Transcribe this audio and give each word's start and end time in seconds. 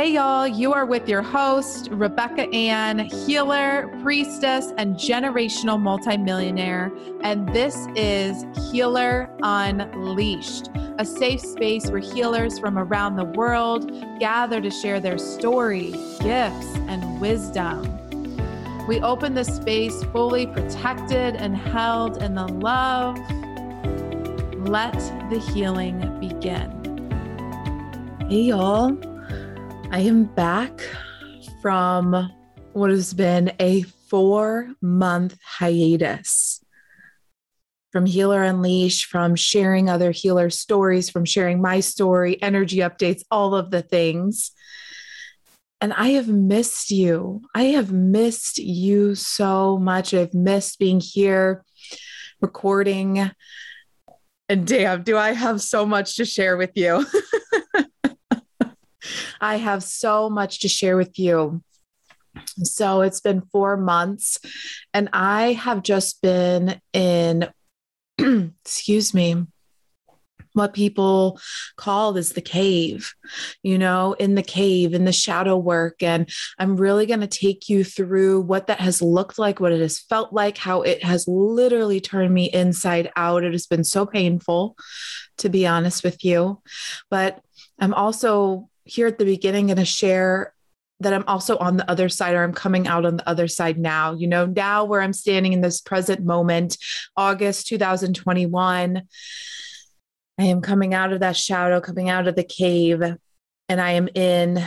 Hey, 0.00 0.12
y'all, 0.12 0.48
you 0.48 0.72
are 0.72 0.86
with 0.86 1.10
your 1.10 1.20
host, 1.20 1.90
Rebecca 1.90 2.48
Ann, 2.54 3.00
healer, 3.00 3.94
priestess, 4.02 4.72
and 4.78 4.96
generational 4.96 5.78
multimillionaire. 5.78 6.90
And 7.20 7.46
this 7.54 7.86
is 7.94 8.46
Healer 8.72 9.28
Unleashed, 9.42 10.70
a 10.98 11.04
safe 11.04 11.42
space 11.42 11.90
where 11.90 12.00
healers 12.00 12.58
from 12.58 12.78
around 12.78 13.16
the 13.16 13.26
world 13.26 13.92
gather 14.18 14.58
to 14.62 14.70
share 14.70 15.00
their 15.00 15.18
story, 15.18 15.90
gifts, 16.22 16.74
and 16.88 17.20
wisdom. 17.20 17.84
We 18.86 19.00
open 19.02 19.34
the 19.34 19.44
space 19.44 20.02
fully 20.04 20.46
protected 20.46 21.36
and 21.36 21.54
held 21.54 22.22
in 22.22 22.36
the 22.36 22.48
love. 22.48 23.18
Let 24.66 24.94
the 25.28 25.44
healing 25.52 26.18
begin. 26.20 26.70
Hey, 28.30 28.44
y'all. 28.44 29.09
I 29.92 30.00
am 30.00 30.24
back 30.24 30.80
from 31.60 32.30
what 32.74 32.90
has 32.90 33.12
been 33.12 33.52
a 33.58 33.82
four 33.82 34.70
month 34.80 35.36
hiatus 35.44 36.64
from 37.90 38.06
Healer 38.06 38.44
Unleash, 38.44 39.06
from 39.06 39.34
sharing 39.34 39.90
other 39.90 40.12
healer 40.12 40.48
stories, 40.48 41.10
from 41.10 41.24
sharing 41.24 41.60
my 41.60 41.80
story, 41.80 42.40
energy 42.40 42.76
updates, 42.76 43.22
all 43.32 43.56
of 43.56 43.72
the 43.72 43.82
things. 43.82 44.52
And 45.80 45.92
I 45.92 46.10
have 46.10 46.28
missed 46.28 46.92
you. 46.92 47.42
I 47.52 47.64
have 47.64 47.90
missed 47.90 48.58
you 48.58 49.16
so 49.16 49.76
much. 49.76 50.14
I've 50.14 50.34
missed 50.34 50.78
being 50.78 51.00
here 51.00 51.64
recording. 52.40 53.32
And 54.48 54.66
damn, 54.68 55.02
do 55.02 55.18
I 55.18 55.32
have 55.32 55.60
so 55.60 55.84
much 55.84 56.14
to 56.16 56.24
share 56.24 56.56
with 56.56 56.70
you. 56.76 57.04
I 59.40 59.56
have 59.56 59.82
so 59.82 60.28
much 60.30 60.60
to 60.60 60.68
share 60.68 60.96
with 60.96 61.18
you. 61.18 61.62
So 62.62 63.00
it's 63.00 63.20
been 63.20 63.42
four 63.52 63.76
months, 63.76 64.38
and 64.94 65.08
I 65.12 65.52
have 65.54 65.82
just 65.82 66.22
been 66.22 66.80
in, 66.92 67.48
excuse 68.18 69.12
me, 69.12 69.46
what 70.52 70.74
people 70.74 71.40
call 71.76 72.16
is 72.16 72.32
the 72.32 72.40
cave, 72.40 73.14
you 73.62 73.78
know, 73.78 74.14
in 74.14 74.34
the 74.34 74.42
cave, 74.42 74.94
in 74.94 75.04
the 75.04 75.12
shadow 75.12 75.56
work. 75.56 76.02
And 76.02 76.28
I'm 76.58 76.76
really 76.76 77.06
going 77.06 77.20
to 77.20 77.26
take 77.26 77.68
you 77.68 77.84
through 77.84 78.42
what 78.42 78.66
that 78.66 78.80
has 78.80 79.00
looked 79.00 79.38
like, 79.38 79.60
what 79.60 79.72
it 79.72 79.80
has 79.80 80.00
felt 80.00 80.32
like, 80.32 80.58
how 80.58 80.82
it 80.82 81.04
has 81.04 81.26
literally 81.28 82.00
turned 82.00 82.34
me 82.34 82.50
inside 82.50 83.10
out. 83.16 83.44
It 83.44 83.52
has 83.52 83.66
been 83.66 83.84
so 83.84 84.06
painful, 84.06 84.76
to 85.38 85.48
be 85.48 85.66
honest 85.66 86.02
with 86.02 86.24
you. 86.24 86.60
But 87.10 87.40
I'm 87.78 87.94
also 87.94 88.68
here 88.90 89.06
at 89.06 89.18
the 89.18 89.24
beginning 89.24 89.66
going 89.66 89.76
to 89.76 89.84
share 89.84 90.54
that 91.00 91.14
I'm 91.14 91.24
also 91.26 91.56
on 91.56 91.76
the 91.76 91.90
other 91.90 92.08
side 92.08 92.34
or 92.34 92.42
I'm 92.42 92.52
coming 92.52 92.86
out 92.86 93.06
on 93.06 93.16
the 93.16 93.28
other 93.28 93.48
side 93.48 93.78
now. 93.78 94.14
You 94.14 94.26
know, 94.26 94.46
now 94.46 94.84
where 94.84 95.00
I'm 95.00 95.14
standing 95.14 95.52
in 95.52 95.62
this 95.62 95.80
present 95.80 96.24
moment, 96.24 96.76
August 97.16 97.68
2021, 97.68 99.02
I 100.38 100.42
am 100.42 100.60
coming 100.60 100.92
out 100.94 101.12
of 101.12 101.20
that 101.20 101.36
shadow, 101.36 101.80
coming 101.80 102.10
out 102.10 102.28
of 102.28 102.36
the 102.36 102.44
cave, 102.44 103.02
and 103.68 103.80
I 103.80 103.92
am 103.92 104.08
in 104.14 104.62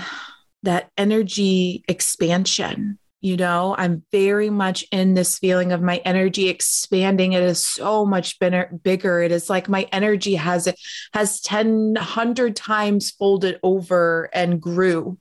that 0.63 0.89
energy 0.97 1.83
expansion 1.87 2.97
you 3.23 3.37
know 3.37 3.73
i'm 3.77 4.03
very 4.11 4.49
much 4.49 4.85
in 4.91 5.13
this 5.13 5.39
feeling 5.39 5.71
of 5.71 5.81
my 5.81 5.97
energy 6.05 6.49
expanding. 6.49 7.33
It 7.33 7.43
is 7.43 7.65
so 7.65 8.05
much 8.05 8.37
bigger. 8.39 9.21
It 9.21 9.31
is 9.31 9.49
like 9.49 9.69
my 9.69 9.87
energy 9.91 10.35
has 10.35 10.67
has 11.13 11.41
10 11.41 11.93
100 11.93 12.55
times 12.55 13.11
folded 13.11 13.59
over 13.63 14.29
and 14.33 14.61
grew. 14.61 15.17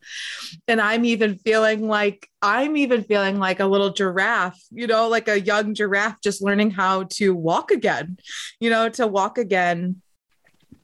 And 0.69 0.81
i'm 0.81 1.05
even 1.05 1.39
feeling 1.39 1.89
like 1.89 2.29
i'm 2.43 2.77
even 2.77 3.05
feeling 3.05 3.39
like 3.39 3.61
a 3.61 3.67
little 3.67 3.93
giraffe 3.93 4.61
you 4.71 4.87
know 4.87 5.09
like 5.09 5.29
a 5.29 5.41
young 5.41 5.75
giraffe 5.75 6.17
just 6.23 6.43
learning 6.43 6.71
how 6.71 7.05
to 7.05 7.35
walk 7.35 7.71
again 7.71 8.19
you 8.59 8.69
know 8.69 8.89
to 8.89 9.07
walk 9.07 9.39
again 9.39 10.03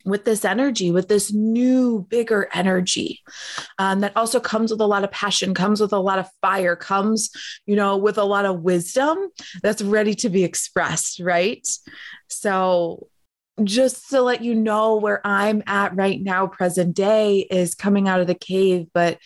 with 0.09 0.25
this 0.25 0.45
energy, 0.45 0.91
with 0.91 1.09
this 1.09 1.33
new, 1.33 2.07
bigger 2.09 2.49
energy 2.53 3.21
um, 3.79 4.01
that 4.01 4.17
also 4.17 4.41
comes 4.41 4.71
with 4.71 4.81
a 4.81 4.87
lot 4.87 5.05
of 5.05 5.11
passion, 5.11 5.55
comes 5.55 5.81
with 5.81 5.93
a 5.93 5.99
lot 5.99 6.19
of 6.19 6.29
fire, 6.41 6.77
comes, 6.77 7.31
you 7.67 7.77
know, 7.77 7.97
with 7.97 8.19
a 8.19 8.25
lot 8.25 8.45
of 8.45 8.63
wisdom 8.63 9.19
that's 9.63 9.83
ready 9.83 10.15
to 10.15 10.29
be 10.29 10.45
expressed, 10.45 11.21
right? 11.21 11.67
So, 12.29 13.09
just 13.65 14.11
to 14.11 14.23
let 14.23 14.41
you 14.41 14.55
know 14.55 14.97
where 14.97 15.21
I'm 15.27 15.65
at 15.67 15.97
right 15.97 16.23
now, 16.23 16.47
present 16.47 16.95
day 16.95 17.41
is 17.51 17.75
coming 17.75 18.09
out 18.09 18.21
of 18.21 18.29
the 18.29 18.35
cave, 18.37 18.87
but 18.95 19.19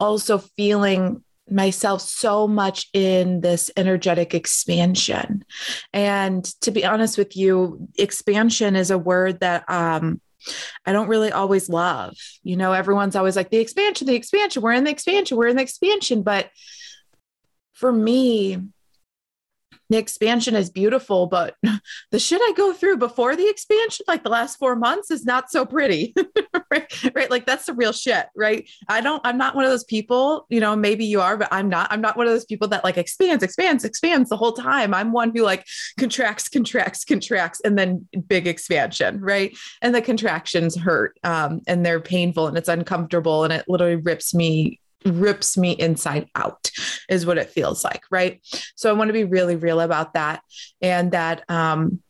also 0.00 0.38
feeling 0.38 1.22
myself 1.50 2.00
so 2.00 2.48
much 2.48 2.88
in 2.92 3.40
this 3.40 3.70
energetic 3.76 4.34
expansion. 4.34 5.44
And 5.92 6.44
to 6.62 6.70
be 6.70 6.84
honest 6.84 7.18
with 7.18 7.36
you, 7.36 7.88
expansion 7.98 8.76
is 8.76 8.90
a 8.90 8.98
word 8.98 9.40
that 9.40 9.68
um, 9.68 10.20
I 10.86 10.92
don't 10.92 11.08
really 11.08 11.32
always 11.32 11.68
love. 11.68 12.16
You 12.42 12.56
know, 12.56 12.72
everyone's 12.72 13.16
always 13.16 13.36
like, 13.36 13.50
the 13.50 13.58
expansion, 13.58 14.06
the 14.06 14.14
expansion, 14.14 14.62
we're 14.62 14.72
in 14.72 14.84
the 14.84 14.90
expansion, 14.90 15.36
we're 15.36 15.48
in 15.48 15.56
the 15.56 15.62
expansion. 15.62 16.22
But 16.22 16.50
for 17.72 17.92
me, 17.92 18.58
the 19.94 20.00
expansion 20.00 20.56
is 20.56 20.70
beautiful, 20.70 21.26
but 21.26 21.54
the 22.10 22.18
shit 22.18 22.40
I 22.42 22.52
go 22.56 22.72
through 22.72 22.96
before 22.96 23.36
the 23.36 23.48
expansion, 23.48 24.04
like 24.08 24.24
the 24.24 24.28
last 24.28 24.58
four 24.58 24.74
months, 24.74 25.08
is 25.12 25.24
not 25.24 25.52
so 25.52 25.64
pretty. 25.64 26.12
right? 26.70 27.14
right? 27.14 27.30
Like 27.30 27.46
that's 27.46 27.66
the 27.66 27.74
real 27.74 27.92
shit, 27.92 28.26
right? 28.34 28.68
I 28.88 29.00
don't, 29.00 29.24
I'm 29.24 29.38
not 29.38 29.54
one 29.54 29.64
of 29.64 29.70
those 29.70 29.84
people, 29.84 30.46
you 30.48 30.58
know, 30.58 30.74
maybe 30.74 31.04
you 31.04 31.20
are, 31.20 31.36
but 31.36 31.46
I'm 31.52 31.68
not. 31.68 31.92
I'm 31.92 32.00
not 32.00 32.16
one 32.16 32.26
of 32.26 32.32
those 32.32 32.44
people 32.44 32.66
that 32.68 32.82
like 32.82 32.98
expands, 32.98 33.44
expands, 33.44 33.84
expands 33.84 34.30
the 34.30 34.36
whole 34.36 34.52
time. 34.52 34.92
I'm 34.92 35.12
one 35.12 35.30
who 35.32 35.42
like 35.42 35.64
contracts, 35.96 36.48
contracts, 36.48 37.04
contracts, 37.04 37.60
and 37.64 37.78
then 37.78 38.08
big 38.26 38.48
expansion, 38.48 39.20
right? 39.20 39.56
And 39.80 39.94
the 39.94 40.02
contractions 40.02 40.76
hurt 40.76 41.16
um, 41.22 41.60
and 41.68 41.86
they're 41.86 42.00
painful 42.00 42.48
and 42.48 42.58
it's 42.58 42.68
uncomfortable 42.68 43.44
and 43.44 43.52
it 43.52 43.66
literally 43.68 43.96
rips 43.96 44.34
me 44.34 44.80
rips 45.04 45.56
me 45.56 45.72
inside 45.72 46.28
out 46.34 46.70
is 47.08 47.26
what 47.26 47.38
it 47.38 47.50
feels 47.50 47.84
like 47.84 48.02
right? 48.10 48.40
So 48.74 48.90
i 48.90 48.92
want 48.92 49.08
to 49.08 49.12
be 49.12 49.24
really 49.24 49.56
real 49.56 49.80
about 49.80 50.14
that 50.14 50.42
and 50.80 51.12
that 51.12 51.48
um 51.48 52.00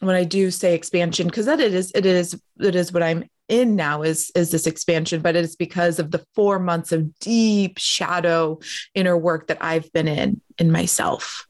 when 0.00 0.16
i 0.16 0.24
do 0.24 0.50
say 0.50 0.74
expansion 0.74 1.26
because 1.26 1.46
that 1.46 1.60
it 1.60 1.74
is 1.74 1.92
it 1.94 2.06
is 2.06 2.40
it 2.58 2.74
is 2.74 2.92
what 2.92 3.02
i'm 3.02 3.24
in 3.48 3.76
now 3.76 4.02
is 4.02 4.30
is 4.34 4.50
this 4.50 4.66
expansion 4.66 5.20
but 5.20 5.36
it's 5.36 5.56
because 5.56 5.98
of 5.98 6.10
the 6.12 6.24
4 6.34 6.58
months 6.60 6.92
of 6.92 7.18
deep 7.18 7.78
shadow 7.78 8.58
inner 8.94 9.16
work 9.16 9.48
that 9.48 9.58
I've 9.60 9.92
been 9.92 10.08
in 10.08 10.40
in 10.58 10.70
myself. 10.70 11.46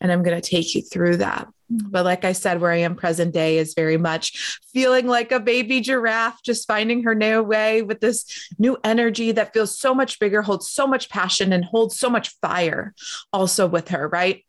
And 0.00 0.12
I'm 0.12 0.22
going 0.22 0.38
to 0.38 0.48
take 0.48 0.74
you 0.74 0.82
through 0.82 1.18
that 1.18 1.48
but 1.70 2.04
like 2.04 2.24
I 2.24 2.32
said, 2.32 2.60
where 2.60 2.72
I 2.72 2.78
am 2.78 2.96
present 2.96 3.32
day 3.32 3.58
is 3.58 3.74
very 3.74 3.96
much 3.96 4.60
feeling 4.72 5.06
like 5.06 5.30
a 5.32 5.40
baby 5.40 5.80
giraffe, 5.80 6.42
just 6.42 6.66
finding 6.66 7.04
her 7.04 7.14
new 7.14 7.42
way 7.42 7.82
with 7.82 8.00
this 8.00 8.48
new 8.58 8.76
energy 8.82 9.32
that 9.32 9.52
feels 9.52 9.78
so 9.78 9.94
much 9.94 10.18
bigger, 10.18 10.42
holds 10.42 10.68
so 10.68 10.86
much 10.86 11.08
passion, 11.08 11.52
and 11.52 11.64
holds 11.64 11.98
so 11.98 12.10
much 12.10 12.36
fire 12.40 12.94
also 13.32 13.66
with 13.66 13.88
her, 13.88 14.08
right? 14.08 14.44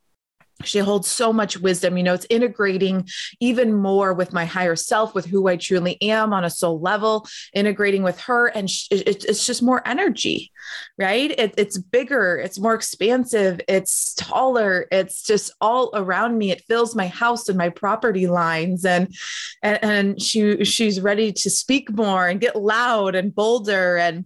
She 0.64 0.80
holds 0.80 1.08
so 1.10 1.32
much 1.32 1.58
wisdom. 1.58 1.98
You 1.98 2.04
know 2.04 2.14
it's 2.14 2.28
integrating 2.30 3.08
even 3.40 3.74
more 3.74 4.14
with 4.14 4.34
my 4.34 4.46
higher 4.46 4.76
self 4.76 5.14
with 5.16 5.26
who 5.26 5.48
i 5.48 5.56
truly 5.56 6.02
am 6.02 6.34
on 6.34 6.44
a 6.44 6.50
soul 6.50 6.80
level 6.80 7.28
integrating 7.54 8.04
with 8.04 8.20
her 8.22 8.48
and 8.48 8.70
it's 8.92 9.46
just 9.46 9.64
more 9.64 9.82
energy 9.88 10.52
right? 10.98 11.32
It, 11.32 11.54
it's 11.58 11.78
bigger 11.78 12.38
it's 12.38 12.60
more 12.60 12.74
expansive 12.74 13.62
it's 13.68 14.14
taller 14.16 14.88
it's 14.92 15.24
just 15.24 15.52
all 15.62 15.92
around 15.94 16.38
me. 16.38 16.52
It 16.52 16.64
fills 16.68 16.96
my 16.96 17.08
house 17.08 17.50
and 17.50 17.58
my 17.58 17.70
property 17.70 18.28
lines 18.28 18.86
and 18.86 19.14
and, 19.62 19.80
and 19.84 20.22
she 20.22 20.64
she's 20.64 21.02
ready 21.02 21.32
to 21.34 21.50
speak 21.50 21.92
more 21.92 22.28
and 22.28 22.42
get 22.42 22.56
loud 22.56 23.16
and 23.16 23.34
bolder 23.34 23.98
and 23.98 24.25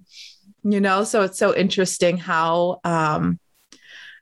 you 0.64 0.82
know 0.82 1.04
so 1.04 1.22
it's 1.22 1.38
so 1.38 1.56
interesting 1.56 2.18
how 2.18 2.80
um 2.84 3.40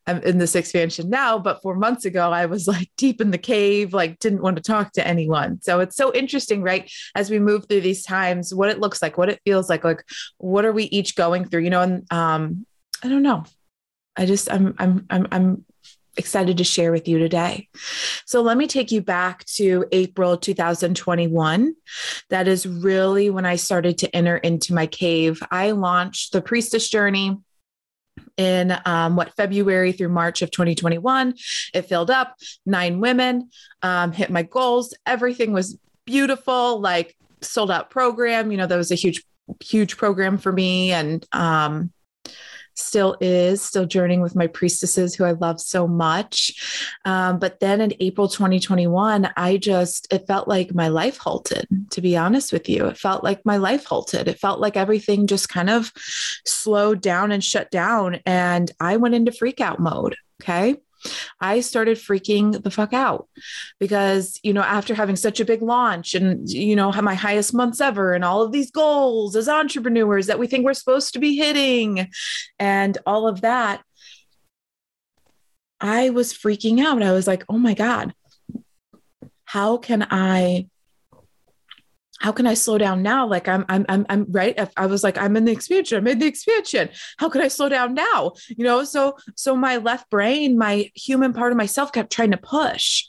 I'm 0.05 0.21
in 0.23 0.37
this 0.37 0.55
expansion 0.55 1.09
now, 1.09 1.39
but 1.39 1.61
four 1.61 1.75
months 1.75 2.05
ago, 2.05 2.31
I 2.31 2.45
was 2.45 2.67
like 2.67 2.91
deep 2.97 3.21
in 3.21 3.31
the 3.31 3.37
cave, 3.37 3.93
like 3.93 4.19
didn't 4.19 4.41
want 4.41 4.57
to 4.57 4.63
talk 4.63 4.91
to 4.93 5.07
anyone. 5.07 5.61
So 5.61 5.79
it's 5.79 5.95
so 5.95 6.13
interesting, 6.13 6.61
right? 6.61 6.91
As 7.15 7.29
we 7.29 7.39
move 7.39 7.67
through 7.67 7.81
these 7.81 8.03
times, 8.03 8.53
what 8.53 8.69
it 8.69 8.79
looks 8.79 9.01
like, 9.01 9.17
what 9.17 9.29
it 9.29 9.41
feels 9.45 9.69
like, 9.69 9.83
like 9.83 10.03
what 10.37 10.65
are 10.65 10.73
we 10.73 10.83
each 10.85 11.15
going 11.15 11.45
through, 11.45 11.61
you 11.61 11.69
know? 11.69 11.81
And 11.81 12.11
um, 12.11 12.65
I 13.03 13.09
don't 13.09 13.23
know. 13.23 13.45
I 14.15 14.25
just 14.25 14.51
I'm 14.51 14.75
I'm 14.77 15.05
I'm 15.09 15.27
I'm 15.31 15.65
excited 16.17 16.57
to 16.57 16.63
share 16.63 16.91
with 16.91 17.07
you 17.07 17.17
today. 17.17 17.67
So 18.25 18.41
let 18.41 18.57
me 18.57 18.67
take 18.67 18.91
you 18.91 19.01
back 19.01 19.45
to 19.55 19.85
April 19.91 20.37
2021. 20.37 21.75
That 22.29 22.47
is 22.47 22.67
really 22.67 23.29
when 23.29 23.45
I 23.45 23.55
started 23.55 23.97
to 23.99 24.15
enter 24.15 24.37
into 24.37 24.73
my 24.73 24.85
cave. 24.85 25.41
I 25.49 25.71
launched 25.71 26.31
the 26.31 26.41
priestess 26.41 26.89
journey 26.89 27.37
in 28.37 28.77
um, 28.85 29.15
what 29.15 29.35
February 29.35 29.91
through 29.91 30.09
March 30.09 30.41
of 30.41 30.51
2021. 30.51 31.35
It 31.73 31.83
filled 31.83 32.11
up 32.11 32.35
nine 32.65 32.99
women, 32.99 33.49
um, 33.81 34.11
hit 34.11 34.29
my 34.29 34.43
goals. 34.43 34.95
Everything 35.05 35.53
was 35.53 35.77
beautiful, 36.05 36.79
like 36.79 37.15
sold 37.41 37.71
out 37.71 37.89
program. 37.89 38.51
You 38.51 38.57
know, 38.57 38.67
that 38.67 38.77
was 38.77 38.91
a 38.91 38.95
huge 38.95 39.23
huge 39.61 39.97
program 39.97 40.37
for 40.37 40.51
me 40.51 40.91
and 40.91 41.25
um, 41.31 41.91
still 42.75 43.15
is, 43.21 43.61
still 43.61 43.85
journeying 43.85 44.21
with 44.21 44.35
my 44.35 44.47
priestesses 44.47 45.15
who 45.15 45.23
I 45.23 45.31
love 45.31 45.59
so 45.59 45.87
much. 45.87 46.89
Um, 47.05 47.39
but 47.39 47.59
then 47.59 47.81
in 47.81 47.93
April 47.99 48.27
2021, 48.27 49.29
I 49.35 49.57
just, 49.57 50.11
it 50.11 50.27
felt 50.27 50.47
like 50.47 50.73
my 50.73 50.87
life 50.87 51.17
halted, 51.17 51.67
to 51.91 52.01
be 52.01 52.17
honest 52.17 52.51
with 52.51 52.69
you. 52.69 52.85
It 52.87 52.97
felt 52.97 53.23
like 53.23 53.45
my 53.45 53.57
life 53.57 53.85
halted. 53.85 54.27
It 54.27 54.39
felt 54.39 54.59
like 54.59 54.77
everything 54.77 55.27
just 55.27 55.49
kind 55.49 55.69
of 55.69 55.91
slowed 56.45 57.01
down 57.01 57.31
and 57.31 57.43
shut 57.43 57.71
down. 57.71 58.19
And 58.25 58.71
I 58.79 58.97
went 58.97 59.15
into 59.15 59.31
freak 59.31 59.61
out 59.61 59.79
mode. 59.79 60.15
Okay. 60.41 60.75
I 61.39 61.59
started 61.61 61.97
freaking 61.97 62.61
the 62.63 62.71
fuck 62.71 62.93
out 62.93 63.27
because, 63.79 64.39
you 64.43 64.53
know, 64.53 64.61
after 64.61 64.93
having 64.93 65.15
such 65.15 65.39
a 65.39 65.45
big 65.45 65.61
launch 65.61 66.13
and, 66.13 66.49
you 66.49 66.75
know, 66.75 66.91
my 66.91 67.15
highest 67.15 67.53
months 67.53 67.81
ever 67.81 68.13
and 68.13 68.23
all 68.23 68.41
of 68.41 68.51
these 68.51 68.71
goals 68.71 69.35
as 69.35 69.49
entrepreneurs 69.49 70.27
that 70.27 70.39
we 70.39 70.47
think 70.47 70.65
we're 70.65 70.73
supposed 70.73 71.13
to 71.13 71.19
be 71.19 71.35
hitting 71.35 72.09
and 72.59 72.97
all 73.05 73.27
of 73.27 73.41
that, 73.41 73.83
I 75.79 76.11
was 76.11 76.33
freaking 76.33 76.83
out. 76.83 77.03
I 77.03 77.11
was 77.11 77.27
like, 77.27 77.43
oh 77.49 77.57
my 77.57 77.73
God, 77.73 78.13
how 79.45 79.77
can 79.77 80.07
I 80.09 80.67
how 82.19 82.31
can 82.31 82.47
I 82.47 82.53
slow 82.53 82.77
down 82.77 83.01
now? 83.01 83.27
Like 83.27 83.47
I'm, 83.47 83.65
I'm, 83.69 83.85
I'm, 83.89 84.05
I'm 84.09 84.25
right. 84.29 84.57
I 84.77 84.85
was 84.85 85.03
like, 85.03 85.17
I'm 85.17 85.35
in 85.35 85.45
the 85.45 85.51
expansion. 85.51 85.97
I'm 85.97 86.07
in 86.07 86.19
the 86.19 86.27
expansion. 86.27 86.89
How 87.17 87.29
can 87.29 87.41
I 87.41 87.47
slow 87.47 87.69
down 87.69 87.93
now? 87.93 88.33
You 88.49 88.63
know, 88.63 88.83
so, 88.83 89.17
so 89.35 89.55
my 89.55 89.77
left 89.77 90.09
brain, 90.09 90.57
my 90.57 90.91
human 90.95 91.33
part 91.33 91.51
of 91.51 91.57
myself 91.57 91.91
kept 91.91 92.11
trying 92.11 92.31
to 92.31 92.37
push, 92.37 93.05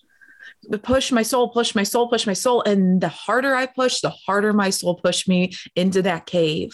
push 0.82 1.12
my 1.12 1.22
soul, 1.22 1.50
push 1.50 1.74
my 1.74 1.82
soul, 1.82 2.08
push 2.08 2.26
my 2.26 2.32
soul. 2.32 2.62
And 2.62 3.00
the 3.00 3.08
harder 3.08 3.54
I 3.54 3.66
push, 3.66 4.00
the 4.00 4.10
harder 4.10 4.52
my 4.52 4.70
soul 4.70 4.96
pushed 4.96 5.28
me 5.28 5.52
into 5.76 6.02
that 6.02 6.26
cave 6.26 6.72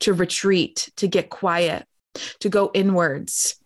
to 0.00 0.12
retreat, 0.12 0.90
to 0.96 1.08
get 1.08 1.30
quiet, 1.30 1.86
to 2.40 2.48
go 2.48 2.70
inwards. 2.74 3.56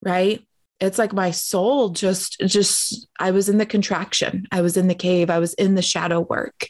Right 0.00 0.47
it's 0.80 0.98
like 0.98 1.12
my 1.12 1.30
soul 1.30 1.88
just 1.90 2.38
just 2.46 3.08
i 3.18 3.30
was 3.30 3.48
in 3.48 3.58
the 3.58 3.66
contraction. 3.66 4.46
I 4.52 4.60
was 4.60 4.76
in 4.76 4.88
the 4.88 4.94
cave. 4.94 5.30
I 5.30 5.38
was 5.38 5.54
in 5.54 5.74
the 5.74 5.82
shadow 5.82 6.20
work. 6.20 6.68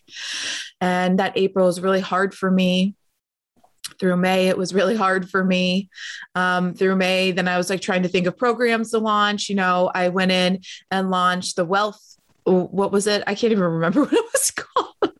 And 0.80 1.18
that 1.18 1.36
april 1.36 1.66
was 1.66 1.80
really 1.80 2.00
hard 2.00 2.34
for 2.34 2.50
me. 2.50 2.94
Through 3.98 4.16
may 4.16 4.48
it 4.48 4.58
was 4.58 4.74
really 4.74 4.96
hard 4.96 5.28
for 5.28 5.44
me. 5.44 5.88
Um, 6.34 6.74
through 6.74 6.96
may 6.96 7.32
then 7.32 7.48
i 7.48 7.56
was 7.56 7.70
like 7.70 7.80
trying 7.80 8.02
to 8.02 8.08
think 8.08 8.26
of 8.26 8.38
programs 8.38 8.90
to 8.90 8.98
launch. 8.98 9.48
You 9.48 9.56
know 9.56 9.90
i 9.94 10.08
went 10.08 10.32
in 10.32 10.60
and 10.90 11.10
launched 11.10 11.56
the 11.56 11.64
wealth 11.64 12.02
what 12.48 12.92
was 12.92 13.06
it? 13.06 13.22
I 13.26 13.34
can't 13.34 13.52
even 13.52 13.64
remember 13.64 14.00
what 14.04 14.12
it 14.12 14.24
was 14.32 14.50
called. 14.50 15.12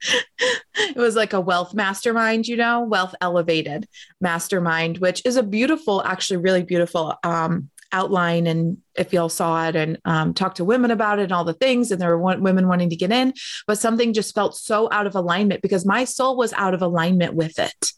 It 0.79 0.97
was 0.97 1.17
like 1.17 1.33
a 1.33 1.41
wealth 1.41 1.75
mastermind 1.75 2.47
you 2.47 2.57
know 2.57 2.83
wealth 2.83 3.15
elevated 3.21 3.87
mastermind 4.21 4.99
which 4.99 5.21
is 5.25 5.37
a 5.37 5.43
beautiful 5.43 6.03
actually 6.05 6.37
really 6.39 6.63
beautiful 6.63 7.15
um, 7.25 7.69
outline 7.93 8.47
and 8.47 8.79
if 8.99 9.13
y'all 9.13 9.29
saw 9.29 9.69
it 9.69 9.77
and 9.77 9.99
um, 10.05 10.35
talked 10.35 10.57
to 10.57 10.65
women 10.65 10.91
about 10.91 11.19
it 11.19 11.25
and 11.25 11.33
all 11.33 11.45
the 11.45 11.53
things 11.55 11.91
and 11.91 12.01
there 12.01 12.17
were 12.17 12.37
women 12.39 12.69
wanting 12.69 12.91
to 12.91 12.97
get 12.97 13.13
in 13.13 13.33
but 13.67 13.79
something 13.79 14.13
just 14.13 14.35
felt 14.35 14.57
so 14.57 14.89
out 14.93 15.07
of 15.07 15.15
alignment 15.15 15.63
because 15.63 15.87
my 15.87 16.05
soul 16.05 16.37
was 16.37 16.53
out 16.55 16.75
of 16.75 16.83
alignment 16.83 17.35
with 17.35 17.59
it 17.59 17.93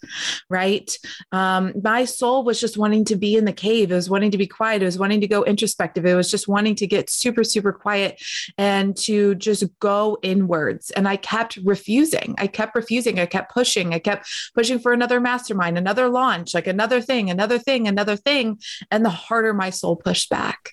right? 0.48 0.96
Um, 1.32 1.72
my 1.82 2.04
soul 2.04 2.44
was 2.44 2.60
just 2.60 2.76
wanting 2.76 3.04
to 3.06 3.16
be 3.16 3.36
in 3.36 3.44
the 3.44 3.52
cave. 3.52 3.90
It 3.90 3.94
was 3.94 4.10
wanting 4.10 4.30
to 4.32 4.38
be 4.38 4.46
quiet. 4.46 4.82
It 4.82 4.86
was 4.86 4.98
wanting 4.98 5.20
to 5.20 5.28
go 5.28 5.44
introspective. 5.44 6.04
It 6.06 6.14
was 6.14 6.30
just 6.30 6.48
wanting 6.48 6.74
to 6.76 6.86
get 6.86 7.10
super 7.10 7.44
super 7.44 7.72
quiet 7.72 8.22
and 8.58 8.96
to 8.98 9.34
just 9.34 9.64
go 9.78 10.18
inwards. 10.22 10.90
And 10.90 11.08
i 11.08 11.16
kept 11.16 11.58
refusing. 11.64 12.34
I 12.38 12.46
kept 12.46 12.74
refusing. 12.74 13.18
I 13.18 13.26
kept 13.26 13.52
pushing. 13.52 13.94
I 13.94 13.98
kept 13.98 14.28
pushing 14.54 14.78
for 14.78 14.92
another 14.92 15.20
mastermind 15.20 15.78
another 15.78 16.08
launch 16.08 16.54
like 16.54 16.66
another 16.66 17.00
thing 17.00 17.30
another 17.30 17.58
thing 17.58 17.86
another 17.86 18.16
thing. 18.16 18.58
And 18.90 19.04
the 19.04 19.10
harder 19.10 19.54
my 19.54 19.70
soul 19.70 19.96
pushed 19.96 20.30
back 20.30 20.70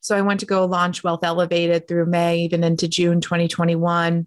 so 0.00 0.16
I 0.16 0.22
went 0.22 0.40
to 0.40 0.46
go 0.46 0.64
launch 0.66 1.04
Wealth 1.04 1.24
Elevated 1.24 1.88
through 1.88 2.06
May, 2.06 2.40
even 2.40 2.64
into 2.64 2.88
June 2.88 3.20
2021 3.20 4.26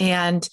and 0.00 0.48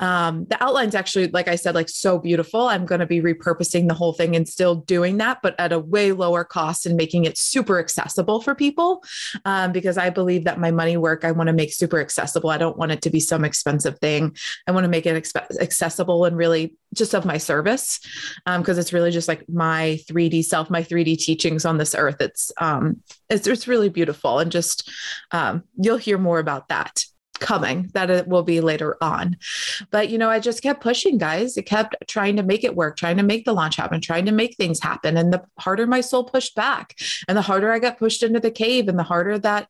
um, 0.00 0.46
the 0.48 0.62
outline's 0.62 0.94
actually 0.94 1.28
like 1.28 1.48
i 1.48 1.56
said 1.56 1.74
like 1.74 1.88
so 1.88 2.18
beautiful. 2.18 2.68
I'm 2.68 2.86
going 2.86 3.00
to 3.00 3.06
be 3.06 3.20
repurposing 3.20 3.88
the 3.88 3.94
whole 3.94 4.12
thing 4.12 4.36
and 4.36 4.48
still 4.48 4.76
doing 4.76 5.16
that 5.18 5.38
but 5.42 5.58
at 5.58 5.72
a 5.72 5.78
way 5.78 6.12
lower 6.12 6.44
cost 6.44 6.86
and 6.86 6.96
making 6.96 7.24
it 7.24 7.36
super 7.36 7.78
accessible 7.78 8.40
for 8.40 8.54
people 8.54 9.02
um, 9.44 9.72
because 9.72 9.98
i 9.98 10.10
believe 10.10 10.44
that 10.44 10.60
my 10.60 10.70
money 10.70 10.96
work 10.96 11.24
i 11.24 11.32
want 11.32 11.48
to 11.48 11.52
make 11.52 11.72
super 11.72 12.00
accessible. 12.00 12.50
I 12.50 12.58
don't 12.58 12.76
want 12.76 12.92
it 12.92 13.02
to 13.02 13.10
be 13.10 13.20
some 13.20 13.44
expensive 13.44 13.98
thing. 13.98 14.36
I 14.66 14.72
want 14.72 14.84
to 14.84 14.88
make 14.88 15.06
it 15.06 15.22
exp- 15.22 15.60
accessible 15.60 16.24
and 16.24 16.36
really 16.36 16.74
just 16.94 17.14
of 17.14 17.24
my 17.24 17.38
service 17.38 18.00
because 18.44 18.76
um, 18.76 18.80
it's 18.80 18.92
really 18.92 19.10
just 19.10 19.28
like 19.28 19.48
my 19.48 20.00
3d 20.08 20.44
self 20.44 20.70
my 20.70 20.82
3d 20.82 21.18
teachings 21.18 21.64
on 21.64 21.78
this 21.78 21.94
earth. 21.94 22.20
It's 22.20 22.52
um 22.58 23.02
it's, 23.28 23.46
it's 23.46 23.68
really 23.68 23.88
beautiful 23.88 24.38
and 24.38 24.50
just 24.50 24.90
um, 25.32 25.64
you'll 25.76 25.98
hear 25.98 26.18
more 26.18 26.38
about 26.38 26.68
that 26.68 27.04
coming 27.40 27.90
that 27.94 28.10
it 28.10 28.28
will 28.28 28.42
be 28.42 28.60
later 28.60 28.96
on. 29.00 29.36
But 29.90 30.10
you 30.10 30.18
know 30.18 30.30
i 30.30 30.40
just 30.40 30.62
kept 30.62 30.80
pushing 30.80 31.18
guys. 31.18 31.56
It 31.56 31.66
kept 31.66 31.96
trying 32.08 32.36
to 32.36 32.42
make 32.42 32.64
it 32.64 32.76
work 32.76 32.96
trying 32.96 33.16
to 33.16 33.22
make 33.22 33.44
the 33.44 33.52
launch 33.52 33.76
happen 33.76 34.00
trying 34.00 34.26
to 34.26 34.32
make 34.32 34.56
things 34.56 34.80
happen. 34.80 35.16
And 35.16 35.32
the 35.32 35.42
harder 35.58 35.86
my 35.86 36.00
soul 36.00 36.24
pushed 36.24 36.54
back 36.54 36.96
and 37.26 37.36
the 37.36 37.42
harder 37.42 37.72
i 37.72 37.78
got 37.78 37.98
pushed 37.98 38.22
into 38.22 38.40
the 38.40 38.50
cave 38.50 38.88
and 38.88 38.98
the 38.98 39.02
harder 39.02 39.38
that 39.38 39.68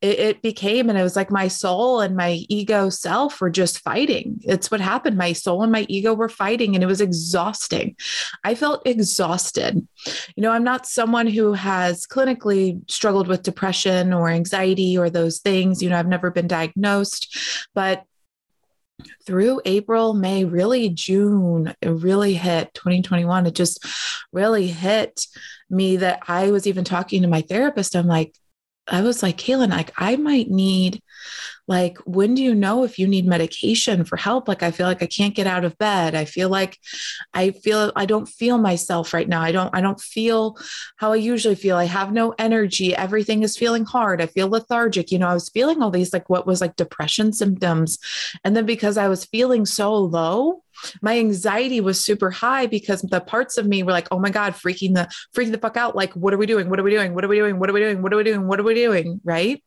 it, 0.00 0.18
it 0.18 0.42
became 0.42 0.88
and 0.88 0.98
it 0.98 1.02
was 1.02 1.16
like 1.16 1.30
my 1.30 1.48
soul 1.48 2.00
and 2.00 2.16
my 2.16 2.44
ego 2.48 2.88
self 2.88 3.40
were 3.40 3.50
just 3.50 3.80
fighting. 3.80 4.40
It's 4.42 4.70
what 4.70 4.80
happened. 4.80 5.16
My 5.16 5.32
soul 5.32 5.62
and 5.62 5.72
my 5.72 5.86
ego 5.88 6.14
were 6.14 6.28
fighting 6.28 6.74
and 6.74 6.84
it 6.84 6.86
was 6.86 7.00
exhausting. 7.00 7.96
I 8.44 8.54
felt 8.54 8.86
exhausted. 8.86 9.86
You 10.36 10.42
know 10.42 10.52
i'm 10.52 10.64
not 10.64 10.86
someone 10.86 11.26
who 11.26 11.52
has 11.52 12.06
clinically 12.06 12.80
struggled 12.90 13.28
with 13.28 13.42
depression 13.42 14.12
or 14.12 14.28
anxiety 14.28 14.96
or 14.96 15.10
those 15.10 15.38
things. 15.38 15.82
You 15.82 15.90
know 15.90 15.98
i've 15.98 16.06
never 16.06 16.30
been 16.30 16.46
diagnosed 16.46 17.07
but 17.74 18.04
through 19.26 19.60
April, 19.64 20.14
May, 20.14 20.44
really 20.44 20.88
June, 20.88 21.74
it 21.80 21.88
really 21.88 22.34
hit 22.34 22.74
2021. 22.74 23.46
It 23.46 23.54
just 23.54 23.84
really 24.32 24.66
hit 24.66 25.26
me 25.70 25.98
that 25.98 26.20
I 26.26 26.50
was 26.50 26.66
even 26.66 26.84
talking 26.84 27.22
to 27.22 27.28
my 27.28 27.42
therapist. 27.42 27.94
I'm 27.94 28.06
like, 28.06 28.34
I 28.86 29.02
was 29.02 29.22
like, 29.22 29.36
Kaylin, 29.36 29.70
like 29.70 29.92
I 29.96 30.16
might 30.16 30.50
need 30.50 31.02
like 31.68 31.98
when 31.98 32.34
do 32.34 32.42
you 32.42 32.54
know 32.54 32.82
if 32.82 32.98
you 32.98 33.06
need 33.06 33.26
medication 33.26 34.04
for 34.04 34.16
help? 34.16 34.48
Like 34.48 34.62
i 34.62 34.70
feel 34.70 34.86
like 34.86 35.02
i 35.02 35.06
can't 35.06 35.34
get 35.34 35.46
out 35.46 35.64
of 35.64 35.78
bed. 35.78 36.14
I 36.14 36.24
feel 36.24 36.48
like 36.48 36.78
i 37.34 37.50
feel 37.50 37.92
i 37.94 38.06
don't 38.06 38.26
feel 38.26 38.58
myself 38.58 39.14
right 39.14 39.28
now. 39.28 39.42
I 39.42 39.52
don't 39.52 39.74
i 39.74 39.80
don't 39.80 40.00
feel 40.00 40.58
how 40.96 41.12
i 41.12 41.16
usually 41.16 41.54
feel. 41.54 41.76
I 41.76 41.84
have 41.84 42.12
no 42.12 42.34
energy. 42.38 42.96
Everything 42.96 43.42
is 43.42 43.56
feeling 43.56 43.84
hard. 43.84 44.20
I 44.20 44.26
feel 44.26 44.48
lethargic. 44.48 45.12
You 45.12 45.18
know 45.18 45.28
i 45.28 45.34
was 45.34 45.50
feeling 45.50 45.82
all 45.82 45.90
these 45.90 46.12
like 46.12 46.28
what 46.28 46.46
was 46.46 46.60
like 46.60 46.76
depression 46.76 47.32
symptoms. 47.32 47.98
And 48.42 48.56
then 48.56 48.66
because 48.66 48.96
i 48.96 49.08
was 49.08 49.26
feeling 49.26 49.66
so 49.66 49.94
low 49.94 50.62
my 51.02 51.18
anxiety 51.18 51.80
was 51.80 52.02
super 52.04 52.30
high 52.30 52.66
because 52.66 53.02
the 53.02 53.20
parts 53.20 53.58
of 53.58 53.66
me 53.66 53.82
were 53.82 53.92
like, 53.92 54.08
oh 54.10 54.18
my 54.18 54.30
God, 54.30 54.54
freaking 54.54 54.94
the 54.94 55.08
freaking 55.34 55.52
the 55.52 55.58
fuck 55.58 55.76
out. 55.76 55.96
Like, 55.96 56.12
what 56.14 56.34
are 56.34 56.38
we 56.38 56.46
doing? 56.46 56.70
What 56.70 56.80
are 56.80 56.82
we 56.82 56.90
doing? 56.90 57.14
What 57.14 57.24
are 57.24 57.28
we 57.28 57.36
doing? 57.36 57.58
What 57.58 57.70
are 57.70 57.72
we 57.72 57.80
doing? 57.80 58.02
What 58.02 58.12
are 58.12 58.16
we 58.16 58.24
doing? 58.24 58.46
What 58.46 58.60
are 58.60 58.64
we 58.64 58.74
doing? 58.74 59.20
Right. 59.24 59.62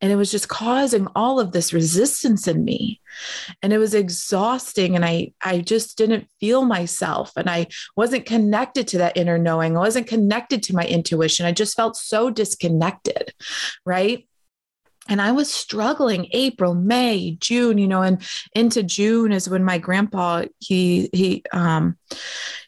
And 0.00 0.12
it 0.12 0.16
was 0.16 0.30
just 0.30 0.48
causing 0.48 1.08
all 1.16 1.40
of 1.40 1.52
this 1.52 1.72
resistance 1.72 2.46
in 2.46 2.64
me. 2.64 3.00
And 3.62 3.72
it 3.72 3.78
was 3.78 3.94
exhausting. 3.94 4.94
And 4.94 5.04
I, 5.04 5.32
I 5.40 5.60
just 5.60 5.96
didn't 5.96 6.28
feel 6.38 6.66
myself. 6.66 7.32
And 7.36 7.48
I 7.48 7.68
wasn't 7.96 8.26
connected 8.26 8.88
to 8.88 8.98
that 8.98 9.16
inner 9.16 9.38
knowing. 9.38 9.76
I 9.76 9.80
wasn't 9.80 10.06
connected 10.06 10.62
to 10.64 10.74
my 10.74 10.84
intuition. 10.84 11.46
I 11.46 11.52
just 11.52 11.76
felt 11.76 11.96
so 11.96 12.28
disconnected. 12.28 13.32
Right 13.86 14.28
and 15.08 15.20
I 15.20 15.32
was 15.32 15.52
struggling 15.52 16.28
April, 16.32 16.74
May, 16.74 17.36
June, 17.40 17.78
you 17.78 17.88
know, 17.88 18.02
and 18.02 18.22
into 18.54 18.82
June 18.82 19.32
is 19.32 19.48
when 19.48 19.64
my 19.64 19.78
grandpa 19.78 20.44
he 20.58 21.08
he 21.12 21.44
um 21.52 21.96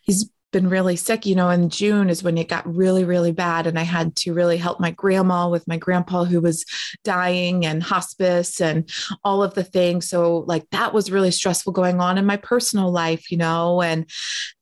he's 0.03 0.31
been 0.51 0.69
really 0.69 0.97
sick, 0.97 1.27
you 1.27 1.35
know, 1.35 1.51
in 1.51 1.69
June 1.69 2.09
is 2.09 2.23
when 2.23 2.39
it 2.39 2.49
got 2.49 2.67
really, 2.73 3.05
really 3.05 3.33
bad. 3.33 3.67
And 3.67 3.79
I 3.79 3.83
had 3.83 4.17
to 4.17 4.33
really 4.33 4.57
help 4.57 4.81
my 4.81 4.91
grandma 4.91 5.49
with 5.49 5.69
my 5.69 5.77
grandpa 5.77 6.25
who 6.25 6.41
was 6.41 6.65
dying 7.05 7.67
and 7.67 7.83
hospice 7.83 8.61
and 8.61 8.89
all 9.25 9.43
of 9.43 9.55
the 9.55 9.65
things. 9.65 10.09
So, 10.09 10.39
like, 10.47 10.65
that 10.71 10.95
was 10.95 11.11
really 11.11 11.31
stressful 11.31 11.73
going 11.73 12.01
on 12.01 12.19
in 12.19 12.27
my 12.27 12.37
personal 12.37 12.91
life, 12.91 13.31
you 13.31 13.37
know, 13.37 13.83
and 13.83 14.09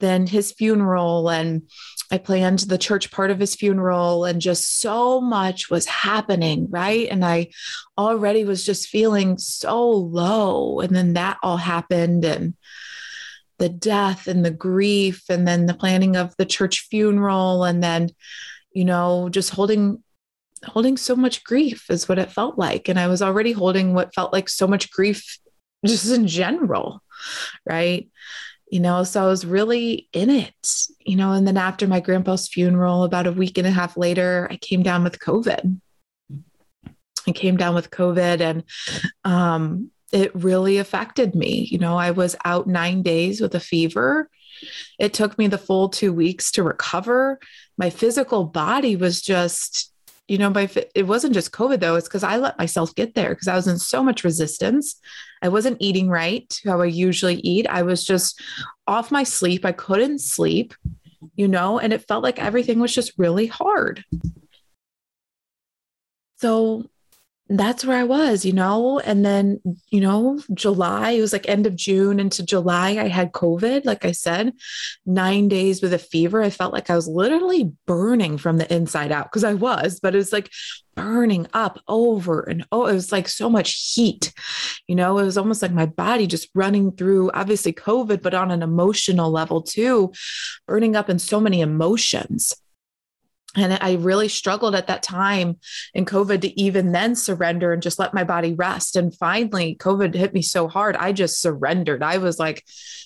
then 0.01 0.27
his 0.27 0.53
funeral 0.53 1.31
and 1.31 1.63
I 2.11 2.19
planned 2.19 2.61
the 2.61 2.79
church 2.79 3.11
part 3.11 3.33
of 3.33 3.41
his 3.41 3.57
funeral, 3.57 4.25
and 4.25 4.41
just 4.41 4.81
so 4.81 5.21
much 5.21 5.71
was 5.71 5.87
happening, 5.87 6.69
right? 6.71 7.09
And 7.11 7.25
I 7.25 7.49
already 7.99 8.45
was 8.45 8.65
just 8.65 8.89
feeling 8.89 9.39
so 9.39 9.91
low. 9.91 10.79
And 10.79 10.95
then 10.95 11.15
that 11.15 11.39
all 11.43 11.57
happened, 11.57 12.25
and 12.25 12.55
the 13.59 13.69
death 13.69 14.27
and 14.27 14.45
the 14.45 14.51
grief, 14.51 15.25
and 15.29 15.47
then 15.47 15.67
the 15.67 15.75
planning 15.75 16.17
of 16.17 16.35
the 16.37 16.47
church 16.47 16.87
funeral, 16.91 17.65
and 17.65 17.83
then, 17.83 18.11
you 18.73 18.85
know, 18.85 19.29
just 19.31 19.51
holding 19.51 20.03
holding 20.65 20.97
so 20.97 21.15
much 21.15 21.45
grief 21.45 21.85
is 21.91 22.09
what 22.09 22.19
it 22.19 22.33
felt 22.33 22.59
like 22.59 22.89
and 22.89 22.99
i 22.99 23.07
was 23.07 23.21
already 23.21 23.53
holding 23.53 23.93
what 23.93 24.13
felt 24.15 24.33
like 24.33 24.49
so 24.49 24.67
much 24.67 24.91
grief 24.91 25.39
just 25.85 26.11
in 26.11 26.27
general 26.27 27.03
right 27.69 28.09
you 28.69 28.81
know, 28.81 29.05
so 29.05 29.23
I 29.23 29.27
was 29.27 29.47
really 29.47 30.09
in 30.13 30.29
it, 30.29 30.55
you 31.01 31.17
know. 31.17 31.33
And 31.33 31.47
then 31.47 31.57
after 31.57 31.87
my 31.87 32.01
grandpa's 32.01 32.49
funeral, 32.49 33.05
about 33.05 33.27
a 33.27 33.33
week 33.33 33.59
and 33.59 33.67
a 33.67 33.71
half 33.71 33.97
later, 33.97 34.49
I 34.51 34.57
came 34.57 34.83
down 34.83 35.05
with 35.05 35.21
COVID. 35.21 35.81
I 37.29 37.33
came 37.33 37.57
down 37.57 37.75
with 37.75 37.91
COVID 37.91 38.41
and 38.41 38.65
um, 39.25 39.91
it 40.13 40.35
really 40.35 40.79
affected 40.79 41.35
me. 41.35 41.69
You 41.71 41.79
know, 41.79 41.97
I 41.97 42.13
was 42.13 42.37
out 42.45 42.67
nine 42.67 43.03
days 43.03 43.41
with 43.41 43.55
a 43.55 43.61
fever. 43.61 44.31
It 44.99 45.13
took 45.13 45.37
me 45.37 45.49
the 45.49 45.59
full 45.59 45.89
two 45.89 46.13
weeks 46.13 46.51
to 46.53 46.63
recover. 46.63 47.39
My 47.77 47.91
physical 47.91 48.45
body 48.45 48.97
was 48.97 49.21
just, 49.21 49.93
you 50.29 50.39
know, 50.39 50.51
my 50.51 50.69
it 50.95 51.07
wasn't 51.07 51.35
just 51.35 51.53
COVID 51.53 51.81
though. 51.81 51.97
It's 51.97 52.09
because 52.09 52.25
I 52.25 52.37
let 52.37 52.59
myself 52.59 52.95
get 52.95 53.15
there 53.15 53.31
because 53.31 53.49
I 53.49 53.57
was 53.57 53.67
in 53.67 53.79
so 53.79 54.03
much 54.03 54.25
resistance. 54.25 54.97
I 55.43 55.49
wasn't 55.49 55.77
eating 55.81 56.09
right 56.09 56.53
how 56.65 56.81
I 56.81 56.87
usually 56.87 57.37
eat. 57.37 57.67
I 57.69 57.83
was 57.83 58.05
just 58.05 58.41
off 58.87 59.11
my 59.11 59.25
sleep. 59.25 59.65
I 59.65 59.73
couldn't 59.73 60.21
sleep, 60.21 60.75
you 61.35 61.49
know, 61.49 61.79
and 61.79 61.93
it 61.93 62.07
felt 62.09 62.23
like 62.23 62.39
everything 62.39 62.81
was 62.81 62.95
just 62.95 63.13
really 63.19 63.47
hard. 63.47 64.05
So 66.37 66.89
that's 67.49 67.85
where 67.85 67.97
I 67.97 68.05
was, 68.05 68.45
you 68.45 68.53
know. 68.53 68.99
And 68.99 69.25
then, 69.25 69.61
you 69.91 70.01
know, 70.01 70.41
July, 70.53 71.13
it 71.13 71.21
was 71.21 71.33
like 71.33 71.49
end 71.49 71.67
of 71.67 71.77
June 71.77 72.19
into 72.19 72.45
July, 72.45 72.91
I 72.99 73.09
had 73.09 73.33
COVID, 73.33 73.85
like 73.85 74.05
I 74.05 74.13
said, 74.13 74.53
nine 75.05 75.49
days 75.49 75.81
with 75.81 75.93
a 75.93 75.99
fever. 75.99 76.43
I 76.43 76.51
felt 76.51 76.73
like 76.73 76.91
I 76.91 76.97
was 76.97 77.07
literally 77.07 77.73
burning 77.87 78.37
from 78.37 78.57
the 78.57 78.73
inside 78.75 79.13
out 79.13 79.31
because 79.31 79.45
I 79.45 79.55
was, 79.55 80.01
but 80.01 80.15
it 80.15 80.19
was 80.19 80.33
like 80.33 80.51
burning 80.97 81.47
up 81.53 81.79
over 81.87 82.41
and 82.41 82.67
oh, 82.73 82.87
it 82.87 82.95
was 82.95 83.13
like 83.13 83.29
so 83.29 83.49
much 83.49 83.93
heat, 83.95 84.33
you 84.89 84.97
know, 84.97 85.19
it 85.19 85.25
was 85.25 85.39
almost 85.39 85.63
like 85.63 85.73
my 85.73 85.87
body 85.87 86.27
just 86.27 86.49
running 86.55 86.91
through 86.91 87.31
obviously 87.33 87.73
COVID, 87.73 88.23
but 88.23 88.35
on 88.35 88.51
an 88.51 88.63
emotional 88.63 89.31
level 89.31 89.63
too, 89.63 90.11
burning 90.67 90.97
up 90.97 91.11
in 91.11 91.19
so 91.19 91.39
many 91.39 91.61
emotions. 91.61 92.55
And 93.57 93.79
I 93.81 93.95
really 93.95 94.29
struggled 94.29 94.75
at 94.75 94.87
that 94.89 95.03
time 95.03 95.59
in 95.95 96.05
COVID 96.05 96.43
to 96.43 96.61
even 96.61 96.93
then 96.93 97.15
surrender 97.15 97.73
and 97.73 97.83
just 97.83 97.99
let 97.99 98.15
my 98.15 98.25
body 98.25 98.55
rest. 98.55 98.97
And 98.97 99.15
finally, 99.15 99.77
COVID 99.77 100.15
hit 100.15 100.35
me 100.35 100.43
so 100.43 100.69
hard, 100.69 100.97
I 100.97 101.13
just 101.13 101.41
surrendered. 101.41 102.03
I 102.03 102.19
was 102.19 102.39
like, 102.39 102.65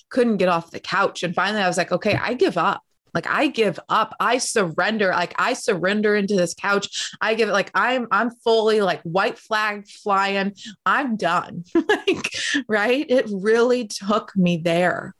couldn't 0.09 0.37
get 0.37 0.49
off 0.49 0.71
the 0.71 0.79
couch. 0.79 1.23
And 1.23 1.33
finally, 1.33 1.63
I 1.63 1.67
was 1.67 1.77
like, 1.77 1.91
okay, 1.91 2.15
I 2.15 2.33
give 2.33 2.57
up. 2.57 2.83
Like 3.13 3.27
I 3.27 3.47
give 3.47 3.79
up. 3.89 4.15
I 4.19 4.37
surrender. 4.37 5.09
Like 5.09 5.33
I 5.37 5.53
surrender 5.53 6.15
into 6.15 6.35
this 6.35 6.53
couch. 6.53 7.11
I 7.19 7.33
give 7.33 7.49
it 7.49 7.53
like 7.53 7.71
I'm 7.73 8.07
I'm 8.11 8.31
fully 8.31 8.81
like 8.81 9.01
white 9.01 9.37
flag 9.37 9.87
flying. 9.87 10.53
I'm 10.85 11.17
done. 11.17 11.65
like 11.75 12.33
right? 12.67 13.05
It 13.09 13.25
really 13.29 13.87
took 13.87 14.35
me 14.35 14.57
there 14.57 15.13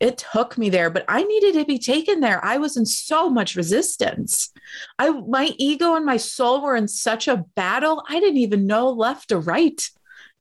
it 0.00 0.24
took 0.32 0.56
me 0.56 0.68
there 0.70 0.90
but 0.90 1.04
i 1.08 1.22
needed 1.22 1.54
to 1.54 1.64
be 1.64 1.78
taken 1.78 2.20
there. 2.20 2.44
I 2.44 2.58
was 2.58 2.76
in 2.76 2.86
so 2.86 3.28
much 3.28 3.56
resistance. 3.56 4.50
I 4.98 5.10
my 5.10 5.52
ego 5.58 5.94
and 5.94 6.06
my 6.06 6.16
soul 6.16 6.62
were 6.62 6.76
in 6.76 6.88
such 6.88 7.28
a 7.28 7.44
battle 7.54 8.04
i 8.08 8.20
didn't 8.20 8.38
even 8.38 8.66
know 8.66 8.90
left 8.90 9.32
or 9.32 9.40
right 9.40 9.80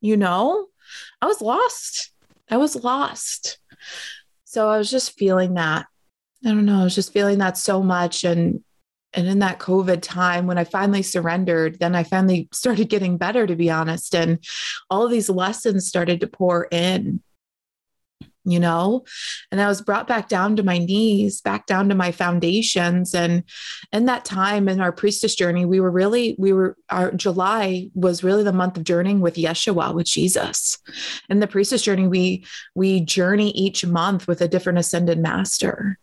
you 0.01 0.17
know? 0.17 0.67
I 1.21 1.25
was 1.25 1.41
lost. 1.41 2.11
I 2.49 2.57
was 2.57 2.75
lost. 2.75 3.59
So 4.45 4.69
i 4.69 4.77
was 4.77 4.89
just 4.89 5.17
feeling 5.17 5.55
that 5.55 5.85
i 6.45 6.49
don't 6.49 6.65
know 6.65 6.81
i 6.81 6.83
was 6.83 6.95
just 6.95 7.13
feeling 7.13 7.39
that 7.39 7.57
so 7.57 7.83
much. 7.83 8.23
And 8.23 8.63
and 9.13 9.27
in 9.27 9.39
that 9.39 9.59
covid 9.59 10.01
time 10.01 10.47
when 10.47 10.57
i 10.57 10.63
finally 10.63 11.01
surrendered 11.01 11.79
then 11.79 11.95
i 11.95 12.03
finally 12.03 12.49
started 12.53 12.89
getting 12.89 13.17
better 13.17 13.45
to 13.45 13.55
be 13.55 13.69
honest. 13.69 14.15
And 14.15 14.39
all 14.89 15.07
these 15.07 15.29
lessons 15.29 15.87
started 15.87 16.21
to 16.21 16.27
pour 16.27 16.67
in 16.71 17.21
you 18.47 18.59
know 18.59 19.03
and 19.51 19.61
i 19.61 19.67
was 19.67 19.81
brought 19.81 20.07
back 20.07 20.29
down 20.29 20.55
to 20.55 20.63
my 20.63 20.77
knees 20.77 21.41
back 21.41 21.65
down 21.65 21.89
to 21.89 21.95
my 21.95 22.11
foundations 22.11 23.13
and 23.13 23.43
in 23.91 24.05
that 24.05 24.25
time 24.25 24.69
in 24.69 24.79
our 24.79 24.91
priestess 24.91 25.35
journey 25.35 25.65
we 25.65 25.79
were 25.79 25.91
really 25.91 26.35
we 26.39 26.53
were 26.53 26.75
our 26.89 27.11
july 27.11 27.89
was 27.93 28.23
really 28.23 28.43
the 28.43 28.53
month 28.53 28.77
of 28.77 28.83
journeying 28.83 29.19
with 29.19 29.35
yeshua 29.35 29.93
with 29.93 30.05
jesus 30.05 30.77
in 31.29 31.39
the 31.39 31.47
priestess 31.47 31.81
journey 31.81 32.07
we 32.07 32.45
we 32.73 33.01
journey 33.01 33.51
each 33.51 33.85
month 33.85 34.27
with 34.27 34.41
a 34.41 34.47
different 34.47 34.79
ascended 34.79 35.19
master 35.19 35.99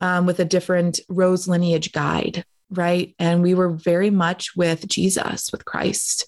um, 0.00 0.26
with 0.26 0.40
a 0.40 0.44
different 0.44 0.98
rose 1.08 1.46
lineage 1.46 1.92
guide 1.92 2.44
right? 2.74 3.14
And 3.18 3.42
we 3.42 3.52
were 3.52 3.68
very 3.68 4.08
much 4.08 4.56
with 4.56 4.88
Jesus, 4.88 5.52
with 5.52 5.66
Christ. 5.66 6.26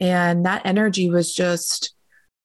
And 0.00 0.46
that 0.46 0.62
energy 0.64 1.10
was 1.10 1.34
just 1.34 1.94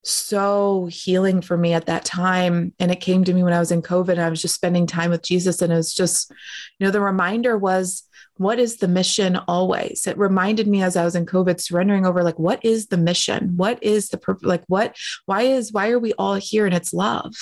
so 0.04 0.86
healing 0.90 1.40
for 1.40 1.56
me 1.56 1.72
at 1.72 1.86
that 1.86 2.04
time. 2.04 2.72
And 2.78 2.90
it 2.90 3.00
came 3.00 3.24
to 3.24 3.32
me 3.32 3.42
when 3.42 3.52
I 3.52 3.58
was 3.58 3.72
in 3.72 3.82
COVID. 3.82 4.18
I 4.18 4.28
was 4.30 4.42
just 4.42 4.54
spending 4.54 4.86
time 4.86 5.10
with 5.10 5.22
Jesus. 5.22 5.62
And 5.62 5.72
it 5.72 5.76
was 5.76 5.94
just, 5.94 6.30
you 6.78 6.86
know, 6.86 6.90
the 6.90 7.00
reminder 7.00 7.56
was, 7.56 8.02
what 8.36 8.58
is 8.58 8.76
the 8.76 8.88
mission 8.88 9.36
always? 9.48 10.06
It 10.06 10.18
reminded 10.18 10.66
me 10.66 10.82
as 10.82 10.96
I 10.96 11.04
was 11.04 11.14
in 11.14 11.24
COVID, 11.24 11.60
surrendering 11.60 12.04
over, 12.04 12.22
like, 12.22 12.38
what 12.38 12.64
is 12.64 12.88
the 12.88 12.96
mission? 12.96 13.56
What 13.56 13.82
is 13.82 14.08
the 14.08 14.18
purpose? 14.18 14.46
Like, 14.46 14.64
what, 14.66 14.96
why 15.26 15.42
is, 15.42 15.72
why 15.72 15.90
are 15.90 15.98
we 15.98 16.12
all 16.14 16.34
here? 16.34 16.66
And 16.66 16.74
it's 16.74 16.92
love. 16.92 17.34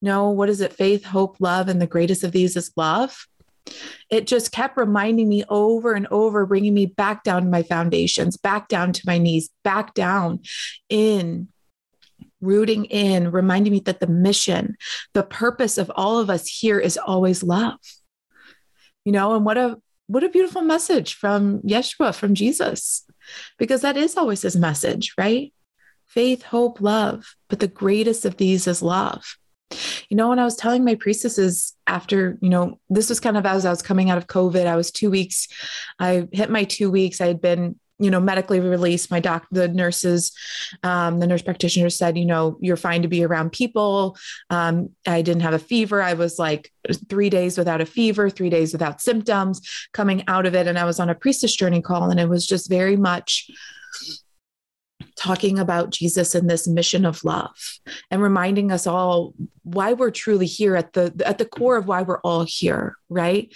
No, 0.00 0.30
what 0.30 0.48
is 0.48 0.60
it? 0.60 0.72
Faith, 0.72 1.04
hope, 1.04 1.36
love. 1.40 1.68
And 1.68 1.80
the 1.80 1.86
greatest 1.86 2.24
of 2.24 2.32
these 2.32 2.56
is 2.56 2.72
love 2.76 3.26
it 4.10 4.26
just 4.26 4.52
kept 4.52 4.76
reminding 4.76 5.28
me 5.28 5.44
over 5.48 5.92
and 5.92 6.06
over, 6.10 6.46
bringing 6.46 6.74
me 6.74 6.86
back 6.86 7.24
down 7.24 7.42
to 7.42 7.48
my 7.48 7.62
foundations, 7.62 8.36
back 8.36 8.68
down 8.68 8.92
to 8.92 9.02
my 9.06 9.18
knees, 9.18 9.50
back 9.62 9.94
down 9.94 10.40
in 10.88 11.48
rooting 12.40 12.84
in, 12.86 13.30
reminding 13.30 13.72
me 13.72 13.80
that 13.80 14.00
the 14.00 14.06
mission, 14.06 14.76
the 15.14 15.22
purpose 15.22 15.78
of 15.78 15.90
all 15.96 16.18
of 16.18 16.28
us 16.30 16.46
here 16.46 16.78
is 16.78 16.98
always 16.98 17.42
love. 17.42 17.78
You 19.04 19.12
know, 19.12 19.34
and 19.34 19.44
what 19.44 19.58
a 19.58 19.78
what 20.06 20.24
a 20.24 20.28
beautiful 20.28 20.62
message 20.62 21.14
from 21.14 21.60
Yeshua, 21.62 22.14
from 22.14 22.34
Jesus, 22.34 23.06
because 23.58 23.80
that 23.80 23.96
is 23.96 24.16
always 24.16 24.42
his 24.42 24.56
message, 24.56 25.14
right? 25.16 25.52
Faith, 26.06 26.42
hope, 26.42 26.80
love. 26.80 27.34
But 27.48 27.60
the 27.60 27.68
greatest 27.68 28.24
of 28.24 28.36
these 28.36 28.66
is 28.66 28.82
love. 28.82 29.36
You 30.08 30.16
know, 30.16 30.28
when 30.28 30.38
I 30.38 30.44
was 30.44 30.56
telling 30.56 30.84
my 30.84 30.94
priestesses 30.94 31.74
after, 31.86 32.38
you 32.40 32.48
know, 32.48 32.78
this 32.90 33.08
was 33.08 33.20
kind 33.20 33.36
of 33.36 33.46
as 33.46 33.64
I 33.66 33.70
was 33.70 33.82
coming 33.82 34.10
out 34.10 34.18
of 34.18 34.26
COVID, 34.26 34.66
I 34.66 34.76
was 34.76 34.90
two 34.90 35.10
weeks, 35.10 35.48
I 35.98 36.28
hit 36.32 36.50
my 36.50 36.64
two 36.64 36.90
weeks. 36.90 37.20
I 37.20 37.26
had 37.26 37.40
been 37.40 37.76
you 37.98 38.10
know 38.10 38.20
medically 38.20 38.60
released. 38.60 39.10
My 39.10 39.20
doc 39.20 39.46
the 39.50 39.68
nurses 39.68 40.32
um, 40.82 41.20
the 41.20 41.26
nurse 41.26 41.42
practitioner 41.42 41.90
said 41.90 42.18
you 42.18 42.26
know 42.26 42.58
you're 42.60 42.76
fine 42.76 43.02
to 43.02 43.08
be 43.08 43.24
around 43.24 43.52
people. 43.52 44.16
Um, 44.50 44.90
i 45.06 45.22
didn't 45.22 45.42
have 45.42 45.54
a 45.54 45.58
fever. 45.58 46.02
I 46.02 46.14
was 46.14 46.38
like 46.38 46.72
three 47.08 47.30
days 47.30 47.56
without 47.56 47.80
a 47.80 47.86
fever 47.86 48.28
three 48.30 48.50
days 48.50 48.72
without 48.72 49.00
symptoms 49.00 49.60
coming 49.92 50.24
out 50.28 50.46
of 50.46 50.54
it. 50.54 50.66
And 50.66 50.78
i 50.78 50.84
was 50.84 51.00
on 51.00 51.10
a 51.10 51.14
priestess 51.14 51.54
journey 51.54 51.80
call 51.80 52.10
and 52.10 52.20
it 52.20 52.28
was 52.28 52.46
just 52.46 52.68
very 52.68 52.96
much 52.96 53.50
talking 55.24 55.58
about 55.58 55.88
Jesus 55.88 56.34
and 56.34 56.50
this 56.50 56.68
mission 56.68 57.06
of 57.06 57.24
love 57.24 57.56
and 58.10 58.20
reminding 58.20 58.70
us 58.70 58.86
all 58.86 59.32
why 59.62 59.94
we're 59.94 60.10
truly 60.10 60.44
here 60.44 60.76
at 60.76 60.92
the 60.92 61.14
at 61.24 61.38
the 61.38 61.46
core 61.46 61.78
of 61.78 61.88
why 61.88 62.02
we're 62.02 62.20
all 62.20 62.44
here, 62.46 62.96
right? 63.08 63.52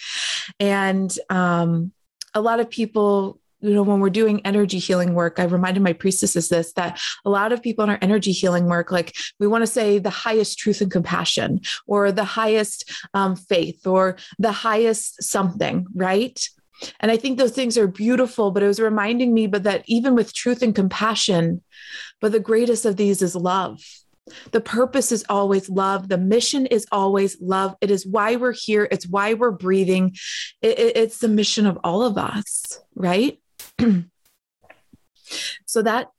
And 0.58 1.16
um, 1.28 1.92
a 2.34 2.40
lot 2.40 2.60
of 2.60 2.70
people 2.70 3.38
you 3.60 3.74
know, 3.74 3.82
when 3.82 3.98
we're 3.98 4.08
doing 4.08 4.40
energy 4.44 4.78
healing 4.78 5.14
work, 5.14 5.40
I 5.40 5.44
reminded 5.44 5.82
my 5.82 5.92
priestesses 5.92 6.48
this 6.48 6.72
that 6.74 7.00
a 7.24 7.30
lot 7.30 7.52
of 7.52 7.60
people 7.60 7.82
in 7.82 7.90
our 7.90 7.98
energy 8.00 8.30
healing 8.30 8.66
work, 8.66 8.92
like 8.92 9.16
we 9.40 9.48
want 9.48 9.62
to 9.62 9.66
say 9.66 9.98
the 9.98 10.10
highest 10.10 10.60
truth 10.60 10.80
and 10.80 10.92
compassion, 10.92 11.60
or 11.88 12.12
the 12.12 12.22
highest 12.22 12.88
um, 13.14 13.34
faith, 13.34 13.84
or 13.84 14.16
the 14.38 14.52
highest 14.52 15.24
something, 15.24 15.86
right? 15.92 16.48
And 17.00 17.10
I 17.10 17.16
think 17.16 17.38
those 17.38 17.52
things 17.52 17.76
are 17.76 17.86
beautiful, 17.86 18.50
but 18.50 18.62
it 18.62 18.66
was 18.66 18.80
reminding 18.80 19.34
me, 19.34 19.46
but 19.46 19.64
that 19.64 19.82
even 19.86 20.14
with 20.14 20.34
truth 20.34 20.62
and 20.62 20.74
compassion, 20.74 21.62
but 22.20 22.32
the 22.32 22.40
greatest 22.40 22.84
of 22.84 22.96
these 22.96 23.22
is 23.22 23.34
love. 23.34 23.80
The 24.50 24.60
purpose 24.60 25.10
is 25.10 25.24
always 25.28 25.68
love. 25.68 26.08
The 26.08 26.18
mission 26.18 26.66
is 26.66 26.86
always 26.92 27.40
love. 27.40 27.74
It 27.80 27.90
is 27.90 28.06
why 28.06 28.36
we're 28.36 28.52
here. 28.52 28.86
It's 28.90 29.06
why 29.06 29.34
we're 29.34 29.50
breathing. 29.50 30.16
It, 30.60 30.78
it, 30.78 30.96
it's 30.96 31.18
the 31.18 31.28
mission 31.28 31.66
of 31.66 31.78
all 31.82 32.02
of 32.02 32.18
us, 32.18 32.80
right? 32.94 33.40
so 35.66 35.82
that 35.82 36.10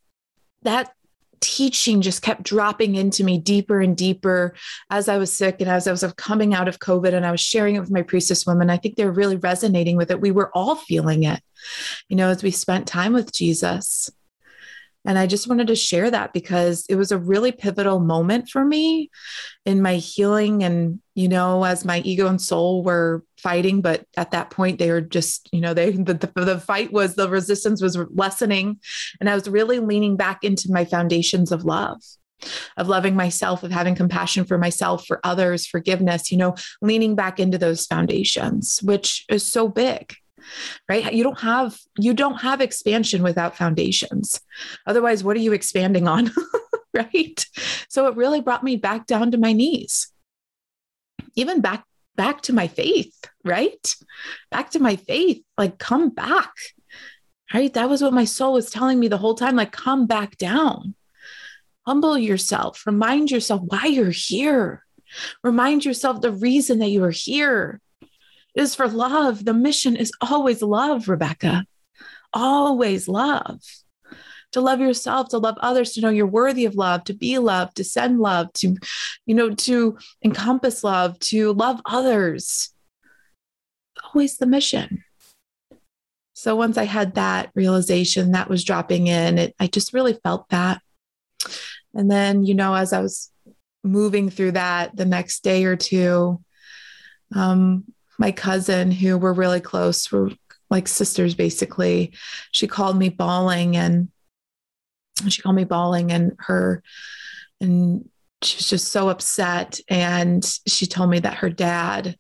that 0.64 0.94
teaching 1.42 2.02
just 2.02 2.22
kept 2.22 2.44
dropping 2.44 2.96
into 2.96 3.24
me 3.24 3.38
deeper 3.38 3.80
and 3.80 3.96
deeper 3.96 4.54
as 4.90 5.10
I 5.10 5.18
was 5.18 5.32
sick 5.32 5.58
and 5.60 5.70
as 5.70 5.88
I 5.88 5.92
was 5.92 6.04
coming 6.18 6.54
out 6.54 6.68
of 6.68 6.80
COVID 6.80 7.14
and 7.14 7.26
I 7.26 7.32
was 7.32 7.42
sharing 7.42 7.76
it 7.76 7.80
with 7.80 7.92
my 7.92 8.02
priestess 8.02 8.46
women. 8.46 8.70
I 8.70 8.78
think 8.78 8.96
they're 8.96 9.12
really 9.12 9.38
resonating 9.38 9.98
with 9.98 10.12
it. 10.12 10.22
We 10.22 10.32
were 10.32 10.52
all 10.54 10.76
feeling 10.76 11.24
it, 11.24 11.42
you 12.08 12.16
know, 12.16 12.30
as 12.30 12.44
we 12.44 12.52
spent 12.52 12.88
time 12.88 13.14
with 13.14 13.34
Jesus. 13.34 14.10
And 15.06 15.18
I 15.18 15.28
just 15.28 15.48
wanted 15.48 15.68
to 15.68 15.76
share 15.76 16.12
that 16.12 16.34
because 16.34 16.86
it 16.90 16.96
was 16.96 17.12
a 17.12 17.18
really 17.18 17.52
pivotal 17.52 18.00
moment 18.00 18.50
for 18.50 18.64
me 18.64 19.10
in 19.66 19.82
my 19.82 19.96
healing. 19.96 20.64
And, 20.64 21.00
you 21.16 21.30
know, 21.30 21.64
as 21.64 21.86
my 21.86 22.00
ego 22.00 22.28
and 22.28 22.42
soul 22.42 22.84
were 22.84 23.24
fighting, 23.40 23.82
but 23.82 24.06
at 24.18 24.32
that 24.32 24.50
point 24.50 24.80
they 24.80 24.92
were 24.92 25.02
just, 25.02 25.50
you 25.52 25.62
know, 25.62 25.74
they, 25.74 25.92
the, 25.92 26.14
the, 26.14 26.46
the 26.46 26.60
fight 26.60 26.92
was, 26.92 27.16
the 27.16 27.30
resistance 27.30 27.82
was 27.82 27.98
lessening. 28.12 28.80
And 29.20 29.30
I 29.30 29.36
was 29.36 29.48
really 29.48 29.80
leaning 29.80 30.18
back 30.18 30.44
into 30.44 30.72
my 30.72 30.86
foundations 30.86 31.52
of 31.52 31.66
love 31.66 32.02
of 32.78 32.88
loving 32.88 33.18
myself, 33.18 33.64
of 33.64 33.72
having 33.72 33.96
compassion 33.96 34.46
for 34.46 34.58
myself, 34.58 35.06
for 35.06 35.20
others, 35.26 35.68
forgiveness, 35.68 36.32
you 36.32 36.38
know, 36.38 36.56
leaning 36.82 37.14
back 37.14 37.38
into 37.38 37.58
those 37.58 37.86
foundations, 37.86 38.80
which 38.82 39.26
is 39.28 39.46
so 39.46 39.68
big 39.68 40.16
right? 40.88 41.14
You 41.14 41.24
don't 41.24 41.40
have 41.40 41.78
you 41.98 42.14
don't 42.14 42.42
have 42.42 42.62
expansion 42.62 43.24
without 43.24 43.56
foundations. 43.56 44.40
Otherwise 44.86 45.24
what 45.24 45.36
are 45.36 45.42
you 45.42 45.54
expanding 45.54 46.08
on? 46.08 46.32
Right? 46.92 47.46
So 47.88 48.08
it 48.08 48.16
really 48.16 48.42
brought 48.42 48.64
me 48.64 48.76
back 48.76 49.06
down 49.06 49.30
to 49.32 49.38
my 49.38 49.54
knees. 49.54 50.12
Even 51.36 51.62
back 51.62 51.86
back 52.20 52.42
to 52.42 52.54
my 52.54 52.68
faith 52.68 53.16
right 53.46 53.96
back 54.52 54.72
to 54.72 54.80
my 54.80 54.96
faith 54.96 55.42
like 55.58 55.80
come 55.80 56.10
back 56.10 56.52
right 57.54 57.74
that 57.74 57.90
was 57.90 58.02
what 58.02 58.20
my 58.22 58.26
soul 58.26 58.54
was 58.54 58.70
telling 58.70 59.00
me 59.00 59.08
the 59.08 59.18
whole 59.24 59.36
time 59.36 59.56
like 59.56 59.72
come 59.72 60.06
back 60.06 60.38
down 60.38 60.96
humble 61.88 62.18
yourself 62.18 62.84
remind 62.86 63.32
yourself 63.32 63.62
why 63.66 63.86
you're 63.86 64.12
here 64.12 64.86
remind 65.44 65.86
yourself 65.86 66.20
the 66.20 66.32
reason 66.32 66.80
that 66.80 66.90
you 66.90 67.04
are 67.04 67.18
here 67.30 67.82
is 68.56 68.76
for 68.76 68.88
love. 68.88 69.46
The 69.46 69.54
mission 69.54 69.96
is 69.96 70.12
always 70.22 70.62
love, 70.62 71.08
Rebecca. 71.08 71.66
Always 72.34 73.08
love. 73.08 73.62
To 74.54 74.62
love 74.62 74.80
yourself, 74.80 75.30
to 75.30 75.38
love 75.38 75.58
others, 75.62 75.92
to 75.94 76.02
know 76.02 76.10
you're 76.10 76.26
worthy 76.26 76.66
of 76.66 76.76
love, 76.76 77.04
to 77.04 77.14
be 77.14 77.38
loved, 77.38 77.78
to 77.78 77.84
send 77.84 78.20
love, 78.20 78.52
to, 78.54 78.78
you 79.28 79.36
know, 79.36 79.54
to 79.54 79.98
encompass 80.24 80.84
love, 80.84 81.20
to 81.20 81.54
love 81.54 81.82
others. 81.86 82.74
Always 84.04 84.38
the 84.38 84.48
mission. 84.48 85.04
So 86.34 86.56
once 86.56 86.78
I 86.78 86.86
had 86.86 87.16
that 87.16 87.52
realization 87.54 88.32
that 88.32 88.50
was 88.50 88.64
dropping 88.64 89.08
in, 89.08 89.38
it, 89.38 89.56
I 89.60 89.68
just 89.68 89.94
really 89.94 90.14
felt 90.14 90.50
that. 90.50 90.82
And 91.94 92.10
then, 92.10 92.46
you 92.46 92.56
know, 92.56 92.74
as 92.74 92.94
I 92.94 93.02
was 93.02 93.32
moving 93.84 94.30
through 94.30 94.54
that 94.54 94.96
the 94.96 95.06
next 95.06 95.44
day 95.44 95.66
or 95.66 95.76
two, 95.76 96.42
um, 97.36 97.84
my 98.18 98.32
cousin, 98.32 98.92
who 98.92 99.18
were 99.18 99.34
really 99.34 99.62
close, 99.62 100.12
were 100.12 100.32
like 100.70 100.88
sisters 100.88 101.36
basically. 101.36 102.14
She 102.52 102.68
called 102.68 102.98
me 102.98 103.10
bawling 103.10 103.76
and 103.76 104.10
she 105.28 105.42
called 105.42 105.56
me 105.56 105.66
bawling 105.66 106.12
and 106.12 106.36
her 106.40 106.82
and 107.62 108.10
she 108.42 108.58
was 108.58 108.70
just 108.70 108.92
so 108.92 109.10
upset. 109.10 109.80
And 109.90 110.44
she 110.68 110.86
told 110.86 111.10
me 111.10 111.20
that 111.20 111.38
her 111.38 111.50
dad 111.50 112.18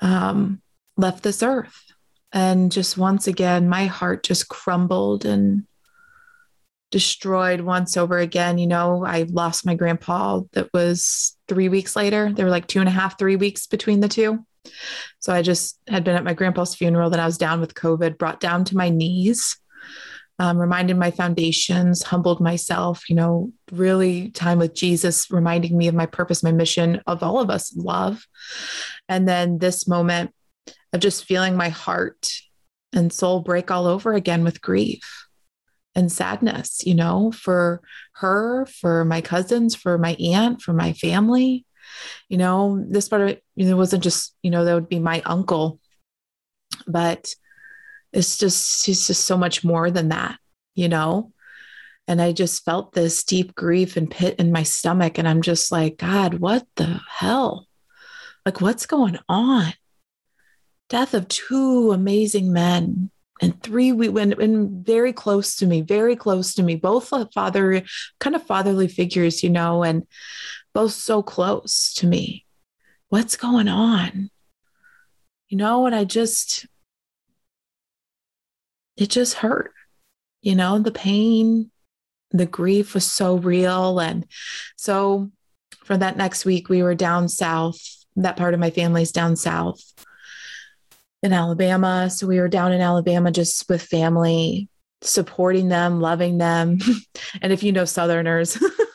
um, 0.00 0.60
left 0.96 1.22
this 1.22 1.42
earth. 1.42 1.84
And 2.32 2.70
just 2.72 2.98
once 2.98 3.26
again 3.26 3.68
my 3.68 3.86
heart 3.86 4.22
just 4.22 4.48
crumbled 4.48 5.24
and 5.24 5.64
destroyed 6.90 7.60
once 7.60 7.96
over 7.96 8.18
again. 8.18 8.58
You 8.58 8.66
know 8.66 9.04
i 9.04 9.22
lost 9.22 9.66
my 9.66 9.74
grandpa 9.74 10.40
that 10.52 10.68
was 10.74 11.36
three 11.46 11.68
weeks 11.68 11.96
later. 11.96 12.32
There 12.32 12.44
were 12.44 12.50
like 12.50 12.66
two 12.66 12.80
and 12.80 12.88
a 12.88 12.92
half 12.92 13.18
three 13.18 13.36
weeks 13.36 13.66
between 13.66 14.00
the 14.00 14.08
two. 14.08 14.44
So 15.20 15.32
I 15.32 15.42
just 15.42 15.78
had 15.88 16.04
been 16.04 16.16
at 16.16 16.24
my 16.24 16.34
grandpa's 16.34 16.74
funeral, 16.74 17.10
then 17.10 17.20
I 17.20 17.26
was 17.26 17.38
down 17.38 17.60
with 17.60 17.74
COVID, 17.74 18.18
brought 18.18 18.40
down 18.40 18.64
to 18.64 18.76
my 18.76 18.90
knees, 18.90 19.56
um, 20.38 20.58
reminded 20.58 20.96
my 20.96 21.10
foundations, 21.10 22.02
humbled 22.02 22.40
myself, 22.40 23.08
you 23.08 23.16
know, 23.16 23.52
really 23.72 24.30
time 24.30 24.58
with 24.58 24.74
Jesus, 24.74 25.30
reminding 25.30 25.76
me 25.76 25.88
of 25.88 25.94
my 25.94 26.06
purpose, 26.06 26.42
my 26.42 26.52
mission 26.52 27.00
of 27.06 27.22
all 27.22 27.40
of 27.40 27.50
us, 27.50 27.74
love. 27.76 28.26
And 29.08 29.28
then 29.28 29.58
this 29.58 29.88
moment 29.88 30.32
of 30.92 31.00
just 31.00 31.24
feeling 31.24 31.56
my 31.56 31.70
heart 31.70 32.30
and 32.92 33.12
soul 33.12 33.40
break 33.40 33.70
all 33.70 33.86
over 33.86 34.14
again 34.14 34.44
with 34.44 34.62
grief 34.62 35.26
and 35.94 36.10
sadness, 36.10 36.86
you 36.86 36.94
know, 36.94 37.32
for 37.32 37.82
her, 38.14 38.66
for 38.66 39.04
my 39.04 39.20
cousins, 39.20 39.74
for 39.74 39.98
my 39.98 40.14
aunt, 40.14 40.62
for 40.62 40.72
my 40.72 40.92
family 40.92 41.66
you 42.28 42.38
know, 42.38 42.84
this 42.88 43.08
part 43.08 43.22
of 43.22 43.28
it, 43.28 43.42
wasn't 43.56 44.02
just, 44.02 44.34
you 44.42 44.50
know, 44.50 44.64
that 44.64 44.74
would 44.74 44.88
be 44.88 44.98
my 44.98 45.22
uncle, 45.24 45.80
but 46.86 47.28
it's 48.12 48.36
just, 48.36 48.88
it's 48.88 49.06
just 49.06 49.24
so 49.24 49.36
much 49.36 49.64
more 49.64 49.90
than 49.90 50.08
that, 50.08 50.38
you 50.74 50.88
know? 50.88 51.32
And 52.06 52.22
I 52.22 52.32
just 52.32 52.64
felt 52.64 52.92
this 52.92 53.22
deep 53.24 53.54
grief 53.54 53.96
and 53.96 54.10
pit 54.10 54.36
in 54.38 54.50
my 54.50 54.62
stomach. 54.62 55.18
And 55.18 55.28
I'm 55.28 55.42
just 55.42 55.70
like, 55.70 55.98
God, 55.98 56.34
what 56.34 56.66
the 56.76 57.00
hell? 57.08 57.66
Like, 58.46 58.60
what's 58.60 58.86
going 58.86 59.18
on? 59.28 59.74
Death 60.88 61.12
of 61.12 61.28
two 61.28 61.92
amazing 61.92 62.52
men 62.52 63.10
and 63.42 63.62
three 63.62 63.92
we 63.92 64.08
went 64.08 64.40
in 64.40 64.82
very 64.82 65.12
close 65.12 65.54
to 65.54 65.64
me 65.64 65.80
very 65.80 66.16
close 66.16 66.54
to 66.54 66.62
me 66.64 66.74
both 66.74 67.12
father 67.32 67.80
kind 68.18 68.34
of 68.34 68.42
fatherly 68.42 68.88
figures 68.88 69.44
you 69.44 69.48
know 69.48 69.84
and 69.84 70.04
both 70.78 70.92
so 70.92 71.24
close 71.24 71.92
to 71.94 72.06
me. 72.06 72.46
What's 73.08 73.34
going 73.34 73.66
on? 73.66 74.30
You 75.48 75.58
know, 75.58 75.86
and 75.86 75.94
I 75.94 76.04
just, 76.04 76.66
it 78.98 79.08
just 79.08 79.34
hurt. 79.34 79.72
You 80.42 80.54
know, 80.54 80.78
the 80.78 80.92
pain, 80.92 81.70
the 82.30 82.46
grief 82.46 82.94
was 82.94 83.04
so 83.04 83.36
real. 83.36 83.98
And 84.00 84.26
so 84.76 85.30
for 85.84 85.96
that 85.96 86.16
next 86.16 86.44
week, 86.44 86.68
we 86.68 86.82
were 86.82 86.94
down 86.94 87.28
south. 87.28 87.78
That 88.16 88.36
part 88.36 88.54
of 88.54 88.60
my 88.60 88.70
family's 88.70 89.12
down 89.12 89.36
south 89.36 89.80
in 91.22 91.32
Alabama. 91.32 92.10
So 92.10 92.26
we 92.26 92.40
were 92.40 92.48
down 92.48 92.72
in 92.72 92.80
Alabama 92.80 93.30
just 93.30 93.68
with 93.68 93.82
family, 93.82 94.68
supporting 95.02 95.68
them, 95.68 96.00
loving 96.00 96.38
them. 96.38 96.78
and 97.42 97.52
if 97.52 97.62
you 97.62 97.72
know 97.72 97.84
Southerners, 97.84 98.58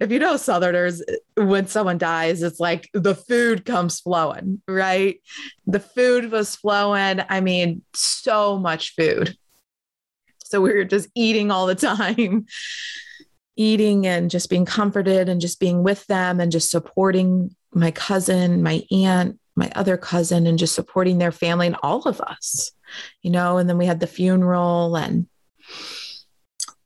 if 0.00 0.10
you 0.10 0.18
know 0.18 0.36
Southerners, 0.36 1.02
when 1.36 1.66
someone 1.66 1.98
dies, 1.98 2.42
it's 2.42 2.60
like 2.60 2.88
the 2.94 3.14
food 3.14 3.64
comes 3.64 4.00
flowing, 4.00 4.62
right? 4.66 5.20
The 5.66 5.80
food 5.80 6.30
was 6.30 6.56
flowing. 6.56 7.20
I 7.28 7.40
mean, 7.40 7.82
so 7.94 8.58
much 8.58 8.94
food. 8.94 9.36
So 10.44 10.60
we 10.60 10.74
were 10.74 10.84
just 10.84 11.08
eating 11.14 11.50
all 11.50 11.66
the 11.66 11.74
time, 11.74 12.46
eating 13.56 14.06
and 14.06 14.30
just 14.30 14.50
being 14.50 14.64
comforted 14.64 15.28
and 15.28 15.40
just 15.40 15.60
being 15.60 15.82
with 15.82 16.06
them 16.06 16.40
and 16.40 16.52
just 16.52 16.70
supporting 16.70 17.54
my 17.72 17.90
cousin, 17.90 18.62
my 18.62 18.82
aunt, 18.90 19.38
my 19.56 19.70
other 19.74 19.96
cousin, 19.96 20.46
and 20.46 20.58
just 20.58 20.74
supporting 20.74 21.18
their 21.18 21.32
family 21.32 21.66
and 21.66 21.76
all 21.82 22.02
of 22.02 22.20
us, 22.20 22.72
you 23.22 23.30
know. 23.30 23.58
And 23.58 23.68
then 23.68 23.78
we 23.78 23.86
had 23.86 24.00
the 24.00 24.06
funeral 24.06 24.96
and 24.96 25.26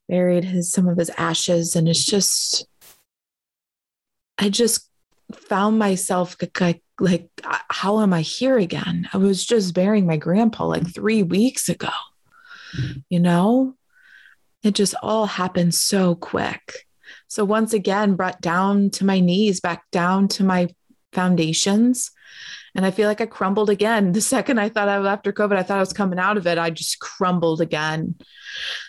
buried 0.09 0.45
his 0.45 0.71
some 0.71 0.89
of 0.89 0.99
his 0.99 1.11
ashes. 1.17 1.77
And 1.77 1.89
it's 1.89 2.05
just 2.05 2.67
i 4.39 4.51
just 4.51 4.91
found 5.33 5.79
myself 5.79 6.37
like 6.61 6.83
like 7.01 7.29
how 7.71 8.01
am 8.01 8.13
i 8.13 8.21
here 8.21 8.59
again? 8.59 9.09
I 9.13 9.19
was 9.19 9.45
just 9.45 9.75
burying 9.75 10.07
my 10.07 10.17
grandpa 10.17 10.67
like 10.67 10.95
3 10.95 11.23
weeks 11.23 11.69
ago 11.69 11.91
you 13.09 13.21
know? 13.21 13.75
It 14.63 14.75
just 14.75 14.95
all 15.03 15.27
happened 15.27 15.75
so 15.75 16.15
quick. 16.15 16.87
So 17.29 17.45
once 17.45 17.73
again 17.73 18.15
brought 18.15 18.41
down 18.41 18.91
to 18.91 19.05
my 19.05 19.21
knees 19.21 19.61
back 19.61 19.85
down 19.91 20.29
to 20.29 20.45
my 20.45 20.69
foundations 21.13 22.11
and 22.77 22.85
I 22.85 22.91
feel 22.91 23.09
like 23.09 23.23
I 23.23 23.27
crumbled 23.27 23.71
again. 23.71 24.13
The 24.17 24.21
second 24.21 24.59
I 24.59 24.69
thought 24.69 24.89
I 24.89 24.99
was 24.99 25.09
after 25.09 25.33
COVID, 25.33 25.57
I 25.57 25.63
thought 25.63 25.79
I 25.79 25.81
was 25.81 25.95
coming 25.95 26.19
out 26.19 26.37
of 26.37 26.47
it. 26.47 26.59
I 26.59 26.71
just 26.71 27.01
crumbled 27.01 27.61
again. 27.61 28.15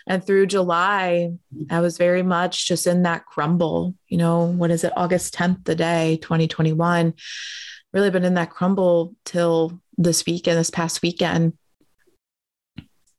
And 0.05 0.23
through 0.23 0.47
July, 0.47 1.31
I 1.69 1.79
was 1.79 1.97
very 1.97 2.21
much 2.21 2.67
just 2.67 2.85
in 2.85 3.03
that 3.03 3.25
crumble. 3.25 3.95
You 4.07 4.17
know, 4.17 4.45
what 4.45 4.71
is 4.71 4.83
it? 4.83 4.93
August 4.95 5.33
10th, 5.35 5.63
the 5.63 5.75
day, 5.75 6.19
2021. 6.21 7.13
Really 7.93 8.09
been 8.09 8.25
in 8.25 8.33
that 8.33 8.49
crumble 8.49 9.15
till 9.23 9.81
this 9.97 10.25
weekend, 10.25 10.57
this 10.59 10.69
past 10.69 11.01
weekend. 11.01 11.53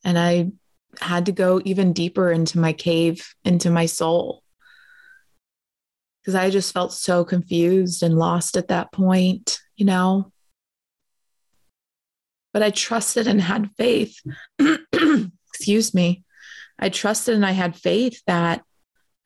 And 0.04 0.18
I 0.18 0.52
had 1.00 1.26
to 1.26 1.32
go 1.32 1.62
even 1.64 1.94
deeper 1.94 2.30
into 2.30 2.58
my 2.58 2.74
cave, 2.74 3.34
into 3.44 3.70
my 3.70 3.86
soul. 3.86 4.42
Because 6.20 6.34
I 6.34 6.50
just 6.50 6.74
felt 6.74 6.92
so 6.92 7.24
confused 7.24 8.02
and 8.02 8.18
lost 8.18 8.56
at 8.56 8.68
that 8.68 8.92
point, 8.92 9.60
you 9.76 9.86
know? 9.86 10.30
But 12.52 12.62
I 12.62 12.70
trusted 12.70 13.26
and 13.26 13.40
had 13.40 13.70
faith. 13.76 14.20
Excuse 15.48 15.94
me. 15.94 16.24
I 16.78 16.88
trusted 16.88 17.34
and 17.34 17.44
I 17.44 17.52
had 17.52 17.76
faith 17.76 18.22
that 18.26 18.62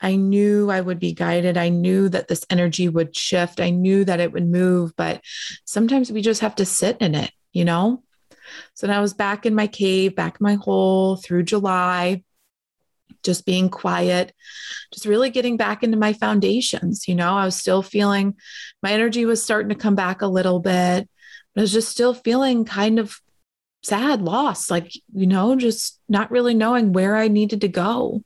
I 0.01 0.17
knew 0.17 0.69
I 0.69 0.81
would 0.81 0.99
be 0.99 1.13
guided. 1.13 1.57
I 1.57 1.69
knew 1.69 2.09
that 2.09 2.27
this 2.27 2.45
energy 2.49 2.89
would 2.89 3.15
shift. 3.15 3.61
I 3.61 3.69
knew 3.69 4.03
that 4.03 4.19
it 4.19 4.33
would 4.33 4.45
move, 4.45 4.93
but 4.97 5.21
sometimes 5.63 6.11
we 6.11 6.21
just 6.21 6.41
have 6.41 6.55
to 6.55 6.65
sit 6.65 6.97
in 6.97 7.15
it, 7.15 7.31
you 7.53 7.63
know? 7.63 8.03
So 8.73 8.89
I 8.89 8.99
was 8.99 9.13
back 9.13 9.45
in 9.45 9.55
my 9.55 9.67
cave, 9.67 10.15
back 10.15 10.37
in 10.39 10.43
my 10.43 10.55
hole 10.55 11.15
through 11.15 11.43
July, 11.43 12.23
just 13.23 13.45
being 13.45 13.69
quiet, 13.69 14.33
just 14.91 15.05
really 15.05 15.29
getting 15.29 15.55
back 15.55 15.83
into 15.83 15.97
my 15.97 16.11
foundations. 16.11 17.07
You 17.07 17.15
know, 17.15 17.33
I 17.35 17.45
was 17.45 17.55
still 17.55 17.81
feeling 17.81 18.35
my 18.81 18.91
energy 18.91 19.25
was 19.25 19.43
starting 19.43 19.69
to 19.69 19.75
come 19.75 19.95
back 19.95 20.21
a 20.21 20.27
little 20.27 20.59
bit. 20.59 21.09
I 21.55 21.61
was 21.61 21.71
just 21.71 21.89
still 21.89 22.13
feeling 22.13 22.65
kind 22.65 22.99
of 22.99 23.19
sad, 23.83 24.21
lost, 24.21 24.71
like, 24.71 24.91
you 25.13 25.27
know, 25.27 25.55
just 25.55 25.99
not 26.09 26.31
really 26.31 26.53
knowing 26.53 26.93
where 26.93 27.15
I 27.15 27.27
needed 27.27 27.61
to 27.61 27.67
go. 27.67 28.23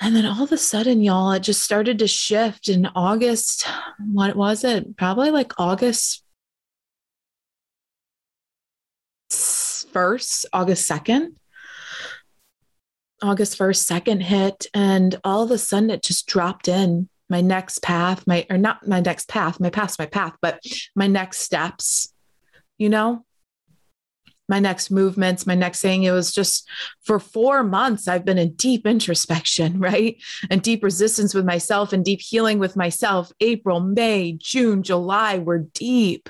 And 0.00 0.14
then 0.16 0.26
all 0.26 0.44
of 0.44 0.52
a 0.52 0.58
sudden, 0.58 1.02
y'all, 1.02 1.32
it 1.32 1.40
just 1.40 1.62
started 1.62 1.98
to 1.98 2.06
shift 2.06 2.68
in 2.68 2.86
August. 2.94 3.66
What 3.98 4.36
was 4.36 4.64
it? 4.64 4.96
Probably 4.96 5.30
like 5.30 5.58
August 5.58 6.22
1st, 9.30 10.46
August 10.52 10.90
2nd. 10.90 11.28
August 13.22 13.58
1st, 13.58 14.02
2nd 14.02 14.22
hit. 14.22 14.66
And 14.74 15.18
all 15.24 15.42
of 15.42 15.50
a 15.50 15.58
sudden, 15.58 15.90
it 15.90 16.02
just 16.02 16.26
dropped 16.26 16.68
in 16.68 17.08
my 17.28 17.40
next 17.40 17.82
path, 17.82 18.26
my, 18.26 18.46
or 18.50 18.58
not 18.58 18.86
my 18.86 19.00
next 19.00 19.28
path, 19.28 19.60
my 19.60 19.70
past, 19.70 19.98
my 19.98 20.06
path, 20.06 20.34
but 20.42 20.60
my 20.94 21.06
next 21.06 21.38
steps, 21.38 22.12
you 22.78 22.88
know? 22.88 23.24
my 24.48 24.58
next 24.58 24.90
movements, 24.90 25.46
my 25.46 25.54
next 25.54 25.80
thing. 25.80 26.02
It 26.02 26.10
was 26.10 26.32
just 26.32 26.68
for 27.02 27.18
four 27.18 27.62
months, 27.62 28.08
I've 28.08 28.24
been 28.24 28.38
in 28.38 28.54
deep 28.54 28.86
introspection, 28.86 29.78
right? 29.80 30.22
And 30.50 30.62
deep 30.62 30.82
resistance 30.82 31.34
with 31.34 31.44
myself 31.44 31.92
and 31.92 32.04
deep 32.04 32.20
healing 32.20 32.58
with 32.58 32.76
myself. 32.76 33.32
April, 33.40 33.80
May, 33.80 34.32
June, 34.32 34.82
July 34.82 35.38
were 35.38 35.66
deep. 35.74 36.28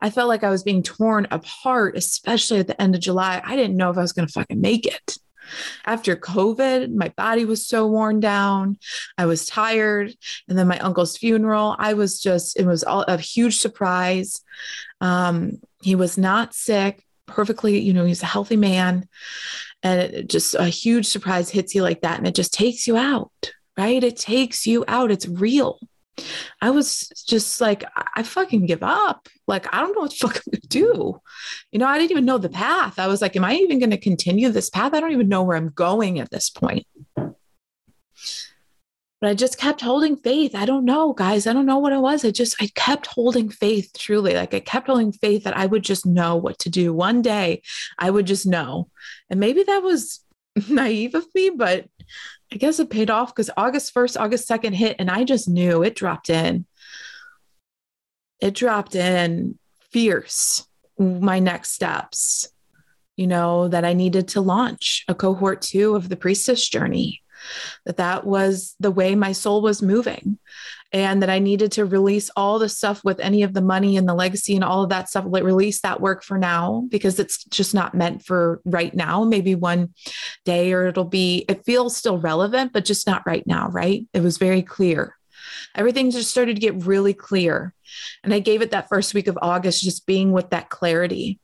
I 0.00 0.10
felt 0.10 0.28
like 0.28 0.44
I 0.44 0.50
was 0.50 0.62
being 0.62 0.82
torn 0.82 1.26
apart, 1.30 1.96
especially 1.96 2.60
at 2.60 2.68
the 2.68 2.80
end 2.80 2.94
of 2.94 3.00
July. 3.00 3.42
I 3.44 3.56
didn't 3.56 3.76
know 3.76 3.90
if 3.90 3.98
I 3.98 4.02
was 4.02 4.12
going 4.12 4.28
to 4.28 4.32
fucking 4.32 4.60
make 4.60 4.86
it. 4.86 5.18
After 5.84 6.16
COVID, 6.16 6.94
my 6.94 7.08
body 7.16 7.44
was 7.44 7.66
so 7.66 7.86
worn 7.86 8.20
down. 8.20 8.78
I 9.16 9.26
was 9.26 9.46
tired. 9.46 10.14
And 10.48 10.58
then 10.58 10.68
my 10.68 10.78
uncle's 10.78 11.16
funeral, 11.16 11.76
I 11.78 11.94
was 11.94 12.20
just, 12.20 12.58
it 12.58 12.66
was 12.66 12.84
all 12.84 13.02
a 13.02 13.18
huge 13.18 13.58
surprise. 13.58 14.40
Um, 15.00 15.60
he 15.82 15.94
was 15.94 16.18
not 16.18 16.54
sick 16.54 17.04
perfectly, 17.26 17.78
you 17.78 17.92
know, 17.92 18.04
he's 18.04 18.22
a 18.22 18.26
healthy 18.26 18.56
man. 18.56 19.06
And 19.82 20.28
just 20.28 20.54
a 20.54 20.66
huge 20.66 21.06
surprise 21.06 21.50
hits 21.50 21.74
you 21.74 21.82
like 21.82 22.00
that. 22.00 22.18
And 22.18 22.26
it 22.26 22.34
just 22.34 22.52
takes 22.52 22.88
you 22.88 22.96
out, 22.96 23.52
right? 23.76 24.02
It 24.02 24.16
takes 24.16 24.66
you 24.66 24.84
out. 24.88 25.12
It's 25.12 25.28
real. 25.28 25.78
I 26.60 26.70
was 26.70 27.08
just 27.26 27.60
like, 27.60 27.84
I 28.16 28.22
fucking 28.22 28.66
give 28.66 28.82
up. 28.82 29.28
Like, 29.46 29.72
I 29.74 29.80
don't 29.80 29.94
know 29.94 30.02
what 30.02 30.10
the 30.10 30.16
fuck 30.28 30.36
I'm 30.36 30.52
gonna 30.52 30.60
do. 30.68 31.20
You 31.72 31.78
know, 31.78 31.86
I 31.86 31.98
didn't 31.98 32.12
even 32.12 32.24
know 32.24 32.38
the 32.38 32.48
path. 32.48 32.98
I 32.98 33.06
was 33.06 33.20
like, 33.22 33.36
am 33.36 33.44
I 33.44 33.54
even 33.54 33.78
gonna 33.78 33.98
continue 33.98 34.50
this 34.50 34.70
path? 34.70 34.94
I 34.94 35.00
don't 35.00 35.12
even 35.12 35.28
know 35.28 35.42
where 35.42 35.56
I'm 35.56 35.70
going 35.70 36.18
at 36.18 36.30
this 36.30 36.50
point 36.50 36.86
but 39.20 39.30
I 39.30 39.34
just 39.34 39.58
kept 39.58 39.80
holding 39.80 40.16
faith. 40.16 40.54
I 40.54 40.64
don't 40.64 40.84
know, 40.84 41.12
guys. 41.12 41.46
I 41.46 41.52
don't 41.52 41.66
know 41.66 41.78
what 41.78 41.92
it 41.92 42.00
was. 42.00 42.24
I 42.24 42.30
just, 42.30 42.60
I 42.62 42.68
kept 42.74 43.06
holding 43.06 43.50
faith 43.50 43.90
truly. 43.98 44.34
Like 44.34 44.54
I 44.54 44.60
kept 44.60 44.86
holding 44.86 45.12
faith 45.12 45.44
that 45.44 45.56
I 45.56 45.66
would 45.66 45.82
just 45.82 46.06
know 46.06 46.36
what 46.36 46.58
to 46.60 46.70
do. 46.70 46.94
One 46.94 47.20
day 47.20 47.62
I 47.98 48.10
would 48.10 48.26
just 48.26 48.46
know. 48.46 48.88
And 49.28 49.40
maybe 49.40 49.64
that 49.64 49.82
was 49.82 50.20
naive 50.68 51.14
of 51.14 51.26
me, 51.34 51.50
but 51.50 51.86
I 52.52 52.56
guess 52.56 52.78
it 52.78 52.90
paid 52.90 53.10
off 53.10 53.34
because 53.34 53.50
August 53.56 53.94
1st, 53.94 54.20
August 54.20 54.48
2nd 54.48 54.74
hit, 54.74 54.96
and 54.98 55.10
I 55.10 55.24
just 55.24 55.48
knew 55.48 55.82
it 55.82 55.94
dropped 55.94 56.30
in. 56.30 56.66
It 58.40 58.54
dropped 58.54 58.94
in 58.94 59.58
fierce, 59.90 60.66
my 60.98 61.38
next 61.38 61.72
steps, 61.72 62.48
you 63.16 63.26
know, 63.26 63.68
that 63.68 63.84
I 63.84 63.92
needed 63.92 64.28
to 64.28 64.40
launch 64.40 65.04
a 65.08 65.14
cohort 65.14 65.60
two 65.60 65.94
of 65.94 66.08
the 66.08 66.16
priestess 66.16 66.66
journey 66.68 67.22
that 67.84 67.98
that 67.98 68.24
was 68.24 68.74
the 68.80 68.90
way 68.90 69.14
my 69.14 69.32
soul 69.32 69.62
was 69.62 69.82
moving 69.82 70.38
and 70.92 71.22
that 71.22 71.30
I 71.30 71.38
needed 71.38 71.72
to 71.72 71.84
release 71.84 72.30
all 72.34 72.58
the 72.58 72.68
stuff 72.68 73.04
with 73.04 73.20
any 73.20 73.42
of 73.42 73.52
the 73.52 73.60
money 73.60 73.96
and 73.96 74.08
the 74.08 74.14
legacy 74.14 74.54
and 74.54 74.64
all 74.64 74.82
of 74.82 74.88
that 74.88 75.08
stuff, 75.08 75.26
like 75.28 75.44
release 75.44 75.80
that 75.82 76.00
work 76.00 76.22
for 76.22 76.38
now 76.38 76.86
because 76.88 77.18
it's 77.18 77.44
just 77.44 77.74
not 77.74 77.94
meant 77.94 78.24
for 78.24 78.62
right 78.64 78.94
now. 78.94 79.24
Maybe 79.24 79.54
one 79.54 79.92
day 80.44 80.72
or 80.72 80.86
it'll 80.86 81.04
be, 81.04 81.44
it 81.48 81.64
feels 81.64 81.96
still 81.96 82.18
relevant, 82.18 82.72
but 82.72 82.86
just 82.86 83.06
not 83.06 83.26
right 83.26 83.46
now, 83.46 83.68
right? 83.68 84.06
It 84.14 84.22
was 84.22 84.38
very 84.38 84.62
clear. 84.62 85.14
Everything 85.74 86.10
just 86.10 86.30
started 86.30 86.56
to 86.56 86.60
get 86.60 86.86
really 86.86 87.14
clear. 87.14 87.74
And 88.24 88.32
I 88.32 88.38
gave 88.38 88.62
it 88.62 88.70
that 88.70 88.88
first 88.88 89.12
week 89.12 89.28
of 89.28 89.38
August, 89.42 89.82
just 89.82 90.06
being 90.06 90.32
with 90.32 90.50
that 90.50 90.70
clarity 90.70 91.38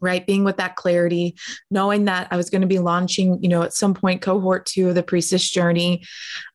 right? 0.00 0.26
Being 0.26 0.44
with 0.44 0.56
that 0.58 0.76
clarity 0.76 1.36
knowing 1.70 2.04
that 2.04 2.28
i 2.30 2.36
was 2.36 2.50
going 2.50 2.60
to 2.60 2.66
be 2.66 2.78
launching 2.78 3.42
you 3.42 3.48
know 3.48 3.62
at 3.62 3.72
some 3.72 3.94
point 3.94 4.22
cohort 4.22 4.66
two 4.66 4.88
of 4.88 4.94
the 4.94 5.02
priestess 5.02 5.48
journey 5.48 6.04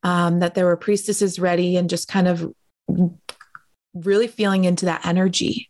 um, 0.04 0.40
that 0.40 0.56
there 0.56 0.66
were 0.66 0.78
priestesses 0.78 1.40
ready 1.40 1.78
and 1.78 1.90
just 1.90 2.08
kind 2.08 2.28
of 2.28 2.52
really 3.94 4.28
feeling 4.28 4.66
into 4.66 4.86
that 4.86 5.06
energy. 5.06 5.70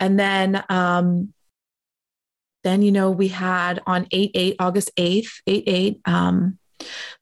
And 0.00 0.18
then 0.18 0.62
um, 0.68 1.32
then 2.64 2.82
you 2.82 2.92
know 2.92 3.10
we 3.10 3.28
had 3.28 3.80
on 3.86 4.06
8 4.10 4.30
8 4.34 4.56
august 4.60 4.90
8th 4.96 5.30
8 5.46 5.64
8 5.66 6.00
um, 6.04 6.58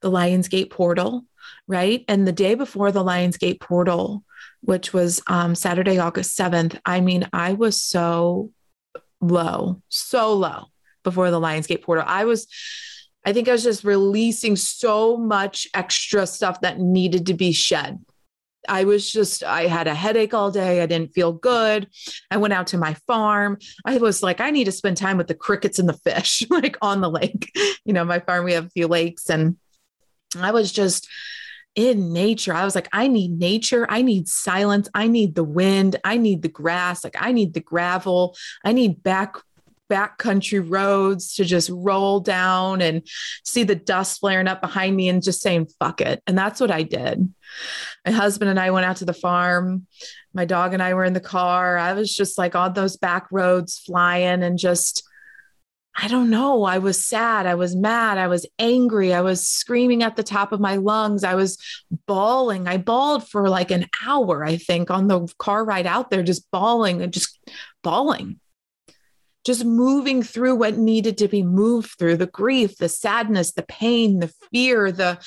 the 0.01 0.11
lionsgate 0.11 0.69
portal 0.69 1.25
right? 1.67 2.03
And 2.07 2.27
the 2.27 2.33
day 2.33 2.55
before 2.55 2.91
the 2.91 3.03
lionsgate 3.03 3.59
portal 3.59 4.23
which 4.61 4.93
was 4.93 5.21
um, 5.27 5.55
saturday 5.55 5.97
august 5.97 6.37
7th 6.37 6.79
i 6.85 6.99
mean 6.99 7.27
i 7.33 7.53
was 7.53 7.81
so 7.81 8.51
low, 9.21 9.81
so 9.89 10.33
low 10.33 10.65
before 11.03 11.31
the 11.31 11.39
Lionsgate 11.39 11.83
portal. 11.83 12.03
I 12.05 12.25
was, 12.25 12.47
I 13.25 13.33
think 13.33 13.47
I 13.47 13.53
was 13.53 13.63
just 13.63 13.83
releasing 13.83 14.55
so 14.55 15.17
much 15.17 15.67
extra 15.73 16.27
stuff 16.27 16.61
that 16.61 16.79
needed 16.79 17.27
to 17.27 17.33
be 17.33 17.51
shed. 17.51 18.03
I 18.69 18.83
was 18.83 19.11
just, 19.11 19.43
I 19.43 19.65
had 19.65 19.87
a 19.87 19.95
headache 19.95 20.33
all 20.33 20.51
day. 20.51 20.81
I 20.81 20.85
didn't 20.85 21.13
feel 21.13 21.31
good. 21.31 21.87
I 22.29 22.37
went 22.37 22.53
out 22.53 22.67
to 22.67 22.77
my 22.77 22.93
farm. 23.07 23.57
I 23.85 23.97
was 23.97 24.21
like, 24.21 24.39
I 24.39 24.51
need 24.51 24.65
to 24.65 24.71
spend 24.71 24.97
time 24.97 25.17
with 25.17 25.27
the 25.27 25.33
crickets 25.35 25.79
and 25.79 25.89
the 25.89 25.93
fish, 25.93 26.43
like 26.49 26.77
on 26.81 27.01
the 27.01 27.09
lake. 27.09 27.51
You 27.83 27.93
know, 27.93 28.05
my 28.05 28.19
farm, 28.19 28.45
we 28.45 28.53
have 28.53 28.67
a 28.67 28.69
few 28.69 28.87
lakes. 28.87 29.27
And 29.27 29.57
I 30.39 30.51
was 30.51 30.71
just, 30.71 31.07
in 31.75 32.11
nature. 32.11 32.53
I 32.53 32.65
was 32.65 32.75
like, 32.75 32.89
I 32.91 33.07
need 33.07 33.37
nature. 33.37 33.85
I 33.89 34.01
need 34.01 34.27
silence. 34.27 34.89
I 34.93 35.07
need 35.07 35.35
the 35.35 35.43
wind. 35.43 35.95
I 36.03 36.17
need 36.17 36.41
the 36.41 36.49
grass. 36.49 37.03
Like, 37.03 37.15
I 37.19 37.31
need 37.31 37.53
the 37.53 37.61
gravel. 37.61 38.35
I 38.63 38.73
need 38.73 39.03
back 39.03 39.37
backcountry 39.91 40.63
roads 40.65 41.35
to 41.35 41.43
just 41.43 41.69
roll 41.69 42.21
down 42.21 42.81
and 42.81 43.05
see 43.43 43.63
the 43.63 43.75
dust 43.75 44.21
flaring 44.21 44.47
up 44.47 44.61
behind 44.61 44.95
me 44.95 45.09
and 45.09 45.21
just 45.21 45.41
saying 45.41 45.67
fuck 45.79 45.99
it 45.99 46.23
and 46.25 46.37
that's 46.37 46.61
what 46.61 46.71
i 46.71 46.81
did 46.81 47.29
my 48.05 48.11
husband 48.13 48.49
and 48.49 48.57
i 48.57 48.71
went 48.71 48.85
out 48.85 48.95
to 48.95 49.03
the 49.03 49.13
farm 49.13 49.85
my 50.33 50.45
dog 50.45 50.73
and 50.73 50.81
i 50.81 50.93
were 50.93 51.03
in 51.03 51.11
the 51.11 51.19
car 51.19 51.77
i 51.77 51.91
was 51.91 52.15
just 52.15 52.37
like 52.37 52.55
on 52.55 52.71
those 52.71 52.95
back 52.95 53.27
roads 53.31 53.79
flying 53.79 54.43
and 54.43 54.57
just 54.57 55.03
I 55.95 56.07
don't 56.07 56.29
know. 56.29 56.63
I 56.63 56.77
was 56.77 57.03
sad. 57.03 57.45
I 57.45 57.55
was 57.55 57.75
mad. 57.75 58.17
I 58.17 58.27
was 58.27 58.45
angry. 58.57 59.13
I 59.13 59.21
was 59.21 59.45
screaming 59.45 60.03
at 60.03 60.15
the 60.15 60.23
top 60.23 60.51
of 60.53 60.59
my 60.59 60.77
lungs. 60.77 61.23
I 61.23 61.35
was 61.35 61.57
bawling. 62.07 62.67
I 62.67 62.77
bawled 62.77 63.27
for 63.27 63.49
like 63.49 63.71
an 63.71 63.87
hour, 64.05 64.45
I 64.45 64.57
think, 64.57 64.89
on 64.89 65.07
the 65.07 65.27
car 65.37 65.65
ride 65.65 65.85
out 65.85 66.09
there, 66.09 66.23
just 66.23 66.49
bawling 66.49 67.01
and 67.01 67.11
just 67.11 67.37
bawling, 67.83 68.39
just 69.43 69.65
moving 69.65 70.23
through 70.23 70.55
what 70.55 70.77
needed 70.77 71.17
to 71.17 71.27
be 71.27 71.43
moved 71.43 71.91
through 71.99 72.17
the 72.17 72.27
grief, 72.27 72.77
the 72.77 72.89
sadness, 72.89 73.51
the 73.51 73.63
pain, 73.63 74.19
the 74.19 74.33
fear, 74.51 74.93
the 74.93 75.19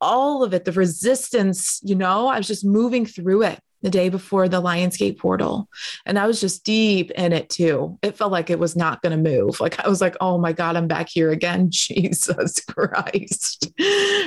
all 0.00 0.42
of 0.42 0.54
it, 0.54 0.64
the 0.64 0.72
resistance. 0.72 1.80
You 1.84 1.94
know, 1.94 2.28
I 2.28 2.38
was 2.38 2.46
just 2.46 2.64
moving 2.64 3.04
through 3.04 3.42
it 3.42 3.60
the 3.86 3.90
day 3.90 4.08
before 4.08 4.48
the 4.48 4.60
Lionsgate 4.60 5.16
portal. 5.16 5.68
And 6.06 6.18
I 6.18 6.26
was 6.26 6.40
just 6.40 6.64
deep 6.64 7.12
in 7.12 7.32
it 7.32 7.48
too. 7.48 7.96
It 8.02 8.16
felt 8.16 8.32
like 8.32 8.50
it 8.50 8.58
was 8.58 8.74
not 8.74 9.00
going 9.00 9.12
to 9.16 9.30
move. 9.30 9.60
Like 9.60 9.78
I 9.78 9.88
was 9.88 10.00
like, 10.00 10.16
oh 10.20 10.38
my 10.38 10.52
God, 10.52 10.74
I'm 10.74 10.88
back 10.88 11.08
here 11.08 11.30
again. 11.30 11.68
Jesus 11.70 12.58
Christ. 12.64 13.72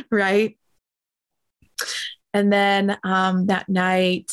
right. 0.10 0.58
And 2.34 2.54
then 2.54 2.98
um, 3.04 3.48
that 3.48 3.68
night, 3.68 4.32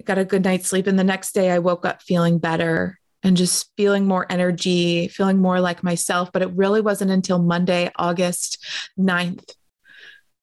I 0.00 0.02
got 0.02 0.18
a 0.18 0.24
good 0.24 0.42
night's 0.42 0.66
sleep. 0.66 0.88
And 0.88 0.98
the 0.98 1.04
next 1.04 1.30
day, 1.30 1.52
I 1.52 1.60
woke 1.60 1.86
up 1.86 2.02
feeling 2.02 2.38
better 2.38 2.98
and 3.22 3.36
just 3.36 3.70
feeling 3.76 4.04
more 4.04 4.26
energy, 4.28 5.06
feeling 5.06 5.38
more 5.38 5.60
like 5.60 5.84
myself. 5.84 6.32
But 6.32 6.42
it 6.42 6.50
really 6.56 6.80
wasn't 6.80 7.12
until 7.12 7.38
Monday, 7.38 7.88
August 7.94 8.58
9th, 8.98 9.54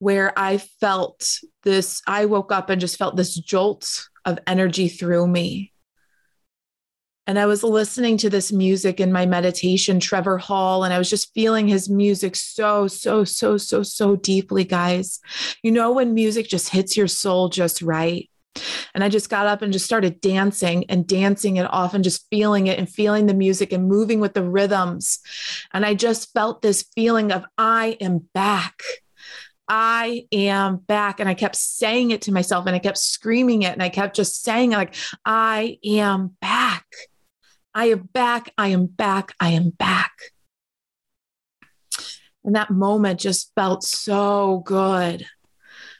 where 0.01 0.33
I 0.35 0.57
felt 0.57 1.37
this, 1.61 2.01
I 2.07 2.25
woke 2.25 2.51
up 2.51 2.71
and 2.71 2.81
just 2.81 2.97
felt 2.97 3.15
this 3.15 3.35
jolt 3.35 4.09
of 4.25 4.39
energy 4.47 4.89
through 4.89 5.27
me. 5.27 5.73
And 7.27 7.37
I 7.37 7.45
was 7.45 7.61
listening 7.61 8.17
to 8.17 8.29
this 8.31 8.51
music 8.51 8.99
in 8.99 9.11
my 9.11 9.27
meditation, 9.27 9.99
Trevor 9.99 10.39
Hall, 10.39 10.83
and 10.83 10.91
I 10.91 10.97
was 10.97 11.07
just 11.07 11.31
feeling 11.35 11.67
his 11.67 11.87
music 11.87 12.35
so, 12.35 12.87
so, 12.87 13.23
so, 13.23 13.57
so, 13.57 13.83
so 13.83 14.15
deeply, 14.15 14.63
guys. 14.63 15.19
You 15.61 15.71
know, 15.71 15.91
when 15.91 16.15
music 16.15 16.47
just 16.47 16.69
hits 16.69 16.97
your 16.97 17.07
soul 17.07 17.49
just 17.49 17.83
right. 17.83 18.27
And 18.95 19.03
I 19.03 19.09
just 19.09 19.29
got 19.29 19.45
up 19.45 19.61
and 19.61 19.71
just 19.71 19.85
started 19.85 20.19
dancing 20.19 20.85
and 20.89 21.05
dancing 21.05 21.57
it 21.57 21.71
off 21.71 21.93
and 21.93 22.03
just 22.03 22.25
feeling 22.31 22.65
it 22.65 22.79
and 22.79 22.89
feeling 22.89 23.27
the 23.27 23.35
music 23.35 23.71
and 23.71 23.87
moving 23.87 24.19
with 24.19 24.33
the 24.33 24.43
rhythms. 24.43 25.19
And 25.71 25.85
I 25.85 25.93
just 25.93 26.33
felt 26.33 26.63
this 26.63 26.87
feeling 26.95 27.31
of, 27.31 27.45
I 27.55 27.97
am 28.01 28.27
back. 28.33 28.81
I 29.73 30.25
am 30.33 30.75
back. 30.75 31.21
And 31.21 31.29
I 31.29 31.33
kept 31.33 31.55
saying 31.55 32.11
it 32.11 32.23
to 32.23 32.33
myself 32.33 32.67
and 32.67 32.75
I 32.75 32.79
kept 32.79 32.97
screaming 32.97 33.61
it 33.61 33.71
and 33.71 33.81
I 33.81 33.87
kept 33.87 34.17
just 34.17 34.43
saying, 34.43 34.71
like, 34.71 34.93
I 35.23 35.77
am 35.85 36.35
back. 36.41 36.85
I 37.73 37.85
am 37.85 38.09
back. 38.11 38.51
I 38.57 38.67
am 38.67 38.85
back. 38.87 39.33
I 39.39 39.51
am 39.51 39.69
back. 39.69 40.11
And 42.43 42.55
that 42.55 42.69
moment 42.69 43.21
just 43.21 43.53
felt 43.55 43.85
so 43.85 44.61
good. 44.65 45.25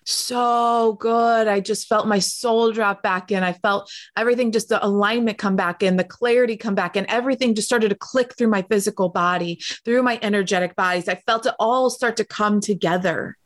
So 0.04 0.98
good. 1.00 1.48
I 1.48 1.62
just 1.62 1.88
felt 1.88 2.08
my 2.08 2.20
soul 2.20 2.74
drop 2.74 3.02
back 3.02 3.32
in. 3.32 3.42
I 3.42 3.54
felt 3.54 3.90
everything, 4.18 4.52
just 4.52 4.68
the 4.68 4.86
alignment 4.86 5.38
come 5.38 5.56
back 5.56 5.82
in, 5.82 5.96
the 5.96 6.04
clarity 6.04 6.58
come 6.58 6.76
back 6.76 6.98
in. 6.98 7.10
Everything 7.10 7.56
just 7.56 7.70
started 7.70 7.90
to 7.90 7.96
click 7.96 8.36
through 8.36 8.50
my 8.50 8.64
physical 8.64 9.08
body, 9.08 9.62
through 9.86 10.04
my 10.04 10.20
energetic 10.22 10.76
bodies. 10.76 11.08
I 11.08 11.16
felt 11.16 11.46
it 11.46 11.54
all 11.58 11.90
start 11.90 12.18
to 12.18 12.26
come 12.26 12.60
together, 12.60 13.38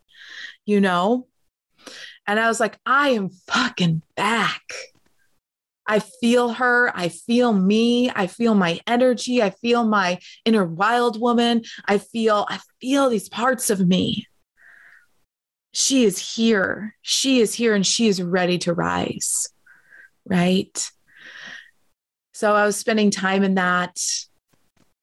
you 0.65 0.82
know? 0.82 1.28
And 2.28 2.39
I 2.39 2.47
was 2.47 2.60
like, 2.60 2.78
I 2.86 3.10
am 3.10 3.30
fucking 3.30 4.01
back. 4.15 4.63
I 5.88 5.99
feel 5.99 6.54
her. 6.54 6.91
I 6.95 7.10
feel 7.10 7.54
me. 7.54 8.10
I 8.10 8.28
feel 8.28 8.56
my 8.56 8.80
energy. 8.88 9.43
I 9.43 9.51
feel 9.51 9.86
my 9.86 10.19
inner 10.43 10.65
wild 10.65 11.21
woman. 11.21 11.63
I 11.86 11.99
feel, 11.99 12.47
I 12.49 12.60
feel 12.82 13.10
these 13.10 13.30
parts 13.30 13.69
of 13.69 13.86
me. 13.86 14.28
She 15.73 16.06
is 16.06 16.36
here. 16.36 16.95
She 17.01 17.41
is 17.41 17.54
here 17.54 17.75
and 17.75 17.86
she 17.86 18.08
is 18.08 18.21
ready 18.21 18.58
to 18.60 18.73
rise. 18.73 19.49
Right. 20.25 20.89
So 22.34 22.56
I 22.56 22.65
was 22.65 22.78
spending 22.78 23.12
time 23.12 23.43
in 23.43 23.56
that 23.56 23.97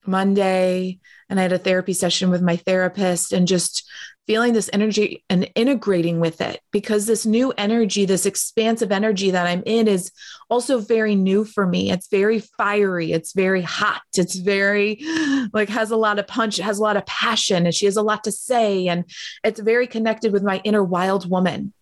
Monday 0.05 0.99
and 1.29 1.39
I 1.39 1.43
had 1.43 1.53
a 1.53 1.57
therapy 1.57 1.93
session 1.93 2.29
with 2.29 2.41
my 2.41 2.57
therapist 2.57 3.31
and 3.31 3.47
just 3.47 3.89
feeling 4.25 4.53
this 4.53 4.69
energy 4.71 5.23
and 5.29 5.49
integrating 5.55 6.19
with 6.19 6.39
it 6.39 6.61
because 6.71 7.05
this 7.05 7.25
new 7.25 7.51
energy, 7.57 8.05
this 8.05 8.25
expansive 8.25 8.91
energy 8.91 9.31
that 9.31 9.47
I'm 9.47 9.63
in 9.65 9.87
is 9.87 10.11
also 10.49 10.79
very 10.79 11.15
new 11.15 11.43
for 11.43 11.67
me. 11.67 11.91
It's 11.91 12.07
very 12.07 12.39
fiery, 12.39 13.11
it's 13.11 13.33
very 13.33 13.61
hot, 13.61 14.01
it's 14.17 14.35
very 14.35 15.03
like 15.51 15.69
has 15.69 15.91
a 15.91 15.97
lot 15.97 16.19
of 16.19 16.27
punch, 16.27 16.59
it 16.59 16.63
has 16.63 16.79
a 16.79 16.83
lot 16.83 16.97
of 16.97 17.05
passion, 17.05 17.65
and 17.65 17.75
she 17.75 17.85
has 17.85 17.97
a 17.97 18.01
lot 18.01 18.23
to 18.23 18.31
say. 18.31 18.87
And 18.87 19.05
it's 19.43 19.59
very 19.59 19.87
connected 19.87 20.31
with 20.31 20.43
my 20.43 20.61
inner 20.63 20.83
wild 20.83 21.29
woman. 21.29 21.73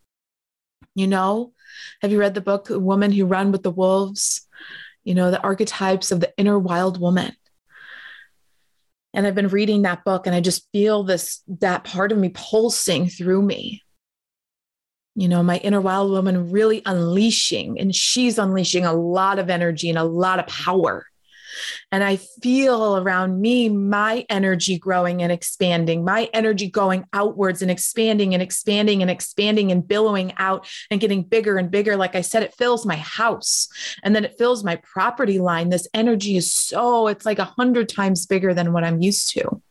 You 0.96 1.08
know, 1.08 1.54
have 2.02 2.12
you 2.12 2.20
read 2.20 2.34
the 2.34 2.42
book 2.42 2.68
Woman 2.70 3.12
Who 3.12 3.26
Run 3.26 3.52
with 3.52 3.64
the 3.64 3.72
Wolves? 3.72 4.48
You 5.04 5.16
know, 5.16 5.32
the 5.32 5.42
archetypes 5.42 6.12
of 6.12 6.20
the 6.20 6.34
inner 6.38 6.60
wild 6.60 7.00
woman 7.00 7.36
and 9.13 9.28
I've 9.28 9.36
been 9.36 9.50
reading 9.50 9.82
that 9.82 10.04
book 10.04 10.26
and 10.26 10.36
I 10.36 10.39
just 10.39 10.67
feel 10.71 11.04
this, 11.04 11.41
that 11.60 11.84
part 11.84 12.12
of 12.12 12.17
me 12.17 12.30
pulsing 12.30 13.08
through 13.08 13.41
me. 13.41 13.82
You 15.15 15.28
know, 15.28 15.43
my 15.43 15.58
inner 15.58 15.82
wild 15.82 16.10
woman 16.10 16.52
really 16.52 16.82
unleashing, 16.86 17.80
and 17.80 17.93
she's 17.93 18.39
unleashing 18.39 18.86
a 18.86 18.93
lot 18.93 19.39
of 19.39 19.50
energy 19.50 19.89
and 19.89 19.97
a 19.97 20.06
lot 20.06 20.39
of 20.39 20.47
power. 20.47 21.06
And 21.92 22.04
I 22.04 22.18
feel 22.18 22.98
around 22.98 23.40
me 23.40 23.70
my 23.70 24.26
energy 24.30 24.78
growing 24.78 25.22
and 25.22 25.32
expanding, 25.32 26.04
my 26.04 26.30
energy 26.34 26.70
going 26.70 27.06
outwards 27.14 27.62
and 27.62 27.72
expanding 27.72 28.34
and 28.34 28.42
expanding 28.42 29.02
and 29.02 29.12
expanding 29.12 29.72
and 29.72 29.88
billowing 29.88 30.34
out 30.38 30.68
and 30.90 31.02
getting 31.02 31.24
bigger 31.24 31.58
and 31.58 31.72
bigger. 31.72 31.96
Like 31.96 32.16
I 32.16 32.22
said, 32.22 32.44
it 32.44 32.56
fills 32.56 32.86
my 32.86 32.98
house 32.98 33.68
and 34.04 34.16
then 34.16 34.26
it 34.26 34.38
fills 34.38 34.64
my 34.64 34.78
property 34.78 35.40
line. 35.40 35.70
This 35.70 35.88
energy 35.94 36.38
is 36.38 36.52
so, 36.52 37.08
it's 37.08 37.26
like 37.26 37.40
a 37.40 37.46
hundred 37.46 37.90
times 37.90 38.26
bigger 38.26 38.54
than 38.54 38.74
what 38.74 38.84
I'm 38.84 39.02
used 39.02 39.30
to. 39.32 39.62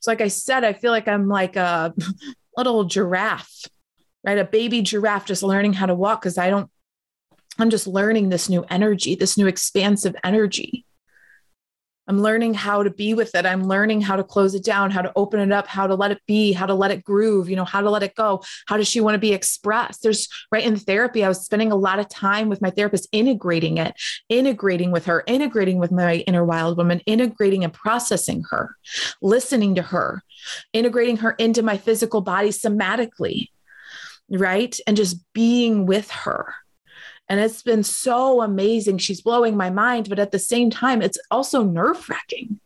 So, 0.00 0.10
like 0.10 0.20
I 0.20 0.28
said, 0.28 0.64
I 0.64 0.72
feel 0.72 0.92
like 0.92 1.08
I'm 1.08 1.28
like 1.28 1.56
a 1.56 1.94
little 2.56 2.84
giraffe, 2.84 3.64
right? 4.24 4.38
A 4.38 4.44
baby 4.44 4.82
giraffe 4.82 5.26
just 5.26 5.42
learning 5.42 5.72
how 5.72 5.86
to 5.86 5.94
walk 5.94 6.22
because 6.22 6.38
I 6.38 6.50
don't 6.50 6.70
I'm 7.58 7.70
just 7.70 7.86
learning 7.86 8.28
this 8.28 8.48
new 8.48 8.64
energy, 8.70 9.14
this 9.14 9.36
new 9.36 9.46
expansive 9.46 10.16
energy. 10.24 10.86
I'm 12.10 12.20
learning 12.20 12.54
how 12.54 12.82
to 12.82 12.90
be 12.90 13.14
with 13.14 13.36
it. 13.36 13.46
I'm 13.46 13.68
learning 13.68 14.00
how 14.00 14.16
to 14.16 14.24
close 14.24 14.56
it 14.56 14.64
down, 14.64 14.90
how 14.90 15.00
to 15.00 15.12
open 15.14 15.38
it 15.38 15.52
up, 15.52 15.68
how 15.68 15.86
to 15.86 15.94
let 15.94 16.10
it 16.10 16.20
be, 16.26 16.50
how 16.50 16.66
to 16.66 16.74
let 16.74 16.90
it 16.90 17.04
groove, 17.04 17.48
you 17.48 17.54
know, 17.54 17.64
how 17.64 17.80
to 17.80 17.88
let 17.88 18.02
it 18.02 18.16
go. 18.16 18.42
How 18.66 18.76
does 18.76 18.88
she 18.88 19.00
want 19.00 19.14
to 19.14 19.20
be 19.20 19.32
expressed? 19.32 20.02
There's 20.02 20.26
right 20.50 20.64
in 20.64 20.74
therapy, 20.74 21.24
I 21.24 21.28
was 21.28 21.44
spending 21.44 21.70
a 21.70 21.76
lot 21.76 22.00
of 22.00 22.08
time 22.08 22.48
with 22.48 22.60
my 22.60 22.70
therapist 22.70 23.08
integrating 23.12 23.78
it, 23.78 23.94
integrating 24.28 24.90
with 24.90 25.06
her, 25.06 25.22
integrating 25.28 25.78
with 25.78 25.92
my 25.92 26.16
inner 26.26 26.44
wild 26.44 26.76
woman, 26.76 26.98
integrating 27.06 27.62
and 27.62 27.72
processing 27.72 28.42
her, 28.50 28.74
listening 29.22 29.76
to 29.76 29.82
her, 29.82 30.24
integrating 30.72 31.18
her 31.18 31.30
into 31.38 31.62
my 31.62 31.76
physical 31.76 32.22
body 32.22 32.48
somatically, 32.48 33.50
right? 34.28 34.76
And 34.84 34.96
just 34.96 35.16
being 35.32 35.86
with 35.86 36.10
her 36.10 36.56
and 37.30 37.38
it's 37.38 37.62
been 37.62 37.84
so 37.84 38.42
amazing. 38.42 38.98
She's 38.98 39.20
blowing 39.20 39.56
my 39.56 39.70
mind, 39.70 40.08
but 40.08 40.18
at 40.18 40.32
the 40.32 40.38
same 40.38 40.68
time, 40.68 41.00
it's 41.00 41.18
also 41.30 41.62
nerve 41.62 42.08
wracking 42.08 42.58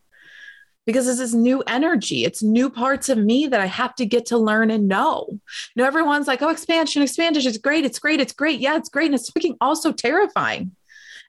because 0.87 1.05
this 1.05 1.21
is 1.21 1.35
new 1.35 1.63
energy. 1.67 2.25
It's 2.25 2.43
new 2.43 2.71
parts 2.71 3.11
of 3.11 3.19
me 3.19 3.47
that 3.47 3.61
I 3.61 3.67
have 3.67 3.95
to 3.97 4.07
get 4.07 4.25
to 4.27 4.39
learn 4.39 4.71
and 4.71 4.89
know. 4.89 5.39
Know, 5.77 5.85
everyone's 5.85 6.27
like, 6.27 6.41
oh, 6.41 6.49
expansion, 6.49 7.03
expansion 7.03 7.47
is 7.47 7.59
great. 7.59 7.85
It's 7.85 7.99
great. 7.99 8.21
It's 8.21 8.33
great. 8.33 8.59
Yeah, 8.59 8.77
it's 8.77 8.89
great. 8.89 9.07
And 9.07 9.15
it's 9.15 9.31
freaking 9.31 9.57
also 9.61 9.93
terrifying 9.93 10.75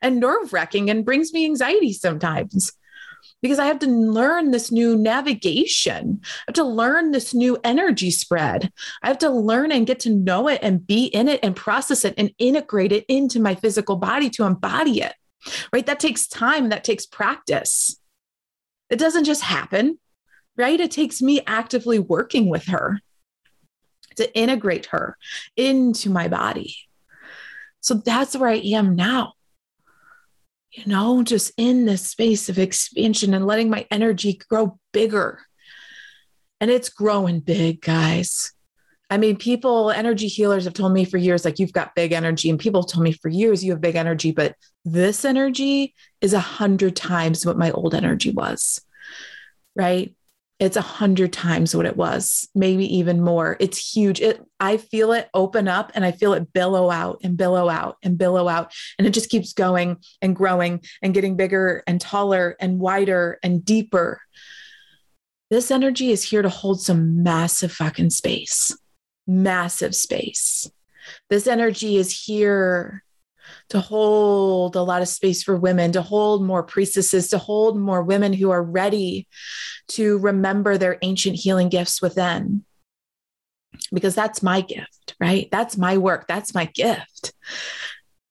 and 0.02 0.21
nerve 0.21 0.54
wracking 0.54 0.89
and 0.89 1.04
brings 1.04 1.34
me 1.34 1.43
anxiety 1.43 1.91
sometimes 1.91 2.71
because 3.46 3.60
I 3.60 3.68
have 3.68 3.78
to 3.78 3.88
learn 3.88 4.50
this 4.50 4.72
new 4.72 4.98
navigation. 4.98 6.20
I 6.24 6.44
have 6.48 6.56
to 6.56 6.64
learn 6.64 7.12
this 7.12 7.32
new 7.32 7.60
energy 7.64 8.10
spread. 8.10 8.74
I 9.04 9.08
have 9.08 9.20
to 9.20 9.30
learn 9.30 9.72
and 9.72 9.86
get 9.86 10.00
to 10.00 10.10
know 10.10 10.48
it 10.48 10.62
and 10.64 10.88
be 10.88 11.06
in 11.06 11.30
it 11.30 11.42
and 11.44 11.56
process 11.56 12.06
it 12.06 12.16
and 12.18 12.34
integrate 12.40 12.92
it 12.92 13.06
into 13.08 13.40
my 13.40 13.54
physical 13.54 13.98
body 13.98 14.32
to 14.32 14.46
embody 14.46 15.02
it. 15.02 15.14
Right? 15.72 15.86
That 15.86 16.00
takes 16.00 16.26
time, 16.28 16.70
that 16.70 16.84
takes 16.84 17.06
practice. 17.06 18.02
It 18.90 18.98
doesn't 18.98 19.26
just 19.26 19.44
happen, 19.44 20.00
right? 20.58 20.80
It 20.80 20.90
takes 20.90 21.22
me 21.22 21.42
actively 21.46 22.00
working 22.00 22.50
with 22.50 22.66
her 22.66 23.00
to 24.16 24.36
integrate 24.36 24.88
her 24.88 25.20
into 25.56 26.10
my 26.10 26.30
body. 26.30 26.76
So 27.82 27.94
that's 27.94 28.36
where 28.36 28.50
I 28.50 28.56
am 28.56 28.96
now 28.96 29.35
you 30.76 30.84
know, 30.86 31.24
just 31.24 31.54
in 31.58 31.86
this 31.86 32.10
space 32.10 32.50
of 32.50 32.60
expansion 32.60 33.34
and 33.34 33.48
letting 33.48 33.70
my 33.70 33.88
energy 33.90 34.40
grow 34.50 34.78
bigger. 34.92 35.40
And 36.60 36.70
it's 36.70 36.90
growing 36.90 37.40
big, 37.40 37.82
guys. 37.82 38.52
I 39.10 39.18
mean, 39.18 39.38
people, 39.38 39.92
energy 39.92 40.28
healers 40.28 40.66
have 40.66 40.74
told 40.74 40.92
me 40.92 41.06
for 41.06 41.18
years, 41.18 41.46
like, 41.46 41.60
you've 41.60 41.72
got 41.72 41.96
big 41.96 42.12
energy. 42.12 42.50
And 42.50 42.60
people 42.60 42.82
have 42.82 42.92
told 42.92 43.04
me 43.04 43.12
for 43.12 43.30
years, 43.30 43.64
you 43.64 43.72
have 43.72 43.82
big 43.82 43.96
energy. 43.96 44.32
But 44.32 44.56
this 44.84 45.24
energy 45.24 45.94
is 46.22 46.34
a 46.34 46.40
hundred 46.40 46.96
times 46.96 47.46
what 47.46 47.58
my 47.58 47.72
old 47.72 47.94
energy 47.94 48.32
was. 48.32 48.82
Right 49.76 50.14
it's 50.60 50.78
a 50.78 50.82
hundred 50.82 51.34
times 51.34 51.76
what 51.76 51.86
it 51.86 51.98
was, 51.98 52.48
maybe 52.56 52.98
even 52.98 53.22
more. 53.22 53.58
It's 53.60 53.94
huge. 53.94 54.22
It, 54.22 54.41
I 54.60 54.78
feel 54.78 55.12
it 55.12 55.30
open 55.34 55.68
up 55.68 55.91
and 55.96 56.06
I 56.06 56.12
feel 56.12 56.34
it 56.34 56.54
billow 56.54 56.89
out 56.89 57.20
and 57.24 57.36
billow 57.36 57.68
out 57.68 57.98
and 58.02 58.18
billow 58.18 58.48
out. 58.48 58.72
And 58.98 59.06
it 59.06 59.12
just 59.12 59.30
keeps 59.30 59.52
going 59.52 59.98
and 60.22 60.36
growing 60.36 60.82
and 61.02 61.13
getting 61.13 61.36
bigger 61.36 61.84
and 61.88 62.00
taller 62.00 62.56
and 62.60 62.80
wider 62.80 63.38
and 63.44 63.65
deeper. 63.65 64.22
This 65.50 65.72
energy 65.72 66.12
is 66.12 66.24
here 66.24 66.41
to 66.41 66.50
hold 66.50 66.82
some 66.82 67.22
massive 67.22 67.72
fucking 67.72 68.10
space, 68.10 68.76
massive 69.28 69.94
space. 69.94 70.72
This 71.30 71.48
energy 71.48 71.98
is 71.98 72.26
here 72.26 73.05
to 73.70 73.80
hold 73.80 74.76
a 74.76 74.82
lot 74.82 75.02
of 75.02 75.08
space 75.08 75.44
for 75.44 75.56
women, 75.56 75.92
to 75.94 76.02
hold 76.02 76.44
more 76.44 76.64
priestesses, 76.64 77.30
to 77.30 77.38
hold 77.38 77.80
more 77.80 78.04
women 78.04 78.34
who 78.34 78.52
are 78.52 78.64
ready 78.64 79.28
to 79.90 80.18
remember 80.20 80.78
their 80.78 80.98
ancient 81.02 81.36
healing 81.36 81.70
gifts 81.70 82.02
within. 82.02 82.64
Because 83.94 84.16
that's 84.16 84.42
my 84.42 84.62
gift, 84.62 85.16
right? 85.20 85.50
That's 85.52 85.78
my 85.78 85.98
work. 85.98 86.28
That's 86.28 86.54
my 86.54 86.66
gift 86.66 87.34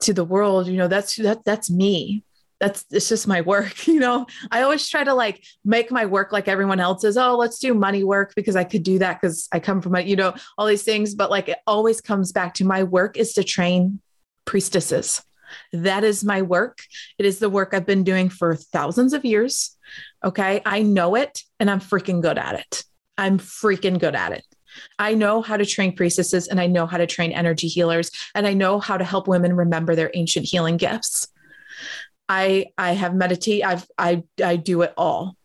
to 0.00 0.12
the 0.12 0.24
world. 0.24 0.66
You 0.66 0.77
know, 0.77 0.88
that's 0.88 1.16
that 1.16 1.44
that's 1.44 1.70
me 1.70 2.24
that's 2.61 2.85
it's 2.90 3.09
just 3.09 3.27
my 3.27 3.40
work 3.40 3.87
you 3.87 3.98
know 3.98 4.27
i 4.50 4.62
always 4.62 4.88
try 4.88 5.05
to 5.05 5.14
like 5.14 5.44
make 5.64 5.90
my 5.90 6.07
work 6.07 6.33
like 6.33 6.48
everyone 6.48 6.81
else's 6.81 7.16
oh 7.16 7.37
let's 7.37 7.59
do 7.59 7.74
money 7.74 8.05
work 8.05 8.33
because 8.35 8.57
i 8.57 8.64
could 8.64 8.83
do 8.83 8.98
that 8.98 9.20
because 9.20 9.48
i 9.53 9.59
come 9.59 9.81
from 9.81 9.94
a 9.94 10.00
you 10.00 10.16
know 10.16 10.35
all 10.57 10.66
these 10.66 10.83
things 10.83 11.14
but 11.14 11.31
like 11.31 11.48
it 11.48 11.59
always 11.66 12.00
comes 12.00 12.33
back 12.33 12.55
to 12.55 12.64
my 12.64 12.83
work 12.83 13.16
is 13.16 13.33
to 13.35 13.44
train 13.44 14.00
priestesses. 14.44 15.22
That 15.72 16.04
is 16.04 16.24
my 16.24 16.42
work. 16.42 16.78
It 17.18 17.26
is 17.26 17.38
the 17.38 17.50
work 17.50 17.70
I've 17.72 17.87
been 17.87 18.04
doing 18.04 18.28
for 18.28 18.57
thousands 18.57 19.12
of 19.12 19.24
years. 19.24 19.76
Okay. 20.24 20.62
I 20.64 20.83
know 20.83 21.14
it 21.14 21.42
and 21.61 21.70
I'm 21.70 21.80
freaking 21.80 22.20
good 22.20 22.38
at 22.38 22.59
it. 22.59 22.85
I'm 23.16 23.38
freaking 23.38 24.00
good 24.00 24.14
at 24.14 24.33
it. 24.33 24.44
I 24.98 25.14
know 25.14 25.42
how 25.42 25.57
to 25.57 25.64
train 25.64 25.94
priestesses 25.94 26.48
and 26.48 26.61
I 26.61 26.66
know 26.66 26.87
how 26.87 26.98
to 26.98 27.07
train 27.07 27.30
energy 27.30 27.68
healers 27.68 28.11
and 28.35 28.46
I 28.46 28.54
know 28.54 28.80
how 28.80 28.96
to 28.96 29.04
help 29.04 29.28
women 29.28 29.54
remember 29.54 29.94
their 29.94 30.11
ancient 30.14 30.46
healing 30.46 30.76
gifts. 30.76 31.28
I 32.28 32.66
I 32.76 32.92
have 32.92 33.14
meditate 33.14 33.64
I've 33.64 33.87
I 33.96 34.24
I 34.42 34.57
do 34.57 34.83
it 34.83 34.92
all. 34.96 35.37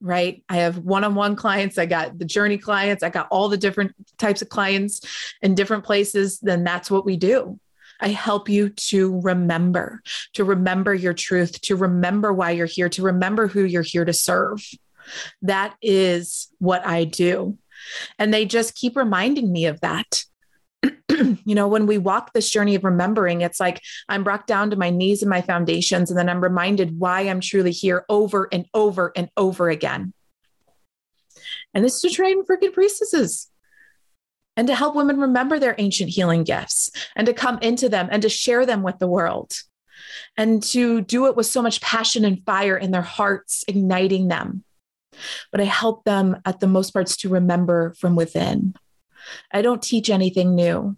Right? 0.00 0.44
I 0.48 0.58
have 0.58 0.78
one-on-one 0.78 1.34
clients, 1.34 1.76
I 1.76 1.86
got 1.86 2.18
the 2.18 2.24
journey 2.24 2.56
clients, 2.56 3.02
I 3.02 3.10
got 3.10 3.26
all 3.32 3.48
the 3.48 3.56
different 3.56 3.96
types 4.16 4.42
of 4.42 4.48
clients 4.48 5.00
in 5.42 5.56
different 5.56 5.82
places, 5.82 6.38
then 6.38 6.62
that's 6.62 6.88
what 6.88 7.04
we 7.04 7.16
do. 7.16 7.58
I 8.00 8.08
help 8.08 8.48
you 8.48 8.70
to 8.70 9.20
remember, 9.20 10.02
to 10.34 10.44
remember 10.44 10.94
your 10.94 11.14
truth, 11.14 11.60
to 11.62 11.76
remember 11.76 12.32
why 12.32 12.52
you're 12.52 12.66
here, 12.66 12.88
to 12.90 13.02
remember 13.02 13.46
who 13.48 13.64
you're 13.64 13.82
here 13.82 14.04
to 14.04 14.12
serve. 14.12 14.64
That 15.42 15.74
is 15.82 16.48
what 16.58 16.86
I 16.86 17.04
do. 17.04 17.58
And 18.18 18.32
they 18.32 18.44
just 18.44 18.74
keep 18.74 18.96
reminding 18.96 19.50
me 19.50 19.66
of 19.66 19.80
that. 19.80 20.24
you 21.10 21.54
know, 21.54 21.68
when 21.68 21.86
we 21.86 21.98
walk 21.98 22.32
this 22.32 22.50
journey 22.50 22.74
of 22.74 22.84
remembering, 22.84 23.40
it's 23.40 23.58
like 23.58 23.80
I'm 24.08 24.24
brought 24.24 24.46
down 24.46 24.70
to 24.70 24.76
my 24.76 24.90
knees 24.90 25.22
and 25.22 25.30
my 25.30 25.40
foundations, 25.40 26.10
and 26.10 26.18
then 26.18 26.28
I'm 26.28 26.42
reminded 26.42 26.98
why 26.98 27.22
I'm 27.22 27.40
truly 27.40 27.72
here 27.72 28.04
over 28.08 28.48
and 28.52 28.66
over 28.74 29.12
and 29.16 29.28
over 29.36 29.68
again. 29.68 30.12
And 31.74 31.84
this 31.84 31.96
is 31.96 32.00
to 32.02 32.10
train 32.10 32.44
freaking 32.44 32.72
priestesses 32.72 33.50
and 34.58 34.66
to 34.66 34.74
help 34.74 34.96
women 34.96 35.20
remember 35.20 35.60
their 35.60 35.76
ancient 35.78 36.10
healing 36.10 36.42
gifts 36.42 36.90
and 37.14 37.28
to 37.28 37.32
come 37.32 37.60
into 37.62 37.88
them 37.88 38.08
and 38.10 38.22
to 38.22 38.28
share 38.28 38.66
them 38.66 38.82
with 38.82 38.98
the 38.98 39.06
world 39.06 39.54
and 40.36 40.60
to 40.64 41.00
do 41.00 41.26
it 41.26 41.36
with 41.36 41.46
so 41.46 41.62
much 41.62 41.80
passion 41.80 42.24
and 42.24 42.44
fire 42.44 42.76
in 42.76 42.90
their 42.90 43.00
hearts, 43.00 43.64
igniting 43.68 44.26
them. 44.26 44.64
But 45.52 45.60
I 45.60 45.64
help 45.64 46.02
them 46.02 46.38
at 46.44 46.58
the 46.58 46.66
most 46.66 46.90
parts 46.90 47.16
to 47.18 47.28
remember 47.28 47.94
from 48.00 48.16
within. 48.16 48.74
I 49.52 49.62
don't 49.62 49.80
teach 49.80 50.10
anything 50.10 50.56
new. 50.56 50.96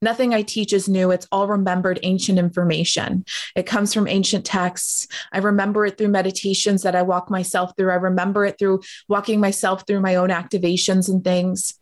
Nothing 0.00 0.32
I 0.32 0.40
teach 0.40 0.72
is 0.72 0.88
new. 0.88 1.10
It's 1.10 1.28
all 1.30 1.48
remembered 1.48 2.00
ancient 2.02 2.38
information. 2.38 3.26
It 3.54 3.66
comes 3.66 3.92
from 3.92 4.08
ancient 4.08 4.46
texts. 4.46 5.06
I 5.32 5.38
remember 5.38 5.84
it 5.84 5.98
through 5.98 6.08
meditations 6.08 6.82
that 6.82 6.96
I 6.96 7.02
walk 7.02 7.28
myself 7.30 7.72
through. 7.76 7.90
I 7.90 7.96
remember 7.96 8.46
it 8.46 8.58
through 8.58 8.80
walking 9.06 9.38
myself 9.38 9.86
through 9.86 10.00
my 10.00 10.14
own 10.14 10.30
activations 10.30 11.10
and 11.10 11.22
things. 11.22 11.74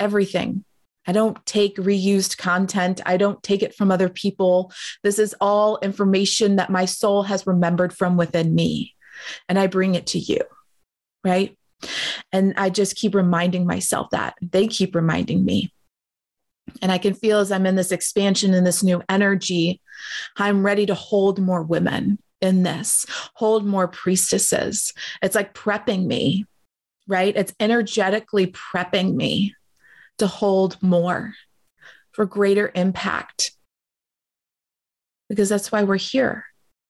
Everything. 0.00 0.64
I 1.06 1.12
don't 1.12 1.44
take 1.46 1.76
reused 1.76 2.36
content. 2.38 3.00
I 3.06 3.16
don't 3.16 3.42
take 3.42 3.62
it 3.62 3.74
from 3.74 3.90
other 3.90 4.08
people. 4.08 4.72
This 5.02 5.18
is 5.18 5.34
all 5.40 5.78
information 5.82 6.56
that 6.56 6.70
my 6.70 6.84
soul 6.84 7.22
has 7.24 7.46
remembered 7.46 7.92
from 7.92 8.16
within 8.16 8.54
me. 8.54 8.94
And 9.48 9.58
I 9.58 9.66
bring 9.66 9.94
it 9.94 10.06
to 10.08 10.18
you. 10.18 10.40
Right. 11.24 11.56
And 12.32 12.54
I 12.56 12.70
just 12.70 12.96
keep 12.96 13.14
reminding 13.14 13.66
myself 13.66 14.10
that 14.10 14.34
they 14.42 14.66
keep 14.66 14.94
reminding 14.94 15.44
me. 15.44 15.72
And 16.82 16.92
I 16.92 16.98
can 16.98 17.14
feel 17.14 17.38
as 17.38 17.50
I'm 17.50 17.66
in 17.66 17.76
this 17.76 17.92
expansion 17.92 18.54
in 18.54 18.64
this 18.64 18.82
new 18.82 19.02
energy, 19.08 19.80
I'm 20.36 20.64
ready 20.64 20.86
to 20.86 20.94
hold 20.94 21.40
more 21.40 21.62
women 21.62 22.18
in 22.40 22.62
this, 22.62 23.06
hold 23.34 23.66
more 23.66 23.88
priestesses. 23.88 24.92
It's 25.22 25.34
like 25.34 25.54
prepping 25.54 26.06
me, 26.06 26.46
right? 27.08 27.36
It's 27.36 27.54
energetically 27.60 28.46
prepping 28.48 29.14
me 29.14 29.54
to 30.20 30.26
hold 30.26 30.82
more 30.82 31.34
for 32.12 32.24
greater 32.24 32.70
impact. 32.74 33.52
Because 35.28 35.48
that's 35.48 35.70
why 35.70 35.82
we're 35.82 35.96
here, 35.96 36.44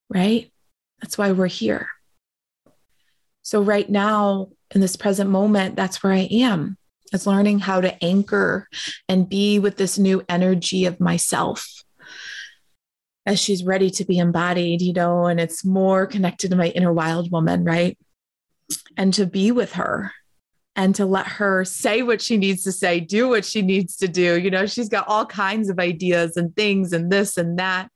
right? 0.09 0.51
That's 1.01 1.19
why 1.19 1.33
we're 1.33 1.47
here. 1.47 1.89
So, 3.43 3.63
right 3.63 3.89
now, 3.89 4.49
in 4.75 4.81
this 4.81 4.97
present 4.97 5.31
moment, 5.31 5.77
that's 5.77 6.03
where 6.03 6.13
I 6.13 6.29
am. 6.31 6.77
It's 7.13 7.27
learning 7.27 7.59
how 7.59 7.81
to 7.81 8.05
anchor 8.05 8.69
and 9.09 9.29
be 9.29 9.59
with 9.59 9.77
this 9.77 9.99
new 9.99 10.23
energy 10.29 10.85
of 10.85 11.01
myself 11.01 11.83
as 13.27 13.39
she's 13.39 13.65
ready 13.65 13.91
to 13.91 14.05
be 14.05 14.19
embodied, 14.19 14.81
you 14.81 14.93
know, 14.93 15.27
and 15.27 15.41
it's 15.41 15.65
more 15.65 16.07
connected 16.07 16.51
to 16.51 16.57
my 16.57 16.69
inner 16.69 16.93
wild 16.93 17.31
woman, 17.31 17.65
right? 17.65 17.99
And 18.97 19.13
to 19.15 19.27
be 19.27 19.51
with 19.51 19.73
her 19.73 20.13
and 20.77 20.95
to 20.95 21.05
let 21.05 21.27
her 21.27 21.65
say 21.65 22.03
what 22.03 22.23
she 22.23 22.37
needs 22.37 22.63
to 22.63 22.73
say, 22.73 23.01
do 23.01 23.29
what 23.29 23.45
she 23.45 23.63
needs 23.63 23.97
to 23.97 24.09
do. 24.09 24.39
You 24.39 24.51
know, 24.51 24.67
she's 24.67 24.89
got 24.89 25.09
all 25.09 25.27
kinds 25.27 25.69
of 25.69 25.79
ideas 25.79 26.37
and 26.37 26.55
things 26.55 26.93
and 26.93 27.11
this 27.11 27.37
and 27.37 27.59
that. 27.59 27.91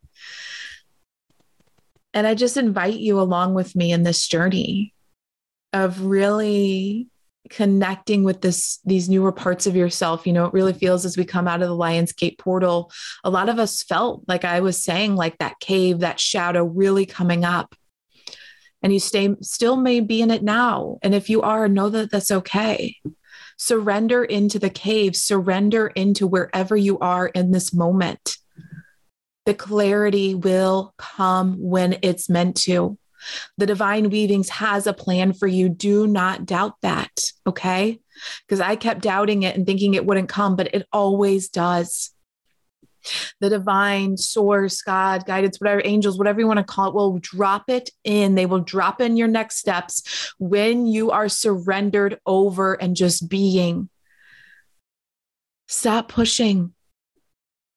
And 2.13 2.27
I 2.27 2.35
just 2.35 2.57
invite 2.57 2.95
you 2.95 3.21
along 3.21 3.55
with 3.55 3.75
me 3.75 3.93
in 3.93 4.03
this 4.03 4.27
journey 4.27 4.95
of 5.73 6.05
really 6.05 7.09
connecting 7.51 8.25
with 8.25 8.41
this 8.41 8.79
these 8.87 9.09
newer 9.09 9.31
parts 9.31 9.67
of 9.67 9.77
yourself 9.77 10.27
you 10.27 10.33
know 10.33 10.47
it 10.47 10.55
really 10.55 10.73
feels 10.73 11.05
as 11.05 11.19
we 11.19 11.27
come 11.27 11.47
out 11.47 11.61
of 11.61 11.69
the 11.69 11.75
lions 11.75 12.11
gate 12.11 12.39
portal 12.39 12.91
a 13.23 13.29
lot 13.29 13.51
of 13.51 13.59
us 13.59 13.83
felt 13.83 14.23
like 14.27 14.47
i 14.47 14.61
was 14.61 14.83
saying 14.83 15.15
like 15.15 15.37
that 15.37 15.61
cave 15.61 15.99
that 15.99 16.19
shadow 16.19 16.65
really 16.65 17.05
coming 17.05 17.45
up 17.45 17.75
and 18.85 18.93
you 18.93 19.01
stay 19.01 19.35
still 19.41 19.77
may 19.77 19.99
be 19.99 20.23
in 20.23 20.31
it 20.31 20.45
now 20.45 20.99
and 21.03 21.15
if 21.15 21.29
you 21.29 21.43
are 21.43 21.67
know 21.67 21.89
that 21.89 22.11
that's 22.13 22.31
okay 22.31 22.97
surrender 23.57 24.23
into 24.23 24.61
the 24.61 24.71
cave 24.71 25.17
surrender 25.17 25.89
into 25.89 26.27
wherever 26.27 26.77
you 26.77 26.99
are 27.01 27.27
in 27.27 27.51
this 27.51 27.75
moment 27.75 28.37
the 29.47 29.55
clarity 29.55 30.35
will 30.35 30.95
come 30.97 31.57
when 31.59 31.99
it's 32.03 32.31
meant 32.31 32.57
to 32.57 32.97
the 33.57 33.67
divine 33.67 34.11
weavings 34.11 34.49
has 34.49 34.87
a 34.87 34.93
plan 34.93 35.33
for 35.33 35.47
you. 35.47 35.69
Do 35.69 36.07
not 36.07 36.47
doubt 36.47 36.75
that. 36.83 37.11
Okay. 37.47 38.01
Because 38.47 38.61
I 38.61 38.77
kept 38.77 39.03
doubting 39.03 39.43
it 39.43 39.57
and 39.57 39.67
thinking 39.67 39.95
it 39.95 40.07
wouldn't 40.07 40.29
come, 40.29 40.57
but 40.57 40.75
it 40.75 40.87
always 40.93 41.49
does. 41.49 42.11
The 43.41 43.51
divine 43.51 44.17
source, 44.17 44.83
God, 44.83 45.27
guidance, 45.27 45.61
whatever, 45.61 45.83
angels, 45.85 46.19
whatever 46.19 46.41
you 46.41 46.47
want 46.47 46.59
to 46.59 46.65
call 46.65 46.89
it, 46.89 46.95
will 46.95 47.19
drop 47.19 47.69
it 47.69 47.91
in. 48.05 48.35
They 48.35 48.47
will 48.47 48.61
drop 48.61 49.01
in 49.01 49.17
your 49.17 49.29
next 49.29 49.59
steps 49.59 50.33
when 50.39 50.87
you 50.87 51.11
are 51.11 51.29
surrendered 51.29 52.19
over 52.27 52.75
and 52.75 52.97
just 52.97 53.29
being. 53.29 53.89
Stop 55.67 56.09
pushing. 56.09 56.75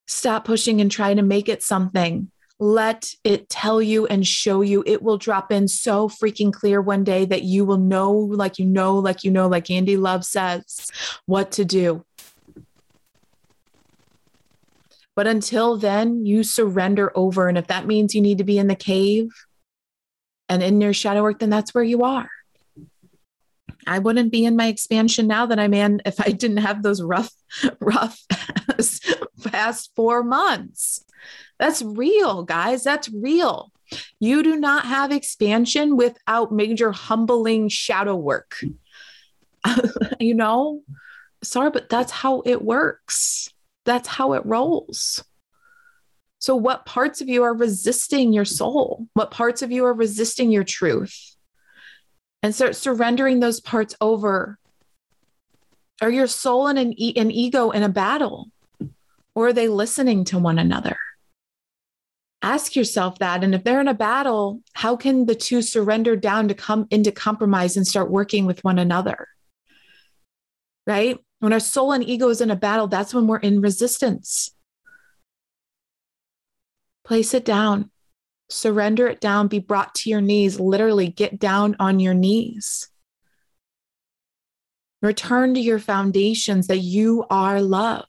Stop 0.07 0.45
pushing 0.45 0.81
and 0.81 0.91
trying 0.91 1.17
to 1.17 1.23
make 1.23 1.49
it 1.49 1.63
something 1.63 2.31
let 2.59 3.13
it 3.23 3.49
tell 3.49 3.81
you 3.81 4.07
and 4.07 4.25
show 4.25 4.61
you. 4.61 4.83
It 4.85 5.01
will 5.01 5.17
drop 5.17 5.51
in 5.51 5.67
so 5.67 6.09
freaking 6.09 6.51
clear 6.51 6.81
one 6.81 7.03
day 7.03 7.25
that 7.25 7.43
you 7.43 7.65
will 7.65 7.77
know, 7.77 8.11
like 8.11 8.57
you 8.57 8.65
know, 8.65 8.97
like 8.97 9.23
you 9.23 9.31
know, 9.31 9.47
like 9.47 9.69
Andy 9.69 9.97
Love 9.97 10.25
says, 10.25 10.89
what 11.25 11.51
to 11.53 11.65
do. 11.65 12.03
But 15.17 15.25
until 15.25 15.77
then, 15.77 16.27
you 16.27 16.43
surrender 16.43 17.11
over. 17.15 17.47
And 17.49 17.57
if 17.57 17.65
that 17.67 17.87
means 17.87 18.13
you 18.13 18.21
need 18.21 18.37
to 18.37 18.43
be 18.43 18.59
in 18.59 18.67
the 18.67 18.75
cave 18.75 19.31
and 20.47 20.61
in 20.61 20.79
your 20.79 20.93
shadow 20.93 21.23
work, 21.23 21.39
then 21.39 21.49
that's 21.49 21.73
where 21.73 21.83
you 21.83 22.03
are. 22.03 22.29
I 23.87 23.97
wouldn't 23.97 24.31
be 24.31 24.45
in 24.45 24.55
my 24.55 24.67
expansion 24.67 25.25
now 25.25 25.47
that 25.47 25.57
I'm 25.57 25.73
in 25.73 26.03
if 26.05 26.21
I 26.21 26.29
didn't 26.29 26.57
have 26.57 26.83
those 26.83 27.01
rough, 27.01 27.31
rough 27.79 28.19
past 29.43 29.89
four 29.95 30.21
months. 30.23 31.03
That's 31.57 31.81
real, 31.81 32.43
guys. 32.43 32.83
That's 32.83 33.09
real. 33.09 33.71
You 34.19 34.43
do 34.43 34.55
not 34.55 34.85
have 34.85 35.11
expansion 35.11 35.97
without 35.97 36.51
major 36.51 36.91
humbling 36.91 37.69
shadow 37.69 38.15
work. 38.15 38.63
you 40.19 40.35
know, 40.35 40.83
sorry, 41.43 41.71
but 41.71 41.89
that's 41.89 42.11
how 42.11 42.43
it 42.45 42.61
works. 42.61 43.51
That's 43.87 44.07
how 44.07 44.33
it 44.33 44.45
rolls. 44.45 45.23
So, 46.37 46.55
what 46.55 46.85
parts 46.85 47.21
of 47.21 47.27
you 47.27 47.41
are 47.41 47.55
resisting 47.55 48.33
your 48.33 48.45
soul? 48.45 49.07
What 49.13 49.31
parts 49.31 49.63
of 49.63 49.71
you 49.71 49.85
are 49.85 49.93
resisting 49.93 50.51
your 50.51 50.63
truth? 50.63 51.35
And 52.43 52.53
start 52.53 52.75
surrendering 52.75 53.39
those 53.39 53.59
parts 53.59 53.95
over. 53.99 54.59
Are 55.99 56.11
your 56.11 56.27
soul 56.27 56.67
and 56.67 56.77
an, 56.77 56.93
e- 56.95 57.17
an 57.17 57.31
ego 57.31 57.71
in 57.71 57.81
a 57.81 57.89
battle? 57.89 58.51
Or 59.33 59.47
are 59.47 59.53
they 59.53 59.67
listening 59.67 60.25
to 60.25 60.37
one 60.37 60.59
another? 60.59 60.97
ask 62.41 62.75
yourself 62.75 63.19
that. 63.19 63.43
And 63.43 63.55
if 63.55 63.63
they're 63.63 63.81
in 63.81 63.87
a 63.87 63.93
battle, 63.93 64.61
how 64.73 64.95
can 64.95 65.25
the 65.25 65.35
two 65.35 65.61
surrender 65.61 66.15
down 66.15 66.47
to 66.47 66.53
come 66.53 66.87
into 66.91 67.11
compromise 67.11 67.75
and 67.77 67.87
start 67.87 68.11
working 68.11 68.45
with 68.45 68.63
one 68.63 68.79
another? 68.79 69.27
Right? 70.85 71.17
When 71.39 71.53
our 71.53 71.59
soul 71.59 71.91
and 71.91 72.03
ego 72.03 72.29
is 72.29 72.41
in 72.41 72.51
a 72.51 72.55
battle, 72.55 72.87
that's 72.87 73.13
when 73.13 73.27
we're 73.27 73.37
in 73.37 73.61
resistance. 73.61 74.51
Place 77.05 77.33
it 77.33 77.45
down, 77.45 77.91
surrender 78.49 79.07
it 79.07 79.21
down, 79.21 79.47
be 79.47 79.59
brought 79.59 79.95
to 79.95 80.09
your 80.09 80.21
knees, 80.21 80.59
literally 80.59 81.07
get 81.07 81.39
down 81.39 81.75
on 81.79 81.99
your 81.99 82.13
knees. 82.13 82.89
Return 85.01 85.53
to 85.53 85.59
your 85.59 85.79
foundations 85.79 86.67
that 86.67 86.79
you 86.79 87.23
are 87.29 87.61
love. 87.61 88.07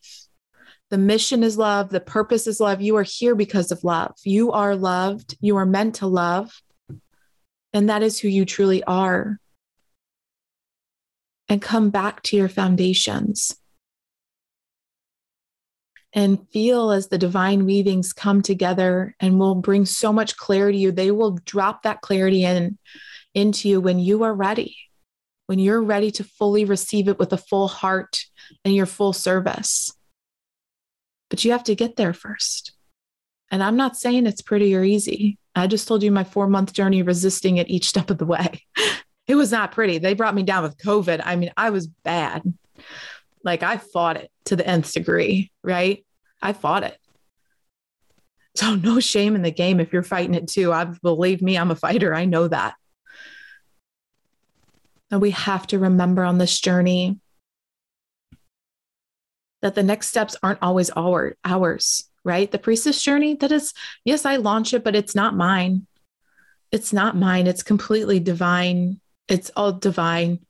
The 0.91 0.99
mission 0.99 1.43
is 1.43 1.59
love. 1.59 1.91
The 1.91 2.01
purpose 2.01 2.47
is 2.47 2.61
love. 2.61 2.81
You 2.81 2.97
are 2.97 3.03
here 3.03 3.35
because 3.35 3.71
of 3.71 3.85
love. 3.85 4.15
You 4.25 4.53
are 4.53 4.75
loved. 4.75 5.37
You 5.41 5.59
are 5.59 5.67
meant 5.67 5.97
to 5.97 6.07
love. 6.07 6.51
And 7.75 7.91
that 7.91 8.03
is 8.03 8.19
who 8.19 8.29
you 8.29 8.47
truly 8.47 8.83
are. 8.85 9.39
And 11.49 11.63
come 11.63 11.91
back 11.91 12.23
to 12.25 12.37
your 12.37 12.49
foundations 12.49 13.57
and 16.13 16.47
feel 16.51 16.91
as 16.91 17.09
the 17.09 17.19
divine 17.19 17.65
weavings 17.65 18.13
come 18.13 18.43
together 18.43 19.15
and 19.19 19.39
will 19.39 19.55
bring 19.55 19.87
so 19.87 20.13
much 20.13 20.37
clarity 20.37 20.79
you. 20.79 20.93
They 20.93 21.11
will 21.11 21.39
drop 21.45 21.83
that 21.83 22.03
clarity 22.03 22.45
in 22.45 22.79
into 23.35 23.69
you 23.69 23.81
when 23.81 23.99
you 23.99 24.25
are 24.25 24.35
ready, 24.35 24.77
when 25.47 25.59
you're 25.59 25.83
ready 25.83 26.11
to 26.13 26.25
fully 26.25 26.65
receive 26.67 27.09
it 27.09 27.19
with 27.19 27.33
a 27.33 27.39
full 27.39 27.69
heart 27.69 28.25
and 28.65 28.75
your 28.75 28.87
full 28.87 29.13
service 29.13 29.93
but 31.31 31.45
you 31.45 31.53
have 31.53 31.65
to 31.65 31.75
get 31.75 31.97
there 31.97 32.13
first. 32.13 32.73
And 33.51 33.63
I'm 33.63 33.77
not 33.77 33.97
saying 33.97 34.27
it's 34.27 34.43
pretty 34.43 34.75
or 34.75 34.85
easy. 34.85 35.39
I 35.55 35.67
just 35.67 35.89
told 35.89 36.03
you 36.03 36.11
my 36.11 36.25
four 36.25 36.49
month 36.49 36.73
journey 36.73 37.03
resisting 37.03 37.57
it 37.57 37.71
each 37.71 37.89
step 37.89 38.11
of 38.11 38.19
the 38.19 38.27
way. 38.27 38.63
It 39.29 39.35
was 39.35 39.53
not 39.53 39.73
pretty. 39.73 39.99
They 39.99 40.15
brought 40.15 40.35
me 40.35 40.43
down 40.43 40.63
with 40.63 40.79
COVID. 40.79 41.21
I 41.23 41.37
mean, 41.37 41.53
I 41.57 41.71
was 41.71 41.87
bad. 41.87 42.43
Like 43.45 43.63
I 43.63 43.77
fought 43.77 44.17
it 44.17 44.31
to 44.47 44.57
the 44.57 44.67
nth 44.67 44.93
degree, 44.93 45.53
right? 45.63 46.05
I 46.41 46.55
fought 46.55 46.83
it. 46.83 46.99
So 48.55 48.75
no 48.75 48.99
shame 48.99 49.37
in 49.37 49.43
the 49.43 49.51
game 49.51 49.79
if 49.79 49.93
you're 49.93 50.03
fighting 50.03 50.35
it 50.35 50.49
too. 50.49 50.73
I 50.73 50.85
believe 50.85 51.43
me, 51.43 51.57
I'm 51.57 51.71
a 51.71 51.77
fighter. 51.77 52.15
I 52.15 52.25
know 52.25 52.49
that. 52.49 52.75
And 55.11 55.21
we 55.21 55.31
have 55.31 55.67
to 55.69 55.79
remember 55.79 56.25
on 56.25 56.39
this 56.39 56.59
journey 56.59 57.19
that 59.63 59.75
the 59.75 59.83
next 59.83 60.09
steps 60.09 60.37
aren't 60.43 60.63
always 60.63 60.91
our, 60.91 61.37
ours, 61.45 62.09
right? 62.25 62.51
The 62.51 62.59
priestess 62.59 63.03
journey, 63.03 63.35
that 63.35 63.53
is, 63.53 63.75
yes, 64.05 64.25
I 64.25 64.37
launch 64.37 64.75
it, 64.75 64.85
but 64.85 64.97
it's 64.97 65.15
not 65.15 65.37
mine. 65.37 65.87
It's 66.71 66.93
not 66.93 67.17
mine. 67.17 67.47
It's 67.47 67.63
completely 67.63 68.21
divine. 68.21 69.01
It's 69.29 69.51
all 69.57 69.73
divine. 69.73 70.41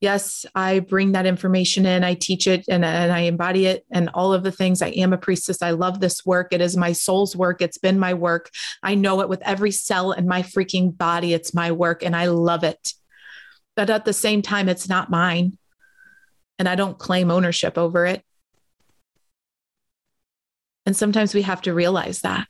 Yes, 0.00 0.44
I 0.54 0.80
bring 0.80 1.12
that 1.12 1.24
information 1.24 1.86
in, 1.86 2.04
I 2.04 2.14
teach 2.14 2.46
it 2.46 2.66
and, 2.68 2.84
and 2.84 3.10
I 3.10 3.20
embody 3.20 3.64
it 3.64 3.86
and 3.90 4.10
all 4.12 4.34
of 4.34 4.42
the 4.42 4.52
things. 4.52 4.82
I 4.82 4.88
am 4.88 5.14
a 5.14 5.18
priestess. 5.18 5.62
I 5.62 5.70
love 5.70 6.00
this 6.00 6.24
work. 6.26 6.48
It 6.52 6.60
is 6.60 6.76
my 6.76 6.92
soul's 6.92 7.34
work. 7.34 7.62
It's 7.62 7.78
been 7.78 7.98
my 7.98 8.12
work. 8.12 8.50
I 8.82 8.94
know 8.94 9.22
it 9.22 9.28
with 9.30 9.40
every 9.42 9.70
cell 9.70 10.12
in 10.12 10.28
my 10.28 10.42
freaking 10.42 10.96
body. 10.96 11.32
It's 11.32 11.54
my 11.54 11.72
work 11.72 12.02
and 12.02 12.14
I 12.14 12.26
love 12.26 12.62
it. 12.62 12.92
But 13.74 13.88
at 13.88 14.04
the 14.04 14.12
same 14.12 14.42
time, 14.42 14.68
it's 14.68 14.88
not 14.88 15.10
mine. 15.10 15.56
And 16.58 16.68
I 16.68 16.74
don't 16.74 16.98
claim 16.98 17.30
ownership 17.30 17.78
over 17.78 18.04
it. 18.04 18.22
And 20.84 20.96
sometimes 20.96 21.34
we 21.34 21.42
have 21.42 21.62
to 21.62 21.74
realize 21.74 22.20
that. 22.20 22.46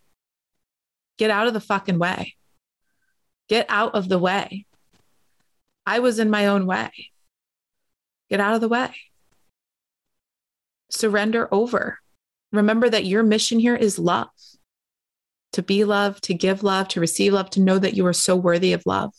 Get 1.16 1.30
out 1.30 1.46
of 1.46 1.54
the 1.54 1.60
fucking 1.60 1.98
way. 1.98 2.34
Get 3.48 3.66
out 3.68 3.94
of 3.94 4.08
the 4.08 4.18
way. 4.18 4.66
I 5.86 6.00
was 6.00 6.18
in 6.18 6.30
my 6.30 6.46
own 6.46 6.66
way. 6.66 6.90
Get 8.28 8.40
out 8.40 8.54
of 8.54 8.60
the 8.60 8.68
way. 8.68 8.90
Surrender 10.90 11.48
over. 11.52 12.00
Remember 12.52 12.88
that 12.88 13.06
your 13.06 13.22
mission 13.22 13.58
here 13.58 13.76
is 13.76 13.98
love 13.98 14.28
to 15.56 15.62
be 15.62 15.84
love, 15.84 16.20
to 16.20 16.34
give 16.34 16.62
love, 16.62 16.86
to 16.86 17.00
receive 17.00 17.32
love, 17.32 17.48
to 17.48 17.62
know 17.62 17.78
that 17.78 17.94
you 17.94 18.06
are 18.06 18.12
so 18.12 18.36
worthy 18.36 18.74
of 18.74 18.84
love. 18.84 19.14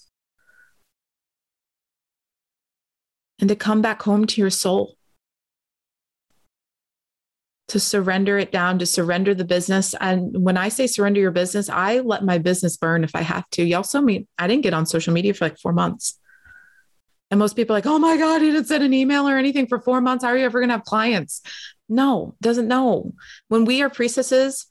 And 3.39 3.49
to 3.49 3.55
come 3.55 3.81
back 3.81 4.03
home 4.03 4.27
to 4.27 4.41
your 4.41 4.51
soul, 4.51 4.97
to 7.69 7.79
surrender 7.79 8.37
it 8.37 8.51
down, 8.51 8.77
to 8.77 8.85
surrender 8.85 9.33
the 9.33 9.45
business. 9.45 9.95
And 9.99 10.43
when 10.43 10.57
I 10.57 10.69
say 10.69 10.85
surrender 10.85 11.19
your 11.19 11.31
business, 11.31 11.69
I 11.69 11.99
let 11.99 12.23
my 12.23 12.37
business 12.37 12.77
burn 12.77 13.03
if 13.03 13.15
I 13.15 13.21
have 13.21 13.49
to. 13.51 13.63
Y'all 13.63 13.81
saw 13.81 14.01
me, 14.01 14.27
I 14.37 14.47
didn't 14.47 14.63
get 14.63 14.75
on 14.75 14.85
social 14.85 15.13
media 15.13 15.33
for 15.33 15.45
like 15.45 15.57
four 15.57 15.73
months. 15.73 16.19
And 17.29 17.39
most 17.39 17.55
people 17.55 17.75
are 17.75 17.77
like, 17.77 17.85
oh 17.85 17.99
my 17.99 18.17
God, 18.17 18.41
he 18.41 18.51
didn't 18.51 18.67
send 18.67 18.83
an 18.83 18.93
email 18.93 19.27
or 19.27 19.37
anything 19.37 19.67
for 19.67 19.79
four 19.79 19.99
months. 19.99 20.23
How 20.23 20.31
are 20.31 20.37
you 20.37 20.45
ever 20.45 20.59
going 20.59 20.69
to 20.69 20.75
have 20.75 20.85
clients? 20.85 21.41
No, 21.89 22.35
doesn't 22.41 22.67
know. 22.67 23.13
When 23.49 23.65
we 23.65 23.81
are 23.81 23.89
priestesses 23.89 24.67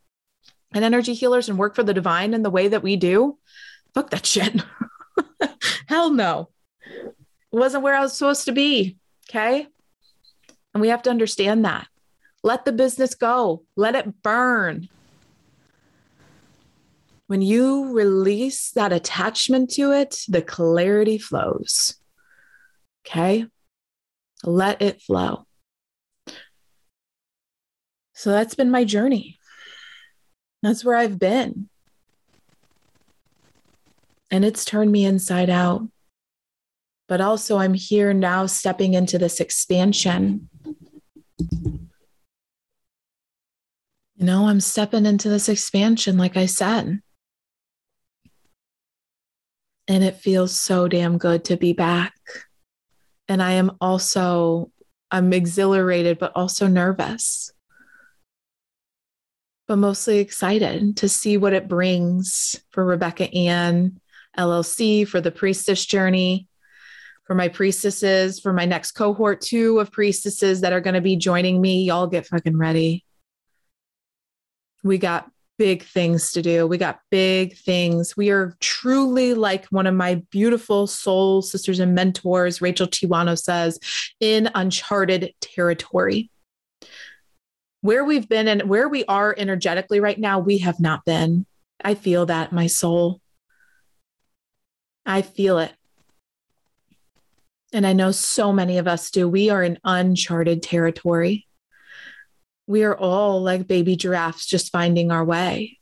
and 0.73 0.85
energy 0.85 1.15
healers 1.15 1.49
and 1.49 1.59
work 1.59 1.75
for 1.75 1.83
the 1.83 1.95
divine 1.95 2.35
in 2.35 2.43
the 2.43 2.51
way 2.51 2.69
that 2.69 2.83
we 2.83 2.97
do, 2.97 3.39
fuck 3.95 4.11
that 4.11 4.25
shit. 4.25 4.63
Hell 5.89 6.11
no. 6.11 6.49
Wasn't 7.53 7.83
where 7.83 7.95
I 7.95 8.01
was 8.01 8.17
supposed 8.17 8.47
to 8.47 8.53
be. 8.53 8.97
Okay. 9.29 9.67
And 10.73 10.81
we 10.81 10.89
have 10.89 11.03
to 11.03 11.11
understand 11.11 11.65
that. 11.65 11.89
Let 12.43 12.65
the 12.65 12.73
business 12.73 13.15
go, 13.15 13.65
let 13.77 13.95
it 13.95 14.23
burn. 14.23 14.89
When 17.27 17.43
you 17.43 17.93
release 17.93 18.71
that 18.73 18.93
attachment 18.93 19.71
to 19.73 19.91
it, 19.93 20.23
the 20.29 20.43
clarity 20.43 21.19
flows. 21.19 21.97
Okay. 23.07 23.47
Let 24.45 24.83
it 24.83 25.01
flow. 25.01 25.47
So 28.15 28.31
that's 28.31 28.55
been 28.55 28.71
my 28.71 28.85
journey. 28.85 29.39
That's 30.63 30.85
where 30.85 30.97
I've 30.97 31.19
been. 31.19 31.69
And 34.31 34.45
it's 34.45 34.65
turned 34.65 34.91
me 34.91 35.05
inside 35.05 35.51
out. 35.51 35.87
But 37.09 37.21
also, 37.21 37.59
I'm 37.59 37.75
here 37.75 38.13
now 38.13 38.47
stepping 38.47 38.95
into 38.95 39.17
this 39.19 39.39
expansion. 39.39 40.49
You 44.17 44.25
know, 44.25 44.49
I'm 44.49 44.61
stepping 44.61 45.07
into 45.07 45.29
this 45.29 45.49
expansion, 45.49 46.19
like 46.19 46.37
I 46.37 46.47
said. 46.47 47.01
And 49.87 50.03
it 50.03 50.17
feels 50.17 50.61
so 50.61 50.89
damn 50.89 51.17
good 51.17 51.45
to 51.45 51.57
be 51.57 51.73
back 51.73 52.15
and 53.29 53.43
I 53.43 53.53
am 53.53 53.77
also 53.81 54.71
I'm 55.11 55.33
exhilarated 55.33 56.19
but 56.19 56.33
also 56.35 56.67
nervous. 56.67 57.53
But 59.69 59.77
mostly 59.77 60.19
excited 60.19 60.99
to 60.99 61.09
see 61.09 61.37
what 61.37 61.53
it 61.53 61.69
brings 61.69 62.57
for 62.71 62.85
Rebecca 62.85 63.33
Ann 63.35 64.01
LLC, 64.39 65.07
for 65.07 65.21
the 65.21 65.33
priestess 65.33 65.85
journey, 65.85 66.49
for 67.25 67.35
my 67.35 67.49
priestesses, 67.49 68.39
for 68.39 68.53
my 68.53 68.65
next 68.65 68.93
cohort 68.93 69.41
two 69.41 69.81
of 69.81 69.91
priestesses 69.91 70.61
that 70.61 70.73
are 70.73 70.81
going 70.81 70.95
to 70.95 71.01
be 71.01 71.17
joining 71.17 71.61
me. 71.61 71.83
Y'all 71.83 72.07
get 72.07 72.27
fucking 72.27 72.57
ready. 72.57 73.05
We 74.85 74.99
got 74.99 75.29
big 75.59 75.83
things 75.83 76.33
to 76.33 76.43
do. 76.43 76.67
We 76.67 76.79
got 76.79 77.01
big 77.11 77.57
things. 77.57 78.17
We 78.17 78.31
are 78.31 78.57
truly 78.61 79.35
like 79.35 79.67
one 79.67 79.87
of 79.87 79.95
my 79.95 80.23
beautiful 80.31 80.87
soul 80.87 81.43
sisters 81.43 81.81
and 81.81 81.95
mentors, 81.95 82.61
Rachel 82.61 82.87
Tiwano 82.87 83.39
says, 83.39 83.79
in 84.21 84.51
uncharted 84.55 85.35
territory. 85.41 86.31
Where 87.81 88.05
we've 88.05 88.29
been 88.29 88.49
and 88.49 88.63
where 88.63 88.89
we 88.89 89.05
are 89.05 89.35
energetically 89.37 90.01
right 90.01 90.19
now, 90.19 90.39
we 90.39 90.59
have 90.59 90.81
not 90.81 91.05
been. 91.05 91.47
I 91.83 91.95
feel 91.95 92.27
that, 92.27 92.53
my 92.53 92.67
soul. 92.67 93.21
I 95.05 95.23
feel 95.23 95.59
it. 95.59 95.73
And 97.73 97.87
I 97.87 97.93
know 97.93 98.11
so 98.11 98.53
many 98.53 98.79
of 98.79 98.89
us 98.89 99.11
do. 99.11 99.29
We 99.29 99.51
are 99.51 99.63
in 99.63 99.79
uncharted 99.85 100.63
territory 100.63 101.47
we 102.67 102.85
are 102.85 102.97
all 102.97 103.43
like 103.43 103.67
baby 103.67 103.97
giraffes 103.97 104.47
just 104.47 104.73
finding 104.73 105.11
our 105.11 105.25
way. 105.25 105.79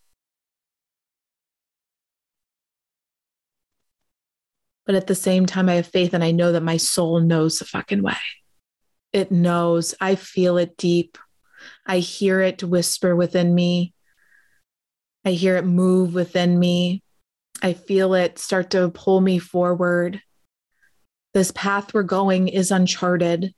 But 4.86 4.94
at 4.94 5.06
the 5.06 5.14
same 5.14 5.46
time, 5.46 5.68
I 5.68 5.74
have 5.74 5.86
faith 5.86 6.12
and 6.12 6.22
I 6.22 6.30
know 6.30 6.52
that 6.52 6.62
my 6.62 6.76
soul 6.76 7.20
knows 7.20 7.58
the 7.58 7.64
fucking 7.64 8.02
way. 8.02 8.16
It 9.14 9.32
knows. 9.32 9.94
I 10.00 10.14
feel 10.14 10.58
it 10.58 10.76
deep. 10.76 11.16
I 11.86 11.98
hear 11.98 12.40
it 12.40 12.62
whisper 12.62 13.16
within 13.16 13.54
me. 13.54 13.94
I 15.24 15.30
hear 15.30 15.56
it 15.56 15.64
move 15.64 16.12
within 16.12 16.58
me. 16.58 17.02
I 17.62 17.72
feel 17.72 18.12
it 18.12 18.38
start 18.38 18.70
to 18.70 18.90
pull 18.90 19.22
me 19.22 19.38
forward. 19.38 20.20
This 21.32 21.50
path 21.52 21.94
we're 21.94 22.02
going 22.02 22.48
is 22.48 22.70
uncharted, 22.70 23.54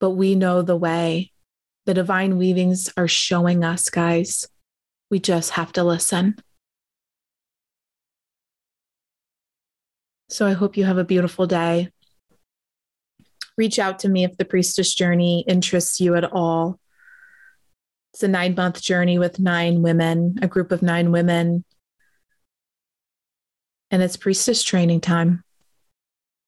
but 0.00 0.10
we 0.10 0.34
know 0.34 0.62
the 0.62 0.76
way. 0.76 1.30
The 1.86 1.94
divine 1.94 2.38
weavings 2.38 2.90
are 2.96 3.08
showing 3.08 3.62
us, 3.62 3.90
guys. 3.90 4.48
We 5.10 5.20
just 5.20 5.50
have 5.50 5.72
to 5.72 5.84
listen. 5.84 6.36
So 10.28 10.46
I 10.46 10.52
hope 10.52 10.76
you 10.76 10.84
have 10.84 10.98
a 10.98 11.04
beautiful 11.04 11.46
day. 11.46 11.90
Reach 13.56 13.78
out 13.78 14.00
to 14.00 14.08
me 14.08 14.24
if 14.24 14.36
the 14.36 14.44
priestess 14.44 14.94
journey 14.94 15.44
interests 15.46 16.00
you 16.00 16.16
at 16.16 16.24
all. 16.24 16.80
It's 18.12 18.22
a 18.22 18.28
nine 18.28 18.54
month 18.54 18.80
journey 18.80 19.18
with 19.18 19.38
nine 19.38 19.82
women, 19.82 20.36
a 20.40 20.48
group 20.48 20.72
of 20.72 20.82
nine 20.82 21.12
women. 21.12 21.64
And 23.90 24.02
it's 24.02 24.16
priestess 24.16 24.62
training 24.62 25.02
time. 25.02 25.43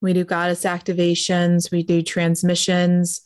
We 0.06 0.12
do 0.12 0.24
goddess 0.24 0.62
activations, 0.62 1.72
we 1.72 1.82
do 1.82 2.00
transmissions. 2.00 3.22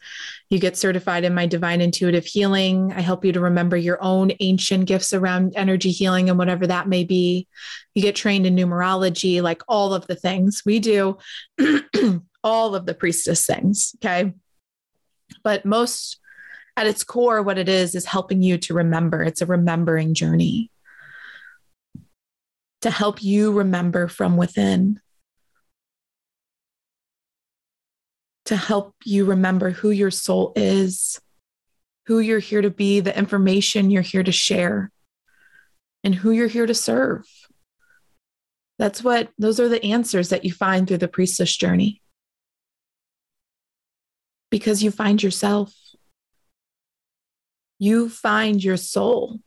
You 0.49 0.59
get 0.59 0.79
certified 0.79 1.25
in 1.25 1.35
my 1.35 1.45
divine 1.45 1.83
intuitive 1.83 2.25
healing. 2.25 2.91
I 2.97 3.03
help 3.03 3.23
you 3.23 3.33
to 3.33 3.41
remember 3.41 3.77
your 3.77 4.03
own 4.03 4.33
ancient 4.41 4.87
gifts 4.87 5.13
around 5.13 5.53
energy 5.57 5.91
healing 5.91 6.31
and 6.31 6.39
whatever 6.39 6.67
that 6.67 6.89
may 6.89 7.05
be. 7.05 7.47
You 7.95 8.01
get 8.01 8.17
trained 8.17 8.47
in 8.47 8.57
numerology, 8.57 9.43
like 9.43 9.61
all 9.69 9.93
of 9.93 10.07
the 10.07 10.17
things 10.17 10.63
we 10.65 10.79
do, 10.79 11.19
all 12.43 12.75
of 12.75 12.87
the 12.87 12.95
priestess 12.95 13.45
things. 13.45 13.95
Okay. 14.03 14.33
But 15.45 15.67
most 15.67 16.19
at 16.79 16.87
its 16.87 17.05
core, 17.05 17.43
what 17.43 17.59
it 17.59 17.69
is, 17.69 17.95
is 17.95 18.07
helping 18.07 18.41
you 18.41 18.57
to 18.57 18.73
remember. 18.73 19.23
It's 19.23 19.43
a 19.43 19.47
remembering 19.47 20.15
journey 20.15 20.71
to 22.81 22.91
help 22.91 23.23
you 23.23 23.53
remember 23.53 24.09
from 24.09 24.39
within 24.39 24.99
to 28.51 28.57
help 28.57 28.97
you 29.05 29.27
remember 29.27 29.71
who 29.71 29.91
your 29.91 30.11
soul 30.11 30.53
is, 30.57 31.21
who 32.07 32.19
you're 32.19 32.41
here 32.41 32.61
to 32.61 32.69
be, 32.69 32.99
the 32.99 33.17
information 33.17 33.93
you're 33.93 34.03
here 34.03 34.25
to 34.25 34.33
share, 34.33 34.91
and 36.03 36.17
who 36.17 36.33
you're 36.33 36.49
here 36.49 36.67
to 36.67 36.75
serve. 36.75 37.25
That's 38.77 39.05
what, 39.05 39.31
those 39.39 39.61
are 39.61 39.69
the 39.69 39.85
answers 39.85 40.31
that 40.31 40.45
you 40.45 40.53
find 40.53 40.89
through 40.89 40.99
the 40.99 41.07
priestess 41.07 41.57
journey. 41.57 42.03
Because 44.51 44.83
you 44.83 44.91
find 44.91 45.23
yourself, 45.23 45.73
you 47.79 48.09
find 48.09 48.65
your 48.65 48.77
soul 48.77 49.39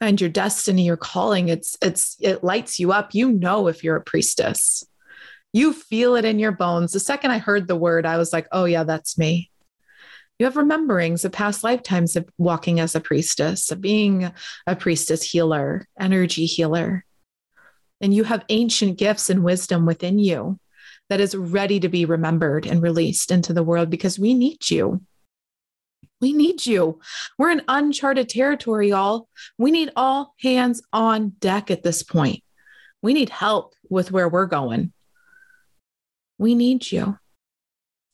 and 0.00 0.20
your 0.20 0.30
destiny, 0.30 0.84
your 0.84 0.96
calling. 0.96 1.48
It's, 1.48 1.76
it's, 1.82 2.16
it 2.20 2.44
lights 2.44 2.78
you 2.78 2.92
up. 2.92 3.16
You 3.16 3.32
know, 3.32 3.66
if 3.66 3.82
you're 3.82 3.96
a 3.96 4.00
priestess, 4.00 4.84
you 5.52 5.72
feel 5.72 6.14
it 6.14 6.24
in 6.24 6.38
your 6.38 6.52
bones. 6.52 6.92
The 6.92 7.00
second 7.00 7.30
I 7.30 7.38
heard 7.38 7.66
the 7.66 7.76
word, 7.76 8.06
I 8.06 8.16
was 8.16 8.32
like, 8.32 8.46
oh, 8.52 8.64
yeah, 8.64 8.84
that's 8.84 9.18
me. 9.18 9.50
You 10.38 10.46
have 10.46 10.56
rememberings 10.56 11.24
of 11.24 11.32
past 11.32 11.62
lifetimes 11.62 12.16
of 12.16 12.28
walking 12.38 12.80
as 12.80 12.94
a 12.94 13.00
priestess, 13.00 13.70
of 13.70 13.80
being 13.80 14.32
a 14.66 14.76
priestess 14.76 15.22
healer, 15.22 15.86
energy 15.98 16.46
healer. 16.46 17.04
And 18.00 18.14
you 18.14 18.24
have 18.24 18.46
ancient 18.48 18.96
gifts 18.96 19.28
and 19.28 19.44
wisdom 19.44 19.84
within 19.84 20.18
you 20.18 20.58
that 21.10 21.20
is 21.20 21.36
ready 21.36 21.80
to 21.80 21.88
be 21.88 22.06
remembered 22.06 22.64
and 22.64 22.80
released 22.80 23.30
into 23.30 23.52
the 23.52 23.64
world 23.64 23.90
because 23.90 24.18
we 24.18 24.32
need 24.32 24.70
you. 24.70 25.02
We 26.20 26.32
need 26.32 26.64
you. 26.64 27.00
We're 27.36 27.50
in 27.50 27.62
uncharted 27.68 28.28
territory, 28.28 28.90
y'all. 28.90 29.28
We 29.58 29.70
need 29.70 29.90
all 29.96 30.34
hands 30.40 30.80
on 30.92 31.30
deck 31.40 31.70
at 31.70 31.82
this 31.82 32.02
point. 32.02 32.42
We 33.02 33.12
need 33.12 33.30
help 33.30 33.74
with 33.88 34.12
where 34.12 34.28
we're 34.28 34.46
going. 34.46 34.92
We 36.40 36.54
need 36.54 36.90
you. 36.90 37.18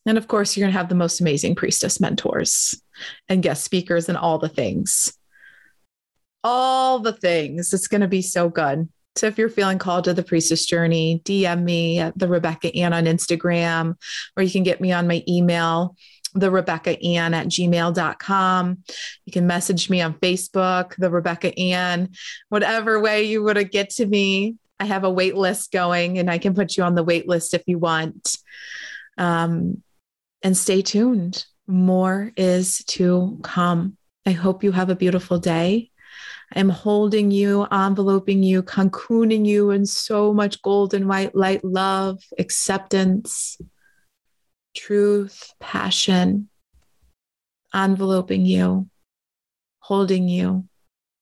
And 0.05 0.19
of 0.19 0.27
course, 0.27 0.57
you're 0.57 0.65
going 0.65 0.73
to 0.73 0.79
have 0.79 0.89
the 0.89 0.97
most 0.97 1.21
amazing 1.21 1.55
priestess 1.55 2.01
mentors 2.01 2.81
and 3.29 3.43
guest 3.43 3.63
speakers 3.63 4.09
and 4.09 4.19
all 4.19 4.39
the 4.39 4.49
things. 4.49 5.17
All 6.43 6.99
the 6.99 7.13
things. 7.13 7.73
It's 7.73 7.87
going 7.87 8.01
to 8.01 8.09
be 8.09 8.23
so 8.23 8.49
good. 8.49 8.89
So 9.15 9.29
if 9.29 9.39
you're 9.39 9.49
feeling 9.49 9.79
called 9.79 10.05
to 10.05 10.13
the 10.15 10.25
priestess 10.25 10.67
journey, 10.67 11.23
DM 11.25 11.63
me 11.63 12.01
at 12.01 12.19
the 12.19 12.27
Rebecca 12.27 12.75
Ann 12.75 12.93
on 12.93 13.05
Instagram, 13.05 13.95
or 14.37 14.43
you 14.43 14.51
can 14.51 14.65
get 14.65 14.81
me 14.81 14.91
on 14.91 15.07
my 15.07 15.23
email, 15.29 15.95
the 16.35 16.51
Rebecca 16.51 17.01
Ann 17.01 17.33
at 17.33 17.47
gmail.com. 17.47 18.79
You 19.25 19.33
can 19.33 19.47
message 19.47 19.89
me 19.89 20.03
on 20.03 20.15
Facebook, 20.15 20.97
the 20.97 21.11
Rebecca 21.11 21.57
Ann, 21.57 22.11
whatever 22.49 23.01
way 23.01 23.23
you 23.23 23.45
want 23.45 23.59
to 23.59 23.65
get 23.65 23.91
to 23.91 24.07
me. 24.07 24.57
I 24.79 24.85
have 24.85 25.05
a 25.05 25.11
wait 25.11 25.35
list 25.35 25.73
going 25.73 26.19
and 26.19 26.31
I 26.31 26.39
can 26.39 26.55
put 26.55 26.77
you 26.77 26.85
on 26.85 26.95
the 26.95 27.05
wait 27.05 27.29
list 27.29 27.55
if 27.55 27.63
you 27.67 27.79
want. 27.79 28.37
Um, 29.17 29.83
and 30.43 30.57
stay 30.57 30.83
tuned. 30.83 31.45
More 31.67 32.33
is 32.37 32.85
to 32.89 33.39
come. 33.43 33.97
I 34.27 34.33
hope 34.33 34.63
you 34.63 34.73
have 34.73 34.91
a 34.91 34.97
beautiful 34.97 35.39
day. 35.39 35.91
I'm 36.55 36.69
holding 36.69 37.31
you, 37.31 37.67
enveloping 37.73 38.43
you, 38.43 38.63
cocooning 38.63 39.47
you 39.47 39.71
in 39.71 39.87
so 39.87 40.33
much 40.33 40.63
golden 40.63 41.09
white 41.09 41.35
light, 41.35 41.65
love, 41.65 42.23
acceptance, 42.39 43.59
truth, 44.77 45.53
passion, 45.59 46.49
enveloping 47.75 48.47
you, 48.47 48.89
holding 49.81 50.29
you, 50.29 50.69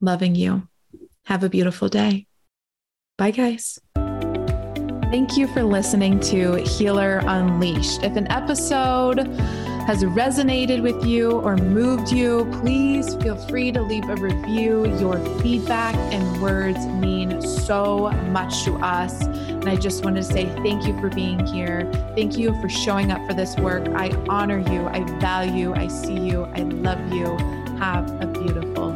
loving 0.00 0.34
you. 0.34 0.68
Have 1.24 1.42
a 1.42 1.48
beautiful 1.48 1.88
day. 1.88 2.26
Bye, 3.16 3.30
guys. 3.30 3.78
Thank 3.94 5.36
you 5.36 5.46
for 5.46 5.62
listening 5.62 6.18
to 6.20 6.56
Healer 6.56 7.20
Unleashed. 7.22 8.02
If 8.02 8.16
an 8.16 8.26
episode 8.32 9.18
has 9.86 10.02
resonated 10.02 10.82
with 10.82 11.06
you 11.06 11.30
or 11.30 11.56
moved 11.56 12.10
you, 12.10 12.50
please 12.60 13.14
feel 13.16 13.36
free 13.46 13.70
to 13.70 13.80
leave 13.80 14.08
a 14.08 14.16
review. 14.16 14.86
Your 14.98 15.18
feedback 15.38 15.94
and 16.12 16.42
words 16.42 16.84
mean 16.86 17.40
so 17.40 18.10
much 18.30 18.64
to 18.64 18.74
us. 18.78 19.22
And 19.22 19.68
I 19.68 19.76
just 19.76 20.04
want 20.04 20.16
to 20.16 20.22
say 20.24 20.46
thank 20.64 20.84
you 20.84 20.98
for 21.00 21.08
being 21.08 21.46
here. 21.46 21.88
Thank 22.16 22.36
you 22.36 22.60
for 22.60 22.68
showing 22.68 23.12
up 23.12 23.24
for 23.28 23.34
this 23.34 23.56
work. 23.58 23.86
I 23.90 24.10
honor 24.28 24.58
you. 24.58 24.86
I 24.86 25.04
value. 25.20 25.72
I 25.72 25.86
see 25.86 26.18
you. 26.18 26.46
I 26.54 26.62
love 26.62 27.12
you. 27.12 27.36
Have 27.78 28.10
a 28.20 28.26
beautiful 28.26 28.93